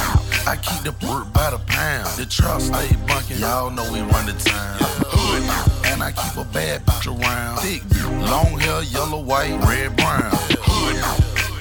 [0.47, 2.07] I keep the work by the pound.
[2.17, 4.77] The truck stay bunking, y'all know we run the town.
[5.07, 5.43] Hood.
[5.91, 7.59] And I keep a bad bitch around.
[7.59, 7.83] Thick,
[8.29, 10.31] long hair, yellow, white, red, brown.
[10.61, 11.03] Hood.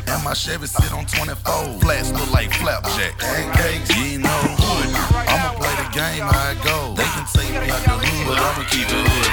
[0.08, 1.80] And my Chevy sit on 24.
[1.80, 3.18] Flats look like flapjack.
[3.18, 4.42] Pancakes, you know.
[4.58, 4.94] Hood.
[5.28, 6.96] I'ma play the game how it goes.
[6.96, 9.26] They can take me out the hood, but I'ma keep the hood.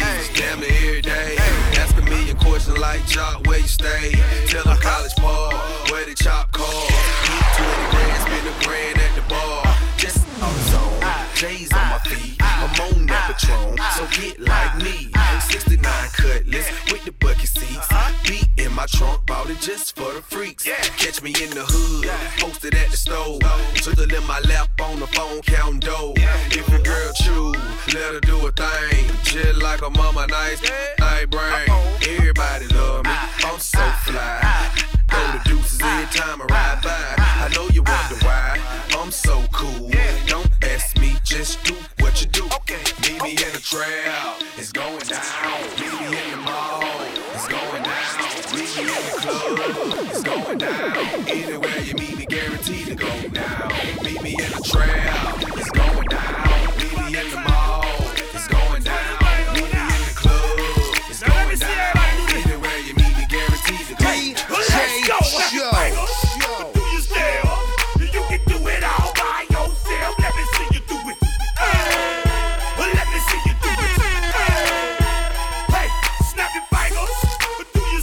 [0.00, 1.33] days, damn near every day.
[3.16, 4.12] Ask a million questions like Jock, where you stay?
[4.46, 5.52] Tell them college ball,
[5.90, 6.86] where the chop call.
[7.24, 9.76] Eat 20 grand, spend a grand at the bar.
[9.96, 11.00] Just on zone,
[11.34, 12.36] J's on my feet.
[12.40, 15.10] I'm on that Patron, so get like me.
[15.40, 15.82] 69
[16.12, 17.88] cutlass with the bucket seats.
[18.26, 20.64] Beat in my trunk, bought it just for the freaks.
[20.64, 22.08] Catch me in the hood,
[22.40, 23.40] posted at the stove.
[23.76, 26.14] Twiddle in my lap on the phone, counting dough.
[26.16, 29.06] If your girl choose, let her do a thing.
[29.22, 30.62] Just like a mama, nice,
[30.98, 31.68] night brain.
[32.06, 32.33] Everybody
[33.54, 34.68] I'm so fly.
[35.08, 37.14] Throw the deuces every time I ride by.
[37.18, 38.58] I know you wonder why
[38.98, 39.92] I'm so cool.
[40.26, 42.42] Don't ask me, just do what you do.
[43.02, 45.22] Meet me in the trail, it's going down.
[45.78, 46.82] Meet me in the mall,
[47.32, 48.18] it's going down.
[48.56, 51.28] Meet me in the club, it's going down.
[51.28, 53.68] Anywhere you meet me, guaranteed to go down.
[54.02, 55.53] Meet me in the trail,
[65.54, 65.66] Do you?
[68.12, 70.18] You can do it all by yourself.
[70.18, 71.18] Let me see you do it.
[71.56, 74.02] Hey, let me see you do it.
[75.70, 75.88] Hey,
[76.26, 76.64] snap your.
[77.72, 78.02] Do you?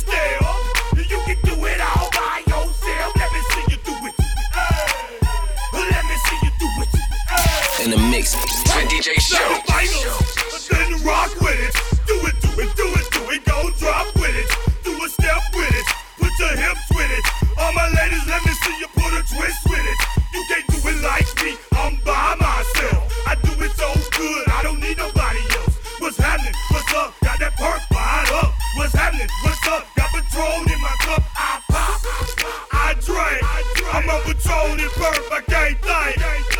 [1.09, 3.15] You can do it all by yourself.
[3.17, 4.15] Let me see you do it.
[4.55, 7.83] Hey, let me see you do it.
[7.83, 9.35] In the mix, with DJ Show.
[9.35, 10.67] Snap your fingers.
[10.69, 11.75] Then rock with it.
[12.07, 13.43] Do it, do it, do it, do it.
[13.43, 14.49] Go drop with it.
[14.85, 15.85] Do a step with it.
[16.17, 17.40] Put your hips with it.
[17.61, 19.99] All my ladies, let me see you put a twist with it.
[20.33, 21.53] You can't do it like me.
[21.73, 23.05] I'm by myself.
[23.27, 24.49] I do it so good.
[24.49, 25.77] I don't need nobody else.
[25.99, 26.53] What's happening?
[26.71, 27.13] What's up?
[27.23, 28.51] Got that perk wide up.
[28.77, 29.27] What's happening?
[29.43, 29.85] What's up?
[29.95, 31.23] Got Patron in my cup.
[31.37, 32.01] I pop.
[32.73, 33.45] I drink.
[33.93, 35.21] I'm a Patron and perk.
[35.31, 36.50] I can't think.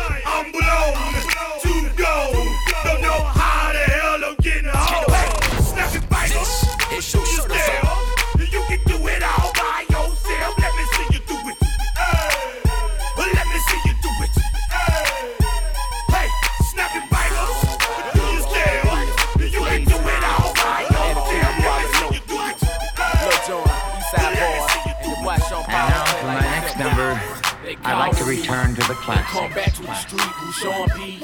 [28.62, 31.22] Return to the Come back to the street, who Sean P.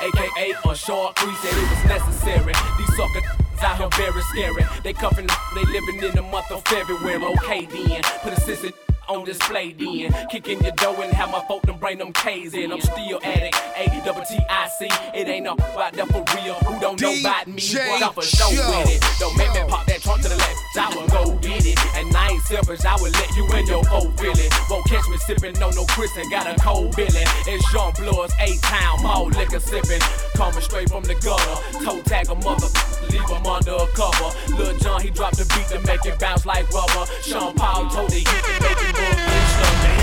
[0.00, 2.52] AKA short crease, said it was necessary.
[2.78, 3.20] These sucker
[3.62, 4.64] out here very scary.
[4.82, 7.24] They cuffin', they living in the month of February.
[7.24, 8.70] Okay then, put a sister
[9.08, 10.14] on display then.
[10.30, 12.72] Kick in your dough and have my folk them bring them K's in.
[12.72, 14.88] I'm still addict, A double T I C.
[15.14, 16.54] It ain't no about that for real.
[16.54, 17.54] Who don't know about me?
[17.54, 18.48] Boy, I'm for Show.
[18.50, 19.02] with it.
[19.18, 20.78] Don't make me pop trunk to the left.
[20.78, 21.78] I will go get it.
[21.96, 24.50] And I ain't selfish, I will let you in your whole feeling.
[24.70, 27.26] Won't catch me sipping on no Chris and got a cold Billy.
[27.50, 30.00] It's Jean Blood's A-Town, mall liquor sipping.
[30.36, 31.56] Coming straight from the gutter.
[31.84, 32.70] Toe tag a mother,
[33.10, 34.30] leave him under a cover.
[34.54, 37.04] Lil Jon, he dropped the beat to make it bounce like rubber.
[37.22, 39.95] Sean Paul told the heat to make it and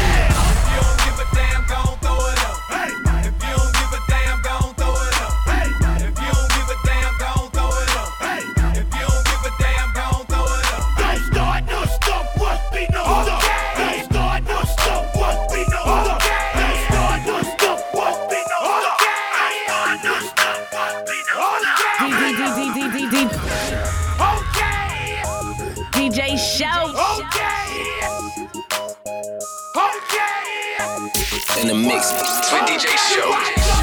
[32.11, 33.82] with DJ Show.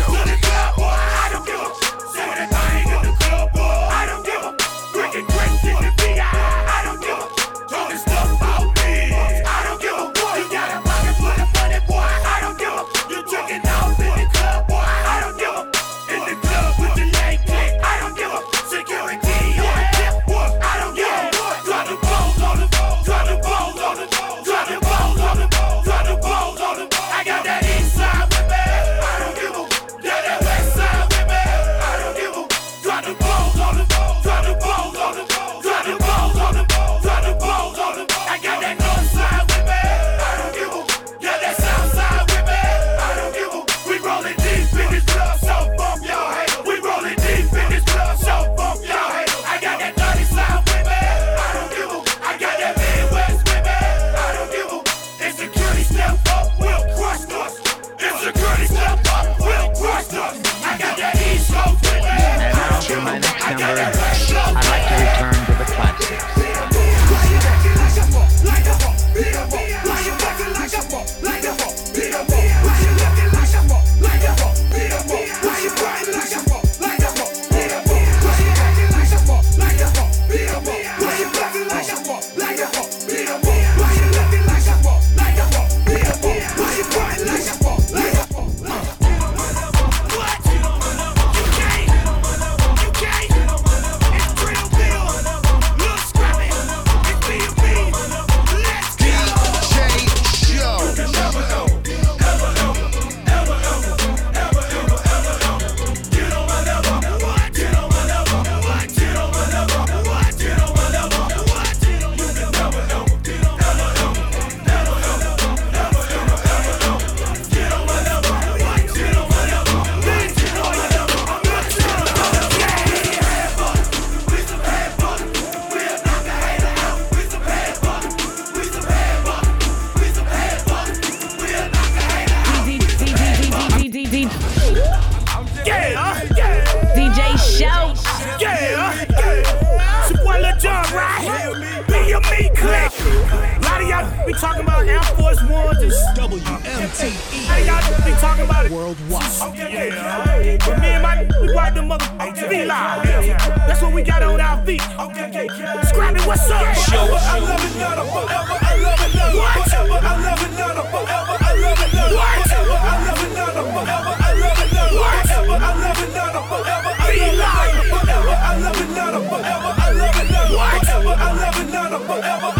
[145.30, 147.10] Force Ones and WMTE.
[147.46, 149.22] Hey, y'all be talking about it worldwide.
[149.56, 150.58] Yeah.
[150.66, 153.04] But me and my we wipe them mother feet live.
[153.06, 154.82] That's what we got on our feet.
[154.82, 156.74] Scrap it, what's up?
[156.74, 158.58] Show I love it, not forever.
[158.58, 160.02] I love it, not a forever.
[160.02, 161.36] I love it, not a forever.
[161.38, 162.74] I love it, not a forever.
[162.80, 164.12] I love it, not forever.
[164.18, 165.54] I love it, forever.
[165.54, 166.92] I love it, not forever.
[167.06, 168.34] Be live forever.
[168.34, 169.70] I love it, not forever.
[169.78, 171.14] I love it, not a forever.
[171.14, 172.59] I love it, not a forever.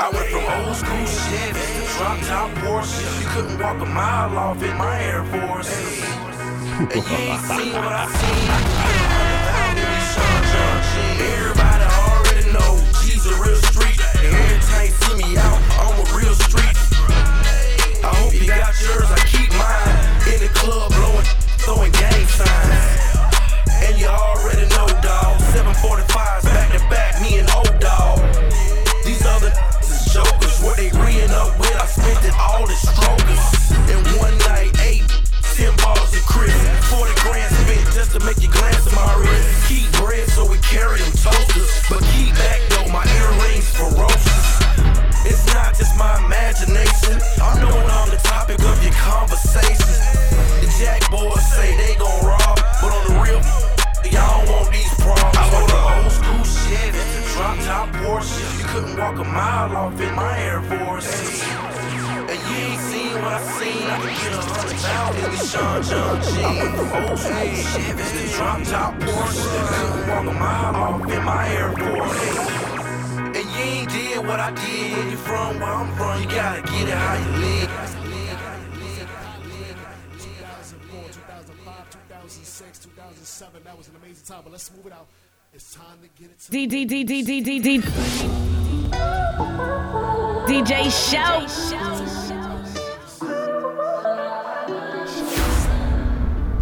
[0.00, 3.20] I went from old school to drop top Porsche.
[3.20, 5.70] You couldn't walk a mile off in my Air Force.
[6.78, 8.48] And you ain't seen what I seen.
[11.20, 14.00] Everybody already know G's a real street.
[14.18, 16.76] And every you see me out, I'm a real street.
[18.02, 20.34] I hope you got yours, I keep mine.
[20.34, 21.26] In the club, blowing,
[21.62, 23.07] throwing gang signs
[23.88, 25.40] and you already know, dawg.
[25.56, 28.20] 745s back to back, me and old dawg.
[29.04, 33.44] These other is jokers, what they reeing up with, I spent it all in strokers.
[33.88, 35.08] In one night, eight,
[35.56, 36.60] ten balls of crisp.
[36.92, 39.68] 40 grand spent just to make you glance at my wrist.
[39.68, 44.44] Keep bread so we carry them toasters, but keep back though, my earrings ferocious.
[45.24, 47.20] It's not just my imagination.
[47.40, 49.96] I'm knowing I'm the topic of your conversation.
[50.60, 53.40] The jack boys say they gon' rob, but on the real,
[54.12, 55.36] Y'all want these problems.
[55.36, 56.92] I want the old school shit,
[57.32, 58.58] drop top Porsche.
[58.58, 61.42] You couldn't walk a mile off in my Air Force.
[62.30, 63.84] And you ain't seen what I seen.
[63.88, 66.28] I can get a hundred thousand in Sean John G.
[66.98, 67.94] Old school shit,
[68.36, 69.44] drop top Porsche.
[69.44, 72.20] You couldn't walk a mile off in my Air Force.
[73.18, 75.10] And you ain't did what I did.
[75.10, 78.07] You from where I'm from, you gotta get it how you live.
[84.28, 85.06] time, but let's move it out.
[85.54, 86.38] It's time to get it.
[86.38, 87.80] To D D D D D D D.
[90.48, 91.48] DJ Show.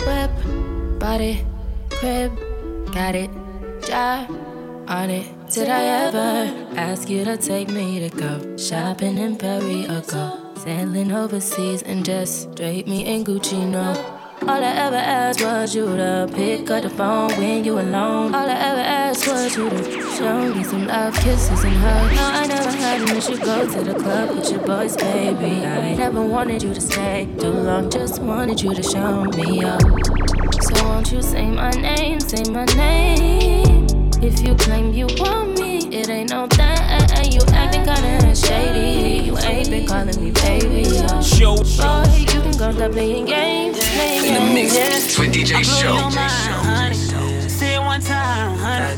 [0.06, 1.44] Whip, body,
[1.90, 2.32] crib,
[2.92, 3.30] got it,
[3.84, 4.30] job
[4.88, 5.26] on it.
[5.50, 10.54] Did I ever ask you to take me to go shopping in Paris or go
[10.56, 13.68] sailing overseas and just drape me in Gucci?
[13.68, 14.15] No.
[14.42, 18.34] All I ever asked was you to pick up the phone when you alone.
[18.34, 22.14] All I ever asked was you to show me some love, kisses, and hugs.
[22.14, 25.64] No, I never had miss you go to the club with your boys, baby.
[25.64, 29.80] I never wanted you to stay too long, just wanted you to show me up.
[30.60, 33.86] So won't you say my name, say my name?
[34.22, 36.95] If you claim you want me, it ain't no thing.
[38.18, 39.26] Kinda shady.
[39.26, 40.84] You ain't been calling me baby.
[41.22, 43.78] Show, Boy, you can go stop playing games.
[43.78, 45.18] Playing In the mix games.
[45.18, 45.94] with DJ Show.
[45.96, 46.94] Honey.
[47.48, 48.96] Say it one time, honey.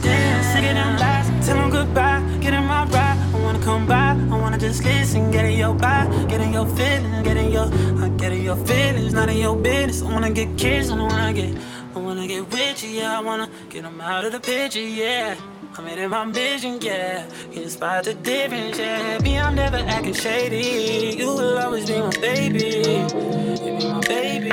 [0.52, 1.46] Sick of them lies.
[1.46, 2.20] Tell them goodbye.
[2.40, 3.18] Get in my ride.
[3.34, 4.10] I wanna come by.
[4.34, 5.30] I wanna just listen.
[5.32, 6.28] Get in your vibe.
[6.28, 7.22] Get in your feelings.
[7.24, 7.64] Get in your,
[8.04, 9.12] uh, get in your feelings.
[9.14, 10.02] Not in your business.
[10.02, 10.92] I wanna get kissed.
[10.92, 11.56] I wanna get,
[11.94, 12.90] I wanna get with you.
[12.90, 14.80] Yeah, I wanna get them out of the picture.
[14.80, 15.34] Yeah.
[15.78, 17.24] I'm in my vision, yeah.
[17.52, 19.16] Can you spot the difference, yeah?
[19.20, 21.16] Me, I'm never acting shady.
[21.16, 22.58] You will always be my baby.
[22.58, 24.48] You be my baby,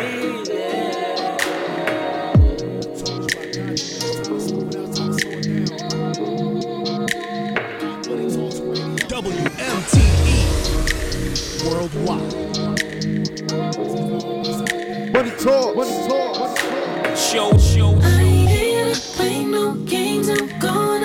[0.54, 1.38] yeah.
[9.10, 10.38] WMTE
[11.66, 12.36] Worldwide.
[15.12, 17.18] Money talk, money talk, money talk.
[17.18, 17.98] Show, show.
[18.02, 20.30] I ain't here to play no games.
[20.30, 21.05] I'm gonna give it to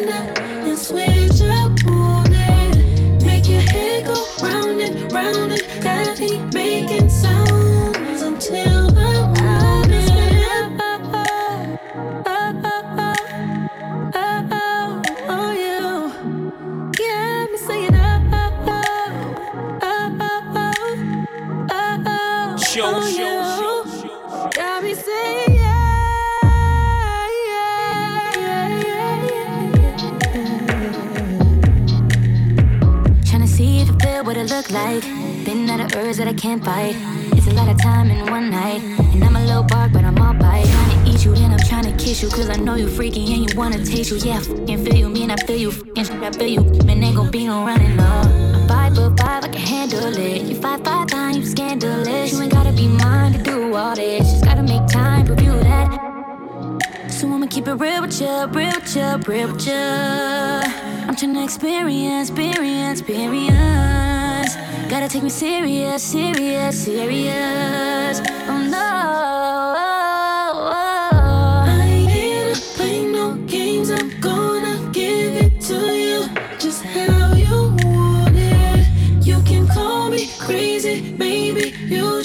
[44.11, 44.17] you.
[44.17, 45.71] Yeah, I feel you, mean I feel you.
[45.71, 46.63] Shit, I feel you.
[46.85, 48.03] Man, ain't gon' be no running, no.
[48.03, 50.41] I'm five foot five, I can handle it.
[50.43, 52.33] You five five nine, you scandalous.
[52.33, 54.29] You ain't gotta be mine to do all this.
[54.31, 56.81] Just gotta make time, review that.
[57.09, 60.61] So I'ma keep it real with ya, real with ya, real with ya.
[61.07, 64.55] I'm tryna experience, experience, experience.
[64.89, 68.30] Gotta take me serious, serious, serious.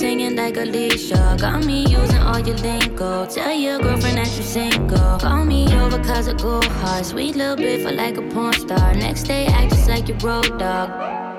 [0.00, 1.36] singing like Alicia.
[1.38, 3.26] Got me using all your lingo.
[3.26, 5.18] Tell your girlfriend that you single.
[5.18, 7.04] Call me over cause I go hard.
[7.04, 8.94] Sweet little bit for like a porn star.
[8.94, 10.88] Next day, act just like your road dog.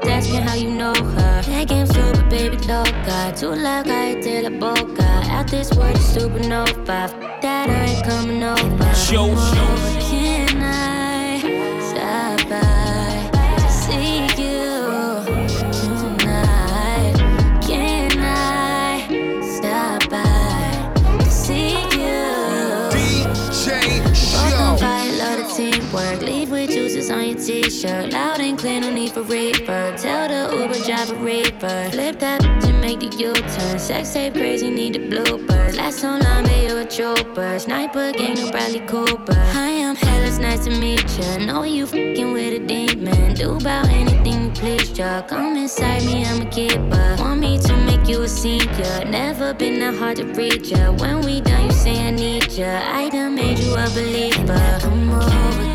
[0.06, 1.42] Asking how you know her.
[1.42, 3.34] That game super, baby, loca.
[3.36, 5.10] Too loud, I de la boca.
[5.36, 7.10] Out this world, supernova.
[7.42, 8.94] That I ain't coming over.
[8.94, 10.11] Show, show.
[27.41, 28.13] T-shirt.
[28.13, 29.99] Loud and clear, no need for reverb.
[30.01, 31.91] Tell the Uber driver reverb.
[31.91, 33.80] Flip that and make the U-turn.
[33.80, 35.76] Sex tape crazy, need the bloopers.
[35.76, 37.59] Last long, but you a trooper.
[37.59, 39.34] Sniper gang, no Bradley Cooper.
[39.34, 41.38] Hi, I'm hell, it's nice to meet ya.
[41.38, 43.34] Know you fucking with a demon.
[43.34, 45.22] Do about anything you please, ya.
[45.23, 47.15] Come inside me, I'm a keeper.
[47.19, 49.05] Want me to make you a senior.
[49.05, 50.91] Never been that hard to reach ya.
[50.91, 52.81] When we done, you say I need ya.
[52.85, 54.80] I done made you a believer.
[54.81, 55.70] Come over,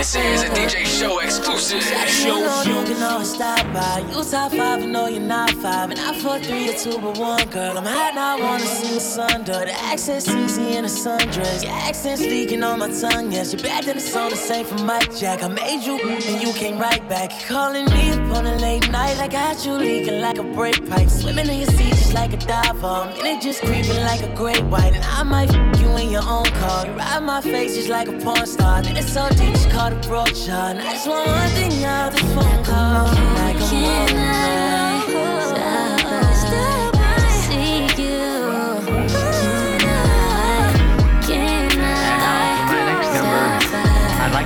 [0.00, 1.84] This is a DJ Show exclusive.
[2.24, 3.98] You know you can always stop by.
[4.08, 5.90] You top five, and know you're not five.
[5.90, 7.76] And I fuck three or two, but one girl.
[7.76, 9.44] I'm hot now, I wanna see the sun.
[9.44, 11.62] The accent's easy in a sundress.
[11.62, 13.30] Your accent's leaking on my tongue.
[13.30, 15.42] Yes, you're bad, then it's on the same for Mike Jack.
[15.42, 17.32] I made you, and you came right back.
[17.32, 19.20] You're calling me up on a late night.
[19.20, 21.10] I got you leaking like a brake pipe.
[21.10, 22.86] Swimming in your seat just like a diver.
[22.86, 24.94] And it just creeping like a great white.
[24.94, 26.86] And I might fuck you in your own car.
[26.86, 28.78] You ride my face just like a porn star.
[28.78, 32.64] And it's so deep, just call And I just want one thing out this phone
[32.64, 33.06] call.
[33.06, 33.60] Like a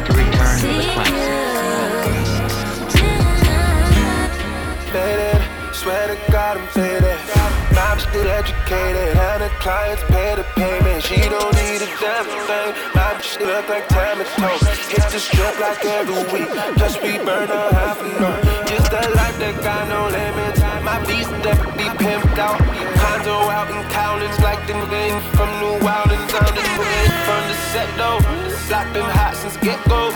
[0.06, 0.66] to return to
[2.90, 3.04] to
[7.76, 10.73] I'm still educated, and the clients pay the payment.
[11.04, 12.72] She don't need a damn thing.
[12.96, 14.56] My bitch look like Tammy Toe.
[14.88, 16.48] Hit the strip like every week.
[16.80, 18.40] Plus we burn a half a month.
[18.64, 20.60] Just a life that got no limits.
[20.80, 21.28] My beast
[21.76, 22.56] be pimped out.
[22.96, 26.32] Condo out in Cowlins like them game from New Orleans.
[26.40, 28.20] I'm the queen from the set though.
[28.94, 30.08] Been hot since get go.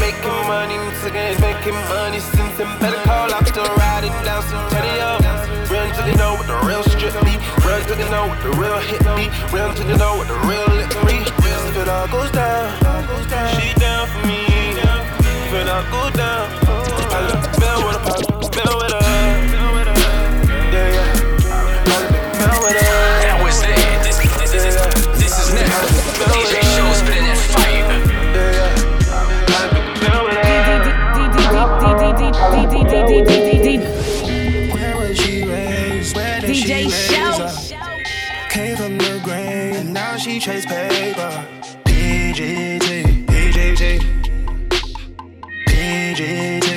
[0.00, 2.80] Making money once again, making money since then.
[2.80, 5.51] Better call, I'm still riding down some Centennial.
[5.92, 7.36] Real till you know what the real strip be.
[7.68, 9.28] Real till you know what the real hit be.
[9.54, 11.20] Real till you know what the real lick be.
[11.20, 12.72] If it all goes down,
[13.60, 14.40] she down for me.
[14.48, 16.48] If it all goes down,
[17.12, 19.11] I look spell with her, pop, with her.
[40.48, 41.46] And now she trades paper.
[41.84, 44.00] PGT, PGT,
[45.66, 46.72] PGT.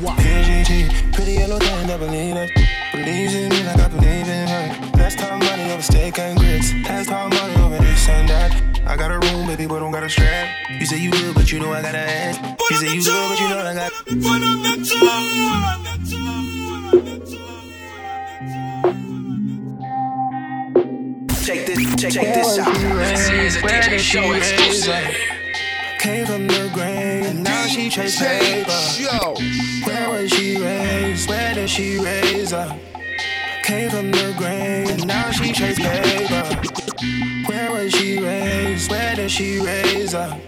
[0.00, 2.50] PGT, pretty yellow thing that believe it.
[2.92, 4.98] Believes in me like I believe in her.
[4.98, 6.72] Last time money over steak and grits.
[6.84, 8.80] Last time money over this and that.
[8.86, 10.48] I got a room, baby, but don't got a strap.
[10.70, 12.38] You say you good, but you know I got a ass.
[12.70, 13.92] You say you good, but you know I got.
[13.92, 14.16] Check
[14.78, 15.79] this, check,
[22.08, 22.74] check this out.
[22.74, 25.16] This is a DJ Show exclusive.
[25.98, 28.70] Came from the grave, and now she trades paper.
[29.84, 31.28] Where was she raised?
[31.28, 32.78] Where did she raise up?
[33.62, 36.42] Came from the grave, and now she trades paper.
[37.46, 38.90] Where was she raised?
[38.90, 40.38] Where did she raise up?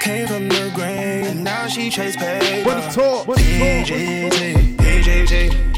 [0.00, 2.68] Came from the grave, and now she trades paper.
[2.68, 3.26] What the talk?
[3.26, 3.84] What the
[5.70, 5.75] talk?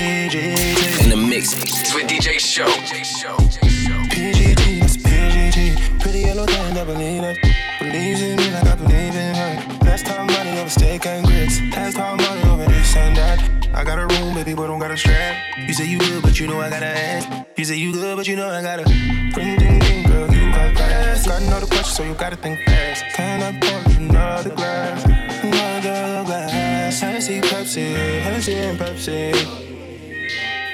[0.00, 2.64] In the mix it's with DJ Show.
[2.64, 6.00] PGT, it's PGT.
[6.00, 7.36] Pretty yellow thing that believe it.
[7.78, 9.84] Believes in me like I believe in her.
[9.84, 11.60] Last time money over steak and grits.
[11.76, 13.42] Last time money over this and that.
[13.74, 15.36] I got a room, baby, but don't got a strap.
[15.58, 17.26] You say you good, but you know I got a ass.
[17.58, 20.50] You say you good, but you know I got a ring, ding, ding, girl, you
[20.50, 21.26] got class.
[21.26, 23.04] Got another question, so you gotta think fast.
[23.14, 25.04] Can I pour you another glass?
[25.04, 27.00] Another glass.
[27.00, 29.66] Hennessy, Pepsi, Hennessy and Pepsi.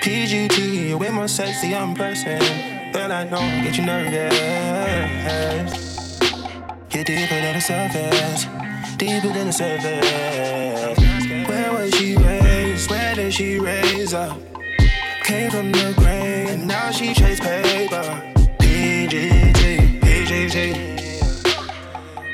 [0.07, 2.39] PGT, you're way more sexy in person.
[2.93, 4.31] Girl, I know, get you nervous.
[6.93, 8.47] You're deeper than the surface,
[8.99, 11.49] deeper than the surface.
[11.49, 12.89] Where was she raised?
[12.89, 14.39] Where did she raise up?
[15.25, 18.23] Came from the grave, and now she chase paper.
[18.61, 20.73] PGT, PGT,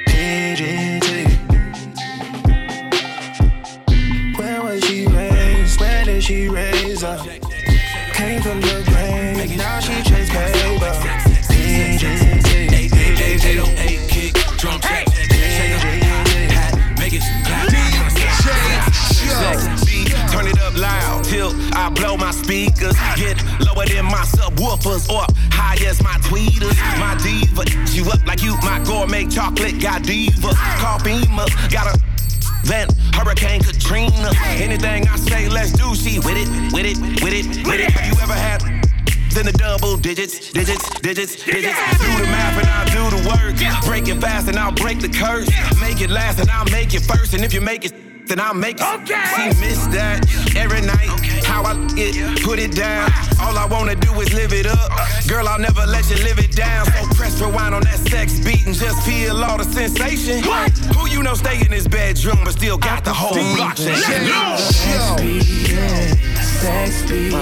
[0.09, 1.27] PGT.
[4.37, 5.81] Where was she raised?
[5.81, 7.27] Where did she raise up?
[8.23, 10.95] Came from the grave, and now she trades paper.
[11.51, 12.39] PGT,
[12.71, 15.09] PGT, kick, drum hat,
[17.01, 17.67] make it clap.
[20.31, 22.95] Turn it up loud till I blow my speakers.
[23.17, 26.79] Get lower than my subwoofers or high as my tweeters.
[27.01, 30.55] My diva, you up like you, my gourmet chocolate got diva.
[30.79, 32.12] Call Beamer, got a
[32.65, 34.31] Van Hurricane Katrina.
[34.45, 35.95] Anything I say, let's do.
[35.95, 37.91] She with it, with it, with it, with it.
[37.91, 38.63] Have you ever had?
[39.33, 41.79] Then the double digits, digits, digits, digits.
[41.99, 43.85] Do the math and I'll do the work.
[43.87, 45.49] Break it fast and I'll break the curse.
[45.81, 47.33] Make it last and I'll make it first.
[47.33, 48.87] And if you make it, then I'll make it.
[49.01, 49.25] Okay.
[49.35, 50.21] She missed that
[50.55, 51.09] every night.
[51.45, 53.11] How I it, put it down.
[53.53, 54.91] All I wanna do is live it up.
[55.29, 56.87] Girl, I'll never let you live it down.
[56.87, 60.43] So press rewind on that sex beat and just feel all the sensation.
[60.49, 60.71] What?
[60.97, 64.01] Who you know stay in his bedroom but still got the whole block shaking?
[64.01, 65.69] Sex beat.
[65.69, 67.33] yeah, sex beat.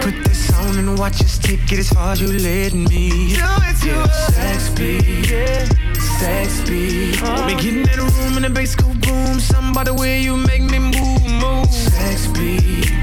[0.00, 3.10] Put this on and watch us take it as far as you let me.
[3.10, 4.02] Do it to yeah.
[4.04, 4.34] us.
[4.34, 5.30] Sex beat.
[5.30, 5.68] Yeah.
[6.18, 7.20] Sex beat.
[7.46, 9.38] Me getting in the room and the bass go boom.
[9.38, 11.70] Something by the way you make me move, move.
[11.70, 13.01] Sex beat.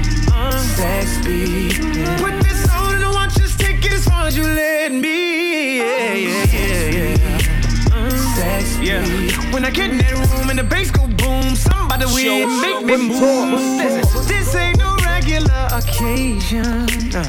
[0.80, 1.76] Sex beat.
[1.76, 2.16] Yeah.
[2.18, 5.76] Put this on and watch us take it as far as you let me.
[5.76, 8.08] Yeah, yeah, yeah, yeah.
[8.34, 8.88] Sex beat.
[8.88, 9.52] Yeah.
[9.52, 12.96] When I get in that room and the bass go boom, somebody will make me
[12.96, 13.60] move.
[13.76, 16.88] Listen, this ain't no regular occasion.
[17.14, 17.28] Uh,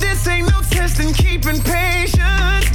[0.00, 2.66] this ain't no test in keeping patience.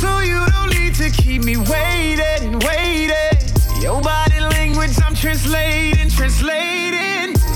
[0.00, 3.82] So you don't need to keep me waiting, and waiting.
[3.82, 7.13] Your body language, I'm translating, translating.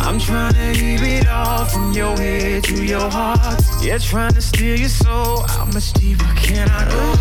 [0.08, 3.62] I'm trying to keep it all from your head to your heart.
[3.82, 5.42] Yeah, trying to steal your soul.
[5.42, 7.14] How much deeper can I go?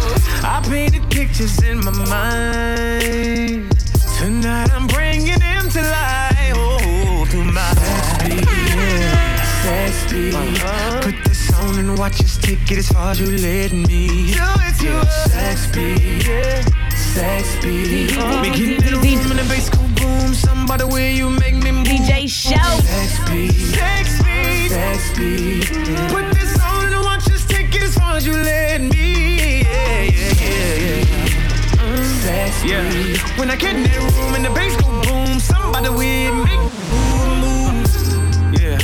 [0.47, 3.77] I painted pictures in my mind.
[4.17, 6.53] Tonight I'm bringing them to life.
[6.55, 9.43] Oh, through my Sex beat, yeah.
[9.63, 11.03] Sex beat.
[11.03, 14.31] Put this on and watch us take it as far as you let me.
[14.31, 15.03] Do it to yeah.
[15.27, 16.61] Sex beat, yeah.
[16.95, 18.15] Sex beat.
[18.41, 19.69] Me getting in the room and the bass
[19.99, 20.33] boom.
[20.33, 21.87] Something by the way you make me move.
[21.87, 22.55] DJ Show.
[22.83, 23.51] Sex beat.
[23.51, 24.69] Sex beat.
[24.69, 25.67] Sex beat.
[26.13, 29.61] Put this on and watch us take it as far as you let me.
[29.61, 32.03] Yeah, yeah, yeah, yeah.
[32.23, 33.39] Sex Yeah.
[33.39, 37.27] When I get in that room and the bass go boom, somebody will make me
[37.41, 38.61] move, move.
[38.61, 38.79] Yeah.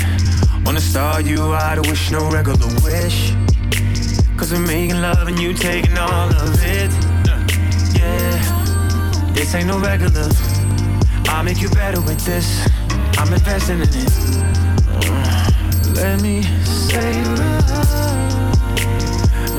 [0.65, 3.33] Wanna start you out, I wish no regular wish.
[4.37, 6.91] Cause we're making love and you taking all of it.
[7.97, 9.33] Yeah.
[9.33, 10.52] This ain't no regular.
[11.33, 12.67] I'll make you better with this.
[13.17, 14.11] I'm investing in it.
[14.87, 15.49] Uh,
[15.95, 17.69] Let me save love.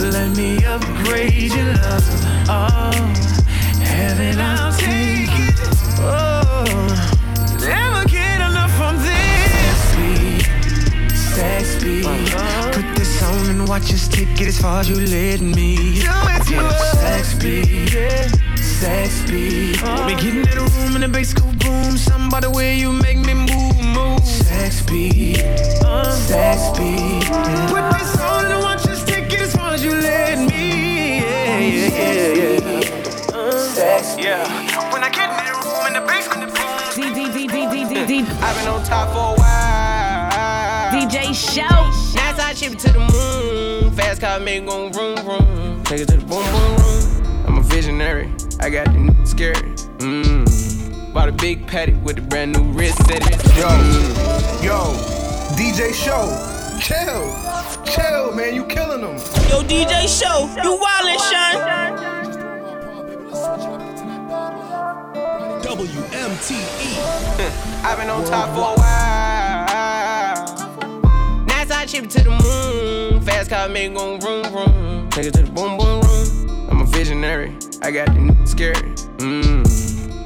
[0.01, 2.05] Let me upgrade your love.
[2.49, 2.93] Oh,
[3.83, 5.55] heaven, I'll take it.
[5.99, 6.65] Oh,
[7.61, 9.93] never get enough from this.
[9.93, 10.47] Sweet,
[11.17, 12.05] sex beat.
[12.73, 15.77] Put this on and watch us take it as far as you let me.
[16.01, 17.01] Do it to us.
[17.01, 18.29] Sex beat, yeah.
[18.57, 19.83] Sex beat.
[20.07, 21.54] Me getting in the room and the bass go
[22.31, 24.25] by the way you make me move, move.
[24.27, 25.37] Sex beat,
[26.27, 27.23] sex beat.
[27.29, 27.69] yeah.
[27.71, 31.21] Put this on and watch us take it as far as you let me.
[31.21, 33.59] Yeah, yeah, yeah, yeah.
[33.73, 34.93] Sex Yeah.
[34.93, 38.37] When I get in that room and the bass go boom.
[38.43, 40.93] I've been on top for a while.
[40.93, 41.63] DJ Show.
[42.17, 43.93] Nice I ship it to the moon.
[43.93, 45.85] Fast car make it go vroom vroom.
[45.85, 47.47] Take it to the boom boom room.
[47.47, 48.33] I'm a visionary.
[48.61, 49.57] I got the n- scared.
[49.99, 50.54] Mmm.
[51.15, 53.23] Bought a big patty with a brand new wrist set.
[53.57, 53.69] Yo,
[54.61, 54.93] yo,
[55.55, 56.27] DJ Show,
[56.81, 57.33] chill,
[57.85, 59.15] chill, man, you killing them.
[59.49, 61.55] Yo, DJ Show, you wildin', Sean.
[65.63, 66.99] WMTE.
[67.85, 69.65] I've been on top for a while.
[71.47, 73.21] Nice I ship it to the moon.
[73.23, 75.09] Fast car make it go vroom vroom.
[75.11, 76.69] Take it to the boom boom room.
[76.71, 77.57] I'm a visionary.
[77.83, 78.77] I got the n- scared.
[79.19, 79.65] Mmm.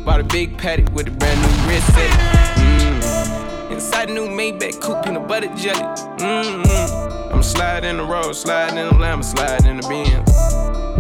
[0.09, 2.11] Bought a big patty with a brand new wrist set.
[2.57, 3.71] Mmm.
[3.71, 5.83] Inside a new Maybach coupe, peanut butter jelly.
[6.17, 7.31] Mmm.
[7.31, 10.33] I'm sliding in the road, sliding in the lamb, sliding in the Benz.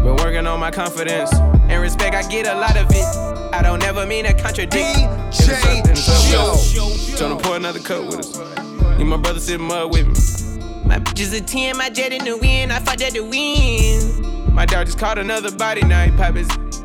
[0.04, 2.14] Been working on my confidence and respect.
[2.14, 3.54] I get a lot of it.
[3.54, 4.76] I don't ever mean to contradict.
[4.76, 6.92] If it's up, then it's up, yo.
[7.16, 8.98] Tryna pour another cup with us.
[8.98, 10.86] Need my brother sit mud with me.
[10.86, 12.74] My bitch is a 10, my jet in the wind.
[12.74, 14.52] I fought at the wind.
[14.52, 16.36] My dog just caught another body, now he pop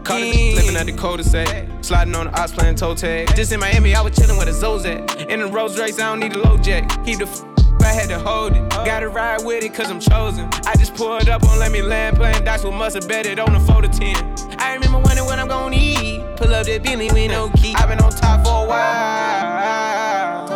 [0.06, 1.68] it living at the cul-de-sac.
[1.82, 3.36] Sliding on the ops playing toe tag.
[3.36, 5.28] Just in Miami, I was chilling with a Zozak.
[5.30, 6.88] In the Rolls Royce, I don't need a low jack.
[7.06, 7.44] Keep the f-
[7.82, 8.70] I had to hold it.
[8.70, 10.50] Gotta ride with it cause I'm chosen.
[10.66, 13.40] I just pulled up on let me land playing dice with must have bet it
[13.40, 14.16] on a 4 to 10.
[14.58, 16.24] I remember wondering what I'm gonna eat.
[16.38, 17.74] Pull up that Bentley with no key.
[17.76, 20.48] I've been on top for a while.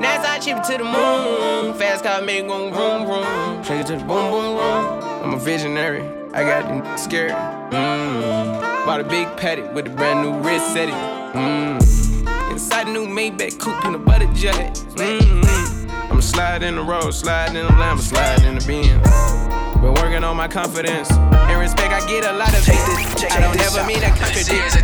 [0.00, 1.74] Now I chip it to the moon.
[1.74, 3.64] Fast car make it go vroom vroom.
[3.64, 5.24] Take it to the boom boom room.
[5.24, 6.15] I'm a visionary.
[6.36, 7.32] I got the n- scared.
[7.72, 8.84] Mmm.
[8.84, 10.94] Bought a big patty with a brand new wrist set it.
[11.34, 12.52] Mmm.
[12.52, 14.68] Inside a new Maybach coupe, peanut butter jelly.
[15.00, 16.10] Mmm.
[16.10, 19.80] I'm sliding in the road, sliding in the lamb, sliding in the Benz.
[19.80, 21.10] Been working on my confidence.
[21.10, 23.32] In respect, I get a lot of it.
[23.32, 24.76] I don't ever mean to contradict.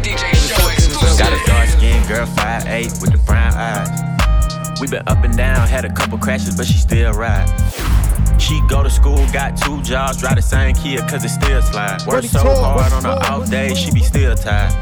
[1.19, 4.81] Got a dark skinned girl, 5'8 with the brown eyes.
[4.81, 7.49] We been up and down, had a couple crashes, but she still ride.
[8.43, 12.05] She go to school, got two jobs, drive the same Kia, cause it still slide.
[12.06, 14.74] Work so hard on her off day, she be still tired.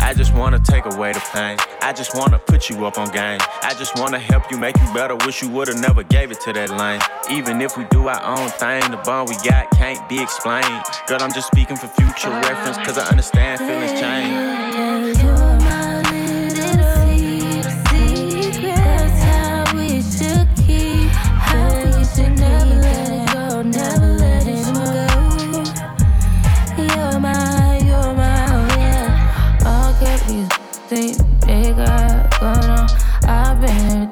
[0.00, 1.56] I just wanna take away the pain.
[1.80, 3.40] I just wanna put you up on game.
[3.62, 5.16] I just wanna help you, make you better.
[5.24, 7.00] Wish you would've never gave it to that lane.
[7.30, 10.84] Even if we do our own thing, the bond we got can't be explained.
[11.08, 15.25] Girl, I'm just speaking for future reference, cause I understand feelings change.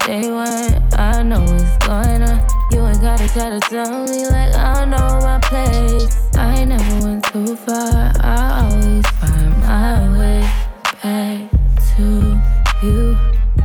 [0.06, 0.82] Day one.
[0.93, 2.47] I know what's going on.
[2.70, 6.28] You ain't gotta try to tell me like I know my place.
[6.36, 8.12] I never went too far.
[8.20, 10.40] I always find my way
[11.02, 11.51] back
[11.97, 12.40] to
[12.82, 13.16] you.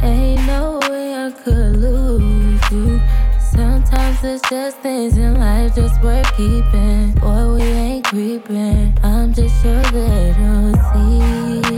[0.01, 3.01] Ain't no way I could lose you.
[3.39, 7.11] Sometimes it's just things in life just worth keeping.
[7.15, 8.97] Boy, we ain't creeping.
[9.03, 11.68] I'm just your little secret.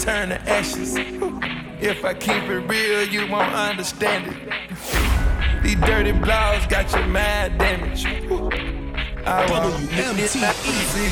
[0.00, 0.96] Turn to ashes.
[1.80, 5.62] If I keep it real, you won't understand it.
[5.62, 8.06] These dirty blows got your mind damaged.
[9.26, 11.06] I want it not easy.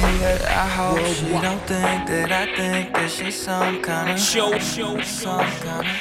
[0.47, 5.01] I hope she don't think that I think that she's some kind of show, show,
[5.03, 5.93] some kind of.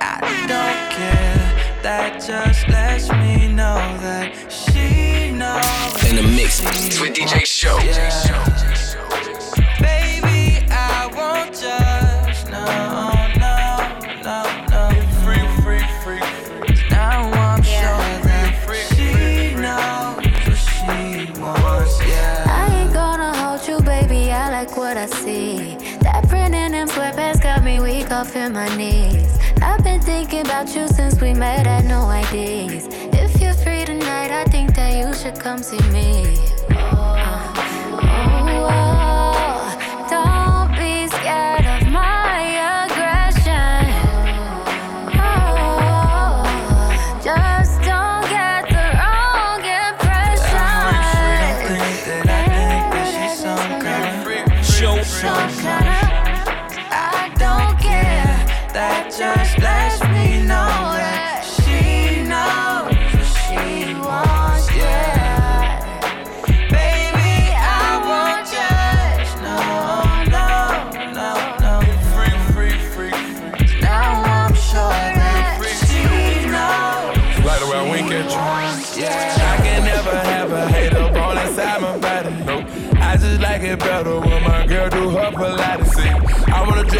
[0.00, 0.18] I
[0.48, 1.34] don't care.
[1.82, 6.10] That just lets me know that she knows.
[6.10, 6.60] In the mix
[7.00, 7.78] with DJ Show.
[9.80, 10.13] Baby,
[28.24, 29.38] off in my knees.
[29.60, 32.86] I've been thinking about you since we met at no IDs.
[33.12, 36.36] If you're free tonight, I think that you should come see me.
[36.70, 37.52] Uh,
[38.02, 40.43] oh, oh, don't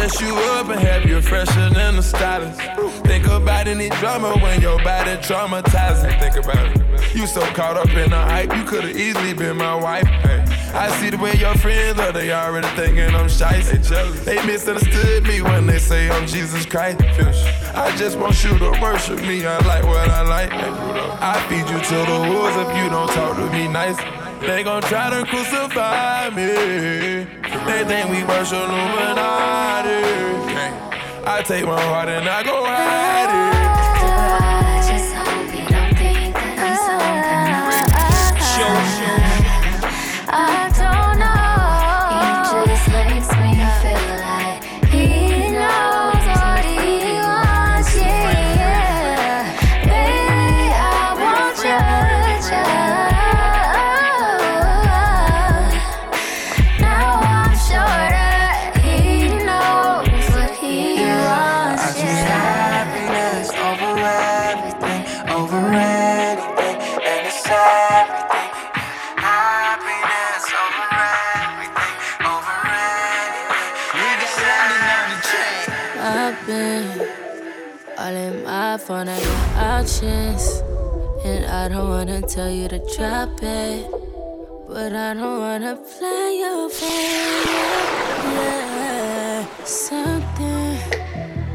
[0.05, 2.61] dress you up and have you fresher than the stylist.
[3.07, 6.19] Think about any drama when your body traumatizing.
[6.19, 7.15] Think about it.
[7.15, 10.05] You so caught up in the hype, you could've easily been my wife.
[10.05, 13.61] Hey, I see the way your friends are, they already thinking I'm shy.
[13.61, 14.23] They jealous.
[14.25, 17.01] They misunderstood me when they say I'm Jesus Christ.
[17.73, 19.45] I just want you to worship me.
[19.45, 20.51] I like what I like.
[20.53, 24.24] I feed you to the wolves if you don't talk to me nice.
[24.47, 26.45] They gon' try to crucify me.
[27.65, 30.03] They think we worship Illuminati.
[31.25, 33.55] I take my heart and I go hide it.
[34.85, 36.59] So they don't think that
[40.29, 40.64] I
[81.65, 83.89] I don't wanna tell you to drop it.
[84.67, 87.47] but I don't wanna play your favorite.
[88.35, 90.77] Yeah, something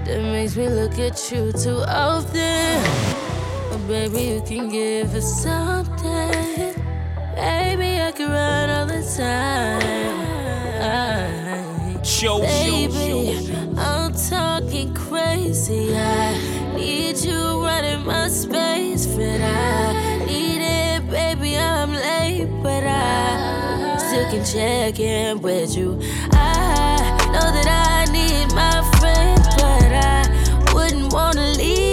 [0.04, 2.82] that makes me look at you too often.
[3.70, 6.74] But baby, you can give us something.
[7.36, 10.10] Baby, I can run all the time.
[12.02, 15.94] Show, Baby, I'm talking crazy.
[15.94, 16.69] I
[17.12, 21.56] need you running my space, but I need it, baby.
[21.58, 25.98] I'm late, but I still can check in with you.
[26.32, 31.89] I know that I need my friend, but I wouldn't wanna leave.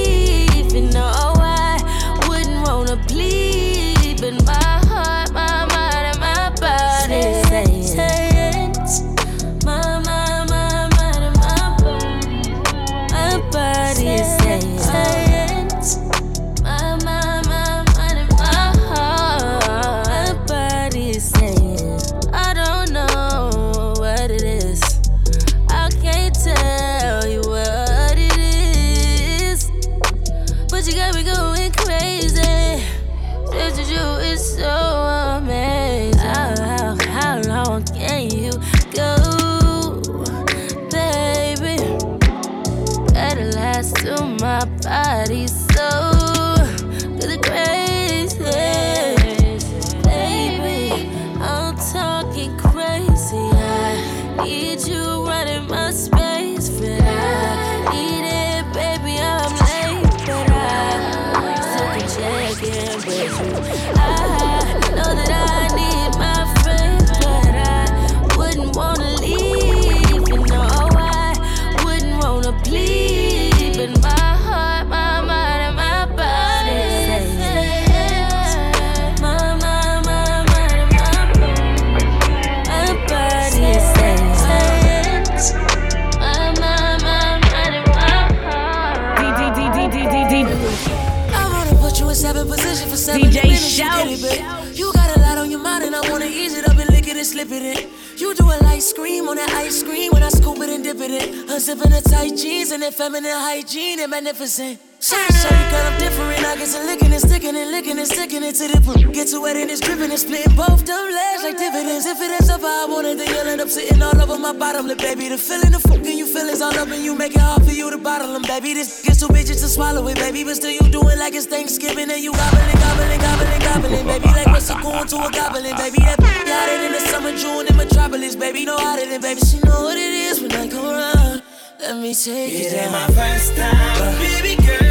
[99.08, 101.48] Scream on that ice cream when I scoop it and dip it in.
[101.48, 104.80] Unzipping the tight jeans and that feminine hygiene and magnificent.
[105.00, 106.42] Sorry, sorry, girl, I'm different.
[106.44, 109.14] I get to licking and sticking and licking and sticking it to the poop.
[109.14, 112.06] Get to wet and it's dripping and splitting both them legs like dividends.
[112.08, 114.40] If it ends up how I want it, then you'll end up sitting all over
[114.40, 115.30] my bottom lip, baby.
[115.30, 117.72] The feeling, the fucking you feel is all up and you make it hard for
[117.72, 118.74] you to bottle them, baby.
[118.74, 120.44] This gets too bitches to swallow it, baby.
[120.44, 124.28] But still, you do it like it's Thanksgiving and you gobbling, gobbling, gobbling, gobbling, baby.
[124.34, 126.02] Like what's it going to a goblin, baby?
[126.10, 128.66] That bitch hotter than the summer June in Metropolis, baby.
[128.66, 129.42] No hotter than, baby.
[129.46, 131.44] She know what it is when I come around.
[131.80, 134.18] Let me take It it ain't my first time, uh.
[134.18, 134.87] baby girl,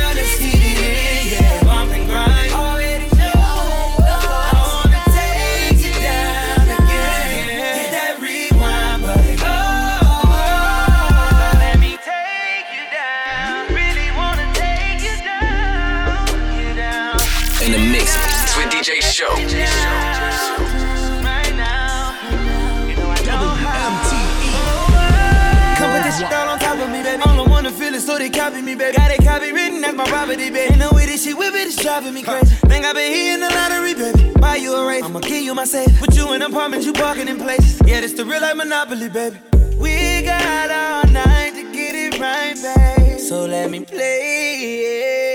[28.47, 28.97] copy me, baby.
[28.97, 30.73] Got it copy written, that's my property, baby.
[30.73, 32.55] And the way this shit whip it is driving me crazy.
[32.71, 34.33] Think I been hitting the lottery, baby.
[34.39, 35.99] Buy you a race, I'ma give you my safe.
[35.99, 37.81] Put you in apartments, you parking in places.
[37.85, 39.39] Yeah, this the real life monopoly, baby.
[39.77, 43.19] We got all night to get it right, babe.
[43.19, 45.26] So let me play.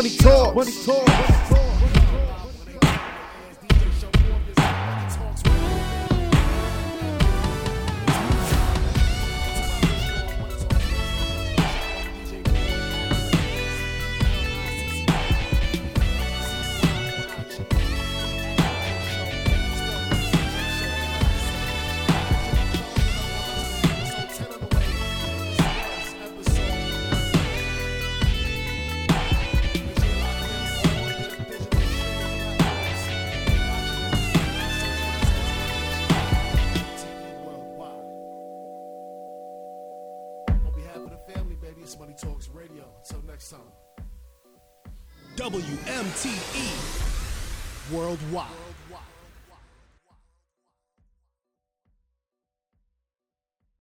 [0.00, 0.54] Money talk.
[0.54, 1.09] Money talk.